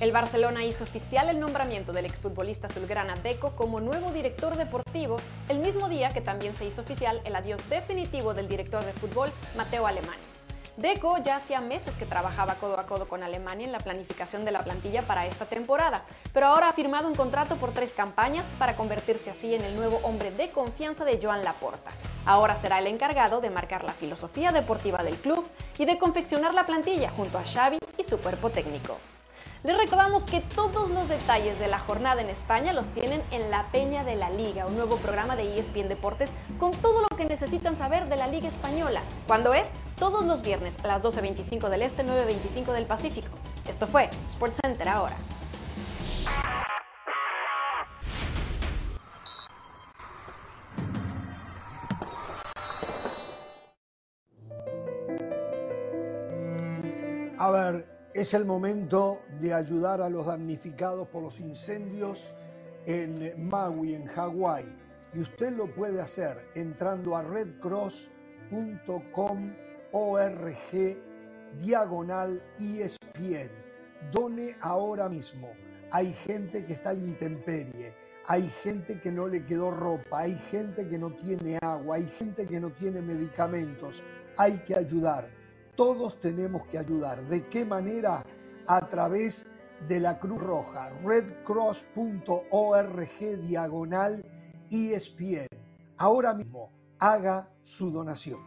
El 0.00 0.12
Barcelona 0.12 0.64
hizo 0.64 0.84
oficial 0.84 1.28
el 1.28 1.38
nombramiento 1.38 1.92
del 1.92 2.06
exfutbolista 2.06 2.68
azulgrana 2.68 3.16
Deco 3.16 3.50
como 3.54 3.80
nuevo 3.80 4.10
director 4.12 4.56
deportivo, 4.56 5.18
el 5.50 5.58
mismo 5.58 5.90
día 5.90 6.08
que 6.08 6.22
también 6.22 6.54
se 6.54 6.64
hizo 6.64 6.80
oficial 6.80 7.20
el 7.24 7.36
adiós 7.36 7.60
definitivo 7.68 8.32
del 8.32 8.48
director 8.48 8.82
de 8.82 8.94
fútbol 8.94 9.30
Mateo 9.56 9.86
Alemani. 9.86 10.29
Deco 10.80 11.18
ya 11.18 11.36
hacía 11.36 11.60
meses 11.60 11.94
que 11.96 12.06
trabajaba 12.06 12.54
codo 12.54 12.80
a 12.80 12.86
codo 12.86 13.06
con 13.06 13.22
Alemania 13.22 13.66
en 13.66 13.72
la 13.72 13.80
planificación 13.80 14.46
de 14.46 14.50
la 14.50 14.64
plantilla 14.64 15.02
para 15.02 15.26
esta 15.26 15.44
temporada, 15.44 16.06
pero 16.32 16.46
ahora 16.46 16.70
ha 16.70 16.72
firmado 16.72 17.06
un 17.06 17.14
contrato 17.14 17.56
por 17.56 17.72
tres 17.72 17.92
campañas 17.92 18.54
para 18.58 18.76
convertirse 18.76 19.28
así 19.28 19.54
en 19.54 19.62
el 19.62 19.76
nuevo 19.76 20.00
hombre 20.04 20.30
de 20.30 20.48
confianza 20.48 21.04
de 21.04 21.20
Joan 21.22 21.44
Laporta. 21.44 21.90
Ahora 22.24 22.56
será 22.56 22.78
el 22.78 22.86
encargado 22.86 23.42
de 23.42 23.50
marcar 23.50 23.84
la 23.84 23.92
filosofía 23.92 24.52
deportiva 24.52 25.02
del 25.02 25.16
club 25.16 25.46
y 25.76 25.84
de 25.84 25.98
confeccionar 25.98 26.54
la 26.54 26.64
plantilla 26.64 27.10
junto 27.10 27.36
a 27.36 27.44
Xavi 27.44 27.76
y 27.98 28.04
su 28.04 28.16
cuerpo 28.16 28.48
técnico. 28.48 28.96
Les 29.62 29.76
recordamos 29.76 30.24
que 30.24 30.40
todos 30.40 30.88
los 30.88 31.06
detalles 31.10 31.58
de 31.58 31.68
la 31.68 31.78
jornada 31.78 32.22
en 32.22 32.30
España 32.30 32.72
los 32.72 32.88
tienen 32.88 33.22
en 33.30 33.50
La 33.50 33.66
Peña 33.70 34.04
de 34.04 34.16
la 34.16 34.30
Liga, 34.30 34.64
un 34.64 34.74
nuevo 34.74 34.96
programa 34.96 35.36
de 35.36 35.54
ESPN 35.54 35.86
Deportes 35.86 36.32
con 36.58 36.70
todo 36.70 37.02
lo 37.02 37.14
que 37.14 37.26
necesitan 37.26 37.76
saber 37.76 38.08
de 38.08 38.16
la 38.16 38.26
Liga 38.26 38.48
Española. 38.48 39.02
¿Cuándo 39.26 39.52
es? 39.52 39.68
Todos 39.96 40.24
los 40.24 40.40
viernes 40.40 40.76
a 40.82 40.86
las 40.86 41.02
12.25 41.02 41.68
del 41.68 41.82
Este, 41.82 42.02
9.25 42.02 42.72
del 42.72 42.86
Pacífico. 42.86 43.28
Esto 43.68 43.86
fue 43.86 44.08
SportsCenter 44.30 44.88
ahora. 44.88 45.16
Es 58.20 58.34
el 58.34 58.44
momento 58.44 59.22
de 59.40 59.54
ayudar 59.54 60.02
a 60.02 60.10
los 60.10 60.26
damnificados 60.26 61.08
por 61.08 61.22
los 61.22 61.40
incendios 61.40 62.34
en 62.84 63.48
Maui, 63.48 63.94
en 63.94 64.04
Hawái. 64.04 64.66
Y 65.14 65.20
usted 65.20 65.56
lo 65.56 65.74
puede 65.74 66.02
hacer 66.02 66.50
entrando 66.54 67.16
a 67.16 67.22
redcross.com.org 67.22 68.10
diagonal 71.58 72.42
ESPN. 72.58 73.50
Done 74.12 74.54
ahora 74.60 75.08
mismo. 75.08 75.52
Hay 75.90 76.12
gente 76.12 76.66
que 76.66 76.74
está 76.74 76.90
al 76.90 76.98
intemperie, 76.98 77.94
hay 78.26 78.46
gente 78.62 79.00
que 79.00 79.10
no 79.10 79.28
le 79.28 79.46
quedó 79.46 79.70
ropa, 79.70 80.20
hay 80.20 80.34
gente 80.50 80.86
que 80.86 80.98
no 80.98 81.10
tiene 81.14 81.58
agua, 81.62 81.96
hay 81.96 82.06
gente 82.18 82.46
que 82.46 82.60
no 82.60 82.70
tiene 82.70 83.00
medicamentos. 83.00 84.02
Hay 84.36 84.58
que 84.58 84.76
ayudar 84.76 85.39
todos 85.80 86.20
tenemos 86.20 86.66
que 86.66 86.76
ayudar. 86.76 87.26
¿De 87.26 87.48
qué 87.48 87.64
manera? 87.64 88.22
A 88.66 88.86
través 88.86 89.46
de 89.88 89.98
la 89.98 90.18
Cruz 90.18 90.38
Roja, 90.38 90.90
redcross.org 91.02 91.88
diagonal 93.40 94.22
ESPN. 94.70 95.46
Ahora 95.96 96.34
mismo, 96.34 96.70
haga 96.98 97.50
su 97.62 97.90
donación. 97.90 98.40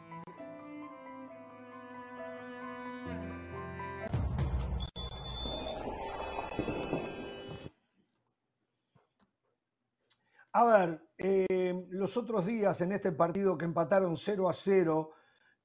A 10.51 10.65
ver, 10.65 11.01
eh, 11.17 11.87
los 11.89 12.15
otros 12.15 12.45
días 12.45 12.79
en 12.81 12.91
este 12.91 13.11
partido 13.11 13.57
que 13.57 13.65
empataron 13.65 14.17
0 14.17 14.49
a 14.49 14.53
0, 14.53 15.13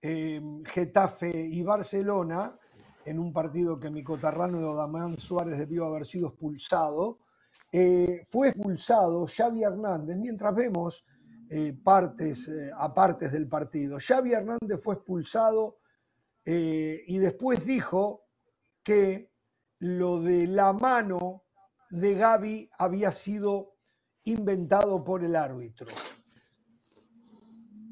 Em, 0.00 0.62
Getafe 0.64 1.30
y 1.30 1.62
Barcelona, 1.62 2.56
en 3.04 3.18
un 3.18 3.32
partido 3.32 3.80
que 3.80 3.90
mi 3.90 4.04
cotarrano 4.04 4.74
Damán 4.74 5.16
Suárez 5.18 5.58
debió 5.58 5.86
haber 5.86 6.06
sido 6.06 6.28
expulsado, 6.28 7.18
eh, 7.72 8.26
fue 8.30 8.48
expulsado 8.48 9.26
Xavi 9.26 9.62
Hernández, 9.62 10.16
mientras 10.16 10.54
vemos 10.54 11.04
eh, 11.50 11.76
partes, 11.82 12.46
eh, 12.48 12.70
a 12.76 12.94
partes 12.94 13.32
del 13.32 13.48
partido. 13.48 13.98
Xavi 13.98 14.32
Hernández 14.32 14.80
fue 14.82 14.94
expulsado 14.94 15.78
y 16.50 17.18
después 17.18 17.62
dijo 17.66 18.22
que 18.82 19.30
lo 19.80 20.22
de 20.22 20.46
la 20.46 20.72
mano 20.72 21.44
de 21.90 22.14
Gaby 22.14 22.70
había 22.78 23.12
sido 23.12 23.74
inventado 24.24 25.04
por 25.04 25.22
el 25.22 25.36
árbitro. 25.36 25.88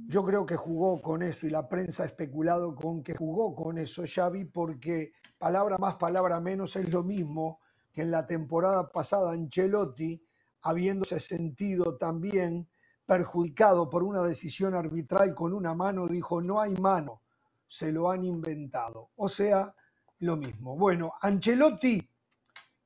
Yo 0.09 0.25
creo 0.25 0.47
que 0.47 0.55
jugó 0.55 1.03
con 1.03 1.25
eso 1.25 1.49
y 1.49 1.51
la 1.51 1.69
prensa 1.69 2.05
ha 2.05 2.07
especulado 2.07 2.77
con 2.77 3.03
que 3.03 3.17
jugó 3.17 3.57
con 3.57 3.77
eso 3.77 4.05
Xavi 4.07 4.45
porque 4.45 5.15
palabra 5.37 5.79
más, 5.79 5.97
palabra 5.97 6.39
menos 6.39 6.77
es 6.77 6.93
lo 6.93 7.03
mismo 7.03 7.59
que 7.93 8.03
en 8.03 8.13
la 8.13 8.25
temporada 8.25 8.93
pasada 8.93 9.33
Ancelotti, 9.33 10.25
habiéndose 10.63 11.19
sentido 11.19 11.97
también 11.97 12.69
perjudicado 13.05 13.91
por 13.91 14.05
una 14.05 14.23
decisión 14.23 14.77
arbitral 14.77 15.35
con 15.35 15.53
una 15.53 15.75
mano, 15.75 16.07
dijo 16.07 16.41
no 16.41 16.61
hay 16.61 16.75
mano, 16.75 17.23
se 17.67 17.91
lo 17.91 18.09
han 18.09 18.23
inventado. 18.23 19.11
O 19.17 19.29
sea, 19.29 19.75
lo 20.21 20.37
mismo. 20.37 20.77
Bueno, 20.77 21.15
Ancelotti 21.21 22.09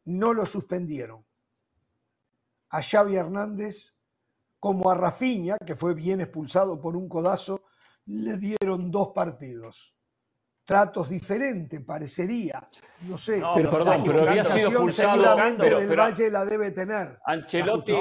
no 0.07 0.33
lo 0.33 0.47
suspendieron. 0.47 1.23
A 2.71 2.81
Xavi 2.81 3.17
Hernández 3.17 3.95
como 4.61 4.91
a 4.91 4.95
Rafiña, 4.95 5.57
que 5.65 5.75
fue 5.75 5.95
bien 5.95 6.21
expulsado 6.21 6.81
por 6.81 6.95
un 6.97 7.09
codazo, 7.09 7.65
le 8.07 8.37
dieron 8.37 8.91
dos 8.91 9.09
partidos. 9.15 9.95
Tratos 10.65 11.09
diferentes, 11.09 11.81
parecería. 11.81 12.69
No 13.09 13.19
sé. 13.19 13.43
pero 13.55 13.71
perdón, 13.71 14.05
pero 14.07 14.29
había 14.29 14.45
sido 14.45 14.69
expulsado. 14.69 15.13
Seguramente 15.13 15.75
del 15.75 15.99
Valle 15.99 16.31
la 16.31 16.45
debe 16.45 16.71
tener. 16.71 17.19
Ancelotti, 17.25 17.93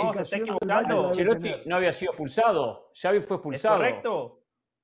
no, 1.65 1.75
había 1.75 1.93
sido 1.93 2.11
expulsado. 2.11 2.91
Xavi 2.93 3.21
fue 3.21 3.37
expulsado. 3.37 3.75
Es 3.75 3.79
correcto. 3.79 4.35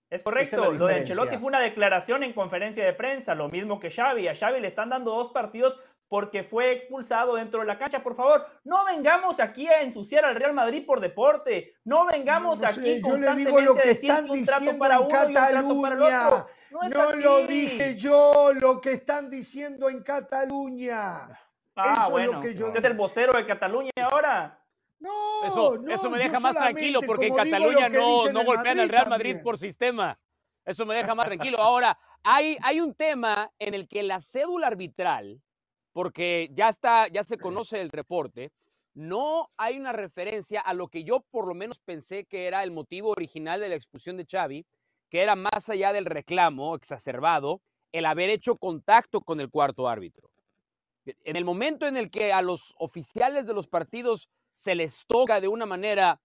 Es 0.09 0.23
correcto. 0.23 0.71
lo 0.71 0.87
de 0.87 0.95
Ancelotti 0.95 1.37
fue 1.37 1.47
una 1.47 1.59
declaración 1.59 2.23
en 2.23 2.33
conferencia 2.33 2.85
de 2.85 2.93
prensa, 2.93 3.35
lo 3.35 3.49
mismo 3.49 3.79
que 3.79 3.91
Xavi. 3.91 4.29
A 4.29 4.35
Xavi 4.35 4.61
le 4.61 4.67
están 4.67 4.89
dando 4.89 5.11
dos 5.11 5.29
partidos 5.31 5.77
porque 6.07 6.43
fue 6.43 6.71
expulsado 6.71 7.35
dentro 7.35 7.61
de 7.61 7.65
la 7.65 7.77
cancha. 7.77 8.03
Por 8.03 8.15
favor, 8.15 8.45
no 8.63 8.85
vengamos 8.85 9.39
aquí 9.39 9.67
a 9.67 9.81
ensuciar 9.81 10.25
al 10.25 10.35
Real 10.35 10.53
Madrid 10.53 10.85
por 10.85 10.99
deporte. 10.99 11.75
No 11.83 12.05
vengamos 12.05 12.63
aquí 12.63 13.01
constantemente 13.01 13.61
lo 13.61 13.75
que 13.75 13.91
están 13.91 14.29
un 14.29 14.45
trato 14.45 14.77
para 14.77 14.99
uno 14.99 15.23
y 15.23 15.27
un 15.27 15.33
trato 15.33 15.81
para 15.81 15.95
el 15.95 16.01
otro. 16.01 16.47
No, 16.71 17.11
lo 17.13 17.47
dije 17.47 17.95
yo, 17.95 18.51
lo 18.53 18.81
que 18.81 18.91
están 18.91 19.29
diciendo 19.29 19.89
en 19.89 20.03
Cataluña. 20.03 21.29
Ah, 21.75 22.07
bueno. 22.09 22.31
Es 22.31 22.35
lo 22.35 22.41
que 22.41 22.55
yo... 22.55 22.67
¿Usted 22.67 22.79
es 22.79 22.85
el 22.85 22.93
vocero 22.93 23.33
de 23.33 23.45
Cataluña 23.45 23.91
ahora? 24.01 24.61
No, 24.99 25.11
eso, 25.45 25.77
no, 25.81 25.93
eso 25.93 26.09
me 26.09 26.17
deja 26.17 26.39
más 26.39 26.53
tranquilo 26.53 26.99
porque 27.05 27.27
en 27.27 27.35
Cataluña 27.35 27.89
no, 27.89 28.31
no 28.31 28.43
golpean 28.45 28.79
al 28.79 28.89
Real 28.89 29.09
Madrid 29.09 29.37
por 29.43 29.57
sistema. 29.57 30.17
Eso 30.65 30.85
me 30.85 30.95
deja 30.95 31.13
más 31.13 31.25
tranquilo. 31.27 31.59
Ahora, 31.59 31.97
hay, 32.23 32.57
hay 32.61 32.79
un 32.79 32.95
tema 32.95 33.51
en 33.59 33.73
el 33.73 33.87
que 33.87 34.03
la 34.03 34.19
cédula 34.19 34.67
arbitral 34.67 35.41
porque 35.95 36.49
ya 36.51 36.67
está, 36.67 37.07
ya 37.07 37.23
se 37.23 37.37
conoce 37.37 37.79
el 37.79 37.89
reporte, 37.89 38.51
no 38.95 39.49
hay 39.55 39.79
una 39.79 39.93
referencia 39.93 40.59
a 40.59 40.73
lo 40.73 40.89
que 40.89 41.05
yo 41.05 41.21
por 41.31 41.47
lo 41.47 41.53
menos 41.53 41.79
pensé 41.79 42.25
que 42.25 42.47
era 42.47 42.63
el 42.63 42.71
motivo 42.71 43.11
original 43.11 43.61
de 43.61 43.69
la 43.69 43.75
expulsión 43.75 44.17
de 44.17 44.25
Xavi, 44.29 44.65
que 45.09 45.21
era 45.21 45.37
más 45.37 45.69
allá 45.69 45.93
del 45.93 46.03
reclamo 46.03 46.75
exacerbado, 46.75 47.61
el 47.93 48.05
haber 48.05 48.29
hecho 48.29 48.57
contacto 48.57 49.21
con 49.21 49.39
el 49.39 49.49
cuarto 49.49 49.87
árbitro. 49.87 50.29
En 51.05 51.37
el 51.37 51.45
momento 51.45 51.87
en 51.87 51.95
el 51.95 52.11
que 52.11 52.33
a 52.33 52.41
los 52.41 52.73
oficiales 52.77 53.45
de 53.45 53.53
los 53.53 53.67
partidos 53.67 54.27
se 54.53 54.75
les 54.75 55.05
toca 55.07 55.39
de 55.39 55.47
una 55.47 55.65
manera 55.65 56.19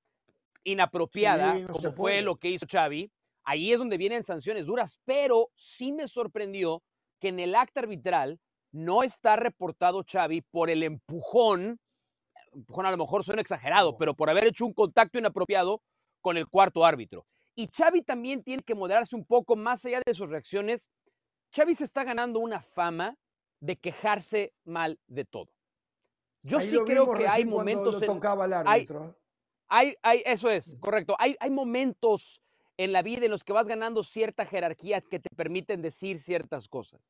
inapropiada, 0.65 1.65
como 1.69 1.93
fue 1.93 2.23
lo 2.23 2.35
que 2.35 2.51
hizo 2.51 2.67
Xavi, 2.69 3.09
ahí 3.45 3.73
es 3.73 3.79
donde 3.79 3.99
vienen 3.99 4.25
sanciones 4.25 4.67
duras, 4.67 4.99
pero 5.05 5.53
sí 5.55 5.93
me 5.93 6.09
sorprendió 6.09 6.83
que 7.21 7.29
en 7.29 7.39
el 7.39 7.55
acta 7.55 7.79
arbitral 7.79 8.41
no 8.73 9.03
está 9.03 9.37
reportado 9.37 10.05
Xavi 10.05 10.43
por 10.43 10.71
el 10.71 10.83
empujón, 10.83 11.81
empujón 12.53 12.87
a 12.87 12.91
lo 12.91 12.97
mejor 12.97 13.25
suena 13.25 13.43
exagerado, 13.43 13.97
pero 13.97 14.15
por 14.15 14.31
haber 14.31 14.47
hecho 14.47 14.67
un 14.67 14.73
contacto 14.73 15.19
inapropiado 15.19 15.83
con 16.21 16.37
el 16.37 16.49
cuarto 16.49 16.85
árbitro. 16.85 17.27
Y 17.55 17.69
Xavi 17.69 18.03
también 18.03 18.43
tiene 18.43 18.63
que 18.63 18.75
moderarse 18.75 19.17
un 19.17 19.25
poco 19.25 19.57
más 19.57 19.85
allá 19.85 20.01
de 20.05 20.15
sus 20.15 20.29
reacciones. 20.29 20.89
Xavi 21.55 21.75
se 21.75 21.85
está 21.85 22.05
ganando 22.05 22.39
una 22.39 22.61
fama 22.61 23.17
de 23.61 23.77
quejarse 23.77 24.55
mal 24.65 24.99
de 25.07 25.25
todo. 25.25 25.51
Yo 26.43 26.61
sí 26.61 26.77
creo 26.87 27.13
que 27.13 27.29
hay 27.29 27.45
momentos 27.45 28.01
en 28.01 28.07
tocaba 28.07 28.47
el 28.47 28.53
árbitro. 28.55 29.17
Hay, 29.69 29.95
hay, 30.03 30.23
eso 30.25 30.51
es, 30.51 30.77
correcto. 30.81 31.15
Hay, 31.19 31.37
hay 31.39 31.51
momentos 31.51 32.41
en 32.77 32.93
la 32.93 33.03
vida 33.03 33.27
en 33.27 33.31
los 33.31 33.45
que 33.45 33.53
vas 33.53 33.69
ganando 33.69 34.03
cierta 34.03 34.47
jerarquía 34.47 35.01
que 35.03 35.21
te 35.21 35.29
permiten 35.37 35.83
decir 35.83 36.19
ciertas 36.19 36.67
cosas. 36.67 37.01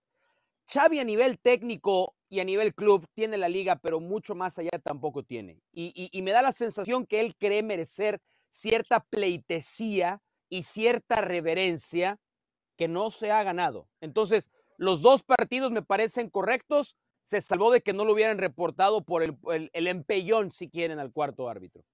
Xavi 0.72 1.00
a 1.00 1.04
nivel 1.04 1.38
técnico 1.38 2.14
y 2.28 2.40
a 2.40 2.44
nivel 2.44 2.74
club 2.74 3.06
tiene 3.14 3.36
la 3.36 3.48
liga, 3.48 3.76
pero 3.76 4.00
mucho 4.00 4.34
más 4.34 4.58
allá 4.58 4.78
tampoco 4.82 5.22
tiene. 5.24 5.60
y, 5.72 6.22
me 6.22 6.30
da 6.30 6.42
la 6.42 6.52
sensación 6.52 7.06
que 7.06 7.20
él 7.20 7.34
cree 7.36 7.62
merecer 7.62 8.20
cierta 8.50 9.00
pleitesía 9.00 10.20
y 10.48 10.64
cierta 10.64 11.20
reverencia 11.20 12.18
que 12.76 12.88
no 12.88 13.10
se 13.10 13.30
ha 13.30 13.42
ganado. 13.42 13.88
Entonces, 14.00 14.50
los 14.76 15.02
dos 15.02 15.22
partidos 15.22 15.70
me 15.70 15.82
parecen 15.82 16.30
correctos. 16.30 16.96
Se 17.22 17.40
salvó 17.40 17.70
de 17.70 17.82
que 17.82 17.92
no 17.92 18.04
lo 18.04 18.14
hubieran 18.14 18.38
reportado 18.38 19.04
por 19.04 19.22
el, 19.22 19.36
el, 19.72 19.86
empellón, 19.86 20.50
si 20.50 20.68
quieren, 20.68 20.98
al 20.98 21.12
cuarto 21.12 21.48
árbitro. 21.48 21.84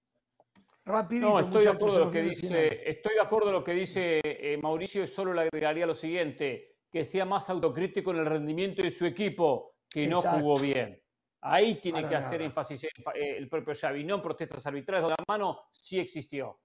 Rapidito, 0.85 1.31
no, 1.31 1.41
estoy 1.41 1.65
de 1.65 1.71
acuerdo 1.71 1.99
lo 1.99 2.11
que 2.13 2.23
dice, 2.23 2.89
estoy 2.89 3.15
de 3.15 3.21
acuerdo 3.21 3.51
lo 3.51 3.65
que 3.65 3.73
dice 3.73 4.21
eh, 4.23 4.57
Mauricio 4.63 5.03
y 5.03 5.09
solo 5.09 5.35
le 5.35 5.43
agregaría 5.43 5.85
lo 5.85 5.95
siguiente, 5.95 6.76
que 6.97 7.05
sea 7.05 7.27
más 7.27 7.51
autocrítico 7.51 8.11
en 8.11 8.17
el 8.21 8.25
rendimiento 8.25 8.81
de 8.81 8.91
su 8.91 9.05
equipo, 9.05 9.75
que 9.87 10.07
no 10.07 10.23
jugó 10.23 10.59
bien. 10.59 10.99
Ahí 11.43 11.75
tiene 11.75 12.09
que 12.09 12.17
hacer 12.17 12.41
énfasis 12.41 12.85
eh, 12.85 12.91
el 13.37 13.51
propio 13.51 13.75
Xavi, 13.79 14.03
no 14.03 14.15
en 14.15 14.23
protestas 14.23 14.67
arbitrales. 14.67 15.11
La 15.11 15.17
mano 15.29 15.65
sí 15.71 16.01
existió. 16.01 16.59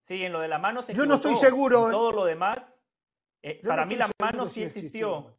Sí, 0.00 0.24
en 0.24 0.32
lo 0.32 0.40
de 0.40 0.48
la 0.48 0.58
mano 0.58 0.80
se 0.80 0.94
Yo 0.94 1.04
no 1.04 1.16
estoy 1.16 1.36
seguro. 1.36 1.84
En 1.84 1.92
todo 1.92 2.10
lo 2.10 2.24
demás, 2.24 2.82
eh, 3.42 3.60
para 3.62 3.84
mí 3.84 3.96
la 3.96 4.10
mano 4.18 4.46
sí 4.46 4.62
existió. 4.62 5.38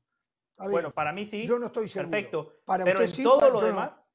bueno, 0.56 0.92
para 0.92 1.12
mí 1.12 1.26
sí. 1.26 1.48
Yo 1.48 1.58
no 1.58 1.66
estoy 1.66 1.88
seguro. 1.88 2.12
Perfecto. 2.12 2.62
Pero 2.84 3.02
en 3.02 3.24
todo 3.24 3.50
lo 3.50 3.60
demás, 3.60 4.06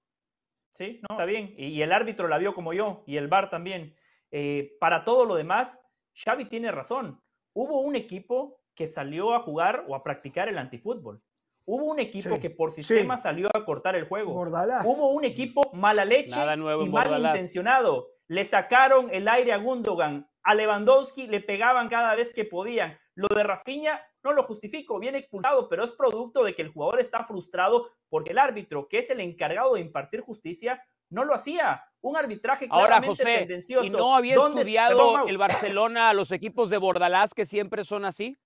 sí, 0.75 1.01
no, 1.09 1.17
está 1.17 1.25
bien. 1.25 1.53
Y, 1.59 1.83
el 1.83 1.91
árbitro 1.91 2.29
la 2.29 2.39
vio 2.39 2.55
como 2.55 2.73
yo, 2.73 3.03
y 3.09 3.17
el 3.17 3.27
VAR 3.27 3.51
también. 3.51 3.97
Eh, 4.31 4.77
para 4.79 5.03
todo 5.03 5.25
lo 5.25 5.35
demás, 5.35 5.81
Xavi 6.15 6.45
tiene 6.45 6.71
razón. 6.71 7.21
Hubo 7.55 7.81
un 7.81 7.97
equipo 7.97 8.61
que 8.77 8.87
salió 8.87 9.35
a 9.35 9.41
jugar 9.41 9.85
o 9.89 9.97
a 9.97 10.05
practicar 10.05 10.49
el 10.49 10.59
antifútbol. 10.59 11.21
Hubo 11.65 11.87
un 11.87 11.99
equipo 11.99 12.39
que 12.39 12.51
por 12.51 12.71
sistema 12.71 13.17
salió 13.17 13.49
a 13.53 13.65
cortar 13.65 13.97
el 13.97 14.07
juego. 14.07 14.33
Hubo 14.33 15.11
un 15.11 15.25
equipo 15.25 15.69
mala 15.73 16.05
leche 16.05 16.39
y 16.39 16.89
mal 16.89 17.19
intencionado. 17.19 18.07
Le 18.29 18.45
sacaron 18.45 19.09
el 19.13 19.27
aire 19.27 19.53
a 19.53 19.57
Gundogan, 19.57 20.29
a 20.45 20.55
Lewandowski 20.55 21.27
le 21.27 21.41
pegaban 21.41 21.89
cada 21.89 22.15
vez 22.15 22.33
que 22.33 22.45
podían. 22.45 22.97
Lo 23.17 23.29
de 23.35 23.43
Rafinha 23.43 24.01
no 24.23 24.33
lo 24.33 24.45
justifico, 24.45 25.01
bien 25.01 25.17
expulsado, 25.17 25.69
pero 25.69 25.85
es 25.85 25.93
producto 25.93 26.45
de 26.45 26.55
que 26.55 26.63
el 26.63 26.69
jugador 26.69 27.01
está 27.01 27.25
frustrado 27.25 27.91
porque 28.09 28.31
el 28.31 28.39
árbitro, 28.39 28.89
que 28.89 28.99
es 28.99 29.11
el 29.11 29.21
encargado 29.21 29.75
de 29.75 29.81
impartir 29.81 30.21
justicia, 30.21 30.85
no 31.11 31.25
lo 31.25 31.35
hacía. 31.35 31.85
Un 32.01 32.17
arbitraje 32.17 32.69
claramente 32.69 33.07
Ahora, 33.07 33.07
José, 33.07 33.39
tendencioso. 33.39 33.87
¿Y 33.87 33.91
no 33.91 34.15
había 34.15 34.35
estudiado 34.35 35.27
el 35.27 35.39
Barcelona 35.39 36.11
a 36.11 36.15
los 36.15 36.31
equipos 36.31 36.71
de 36.71 36.79
Bordalás 36.79 37.35
que 37.35 37.47
siempre 37.47 37.85
son 37.85 38.05
así? 38.05 38.37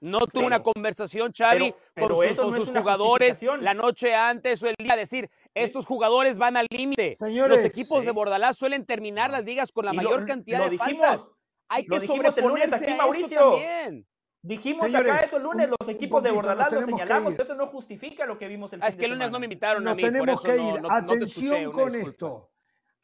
No 0.00 0.20
tuvo 0.26 0.46
una 0.46 0.62
conversación, 0.62 1.32
Xavi, 1.36 1.74
con 1.96 2.54
sus, 2.54 2.70
jugadores 2.70 3.42
la 3.60 3.74
noche 3.74 4.14
antes 4.14 4.62
o 4.62 4.68
el 4.68 4.76
día, 4.78 4.94
decir, 4.94 5.28
estos 5.54 5.86
jugadores 5.86 6.38
van 6.38 6.56
al 6.56 6.66
límite. 6.70 7.16
Los 7.20 7.64
equipos 7.64 8.04
de 8.04 8.12
Bordalás 8.12 8.56
suelen 8.56 8.84
terminar 8.86 9.30
las 9.30 9.44
ligas 9.44 9.72
con 9.72 9.84
la 9.84 9.92
mayor 9.92 10.26
cantidad 10.26 10.64
de 10.64 10.70
dijimos, 10.70 11.06
faltas. 11.06 11.30
Hay 11.68 11.84
que 11.84 12.00
sobreponerse 12.00 12.40
el 12.40 12.48
lunes 12.48 12.72
aquí, 12.72 12.94
Mauricio. 12.94 13.52
Dijimos 14.40 14.94
acá 14.94 15.16
eso 15.18 15.36
el 15.36 15.42
lunes, 15.42 15.68
los 15.80 15.88
equipos 15.88 16.22
de 16.22 16.30
Bordalás 16.30 16.72
lo 16.72 16.82
señalamos, 16.82 17.38
eso 17.38 17.54
no 17.54 17.66
justifica 17.66 18.24
lo 18.24 18.38
que 18.38 18.46
vimos 18.46 18.72
el 18.72 18.82
ah, 18.82 18.88
Es 18.88 18.96
que 18.96 19.06
el 19.06 19.12
lunes 19.12 19.30
no 19.30 19.40
me 19.40 19.46
invitaron 19.46 19.86
a 19.86 19.94
mí, 19.94 20.02
tenemos 20.02 20.40
que 20.40 20.56
ir. 20.56 20.80
Atención 20.88 21.72
con 21.72 21.94
esto. 21.94 22.52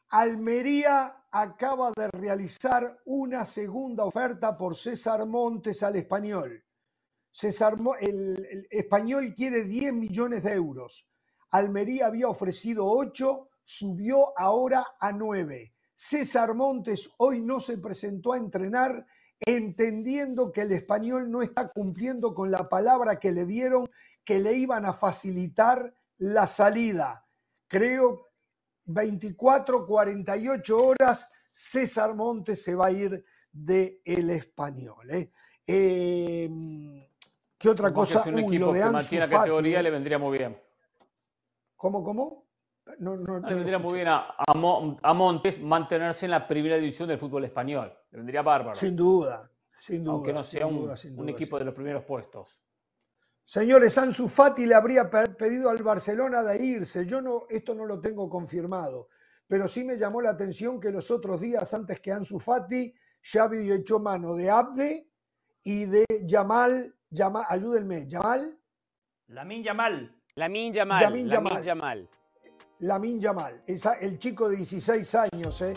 Almería 0.09 1.25
acaba 1.31 1.91
de 1.95 2.07
realizar 2.09 3.01
una 3.05 3.43
segunda 3.43 4.05
oferta 4.05 4.55
por 4.55 4.75
César 4.75 5.25
Montes 5.25 5.83
al 5.83 5.97
español. 5.97 6.64
César, 7.35 7.75
el, 7.99 8.65
español 8.71 9.35
quiere 9.35 9.65
10 9.65 9.91
millones 9.91 10.41
de 10.43 10.53
euros. 10.53 11.05
Almería 11.51 12.05
había 12.05 12.29
ofrecido 12.29 12.85
8, 12.87 13.49
subió 13.61 14.31
ahora 14.39 14.85
a 15.01 15.11
9. 15.11 15.75
César 15.93 16.55
Montes 16.55 17.11
hoy 17.17 17.41
no 17.41 17.59
se 17.59 17.77
presentó 17.79 18.31
a 18.31 18.37
entrenar 18.37 19.05
entendiendo 19.41 20.53
que 20.53 20.61
el 20.61 20.71
español 20.71 21.29
no 21.29 21.41
está 21.41 21.67
cumpliendo 21.73 22.33
con 22.33 22.51
la 22.51 22.69
palabra 22.69 23.19
que 23.19 23.33
le 23.33 23.45
dieron, 23.45 23.91
que 24.23 24.39
le 24.39 24.53
iban 24.53 24.85
a 24.85 24.93
facilitar 24.93 25.93
la 26.17 26.47
salida. 26.47 27.27
Creo 27.67 28.27
24, 28.85 29.85
48 29.85 30.77
horas, 30.77 31.29
César 31.51 32.15
Montes 32.15 32.63
se 32.63 32.75
va 32.75 32.85
a 32.85 32.91
ir 32.91 33.25
del 33.51 33.99
el 34.05 34.29
español. 34.29 35.11
¿eh? 35.11 35.33
Eh, 35.67 36.49
¿Qué 37.65 37.69
otra 37.71 37.91
cosa? 37.91 38.23
un 38.27 38.37
equipo 38.37 38.71
que 38.71 38.85
mantiene 38.85 39.25
la 39.25 39.37
categoría 39.39 39.81
le 39.81 39.89
vendría 39.89 40.19
muy 40.19 40.37
bien. 40.37 40.55
¿Cómo, 41.75 42.03
cómo? 42.03 42.45
No, 42.99 43.17
no, 43.17 43.39
le 43.39 43.55
vendría 43.55 43.79
muy 43.79 43.95
bien 43.95 44.07
a, 44.07 44.35
a, 44.37 45.13
Montes 45.15 45.59
mantenerse 45.59 46.25
en 46.25 46.31
la 46.31 46.47
primera 46.47 46.75
división 46.75 47.07
del 47.07 47.17
fútbol 47.17 47.43
español. 47.45 47.91
Le 48.11 48.17
vendría 48.19 48.43
bárbaro. 48.43 48.75
Sin 48.75 48.95
duda, 48.95 49.49
sin 49.79 50.03
duda. 50.03 50.13
Aunque 50.13 50.31
no 50.31 50.43
sea 50.43 50.67
un, 50.67 50.93
un, 51.17 51.29
equipo 51.29 51.57
de 51.57 51.65
los 51.65 51.73
primeros 51.73 52.03
puestos. 52.03 52.61
Señores, 53.41 53.97
Ansu 53.97 54.27
Fati 54.27 54.67
le 54.67 54.75
habría 54.75 55.09
pedido 55.09 55.71
al 55.71 55.81
Barcelona 55.81 56.43
de 56.43 56.63
irse. 56.63 57.07
Yo 57.07 57.19
no, 57.19 57.45
esto 57.49 57.73
no 57.73 57.85
lo 57.85 57.99
tengo 57.99 58.29
confirmado, 58.29 59.09
pero 59.47 59.67
sí 59.67 59.83
me 59.83 59.97
llamó 59.97 60.21
la 60.21 60.29
atención 60.29 60.79
que 60.79 60.91
los 60.91 61.09
otros 61.09 61.41
días 61.41 61.73
antes 61.73 61.99
que 61.99 62.11
Ansu 62.11 62.39
Fati, 62.39 62.93
Xavi 63.23 63.71
echó 63.71 63.99
mano 63.99 64.35
de 64.35 64.51
Abde 64.51 65.09
y 65.63 65.85
de 65.85 66.05
Yamal 66.25 66.94
Yamal, 67.15 67.45
ayúdenme, 67.47 68.07
Yamal. 68.07 68.57
Lamin 69.29 69.63
Yamal. 69.63 70.11
Lamin 70.35 70.73
Yamal. 70.73 71.01
Lamin 71.01 71.29
Yamal. 71.29 71.63
Yamal. 71.63 72.09
Lamin 72.79 73.21
Yamal. 73.21 73.63
el 74.01 74.19
chico 74.19 74.49
de 74.49 74.57
16 74.57 75.15
años. 75.15 75.61
¿eh? 75.61 75.73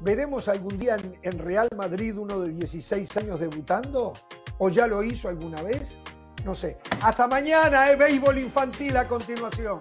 ¿Veremos 0.00 0.48
algún 0.48 0.76
día 0.78 0.96
en, 1.22 1.38
Real 1.38 1.68
Madrid 1.74 2.18
uno 2.18 2.40
de 2.40 2.50
16 2.52 3.16
años 3.16 3.40
debutando? 3.40 4.12
¿O 4.58 4.68
ya 4.68 4.86
lo 4.86 5.02
hizo 5.02 5.28
alguna 5.28 5.62
vez? 5.62 5.98
No 6.44 6.54
sé. 6.54 6.78
Hasta 7.02 7.26
mañana, 7.26 7.90
¿eh? 7.90 7.96
Béisbol 7.96 8.38
infantil 8.38 8.96
a 8.98 9.08
continuación. 9.08 9.80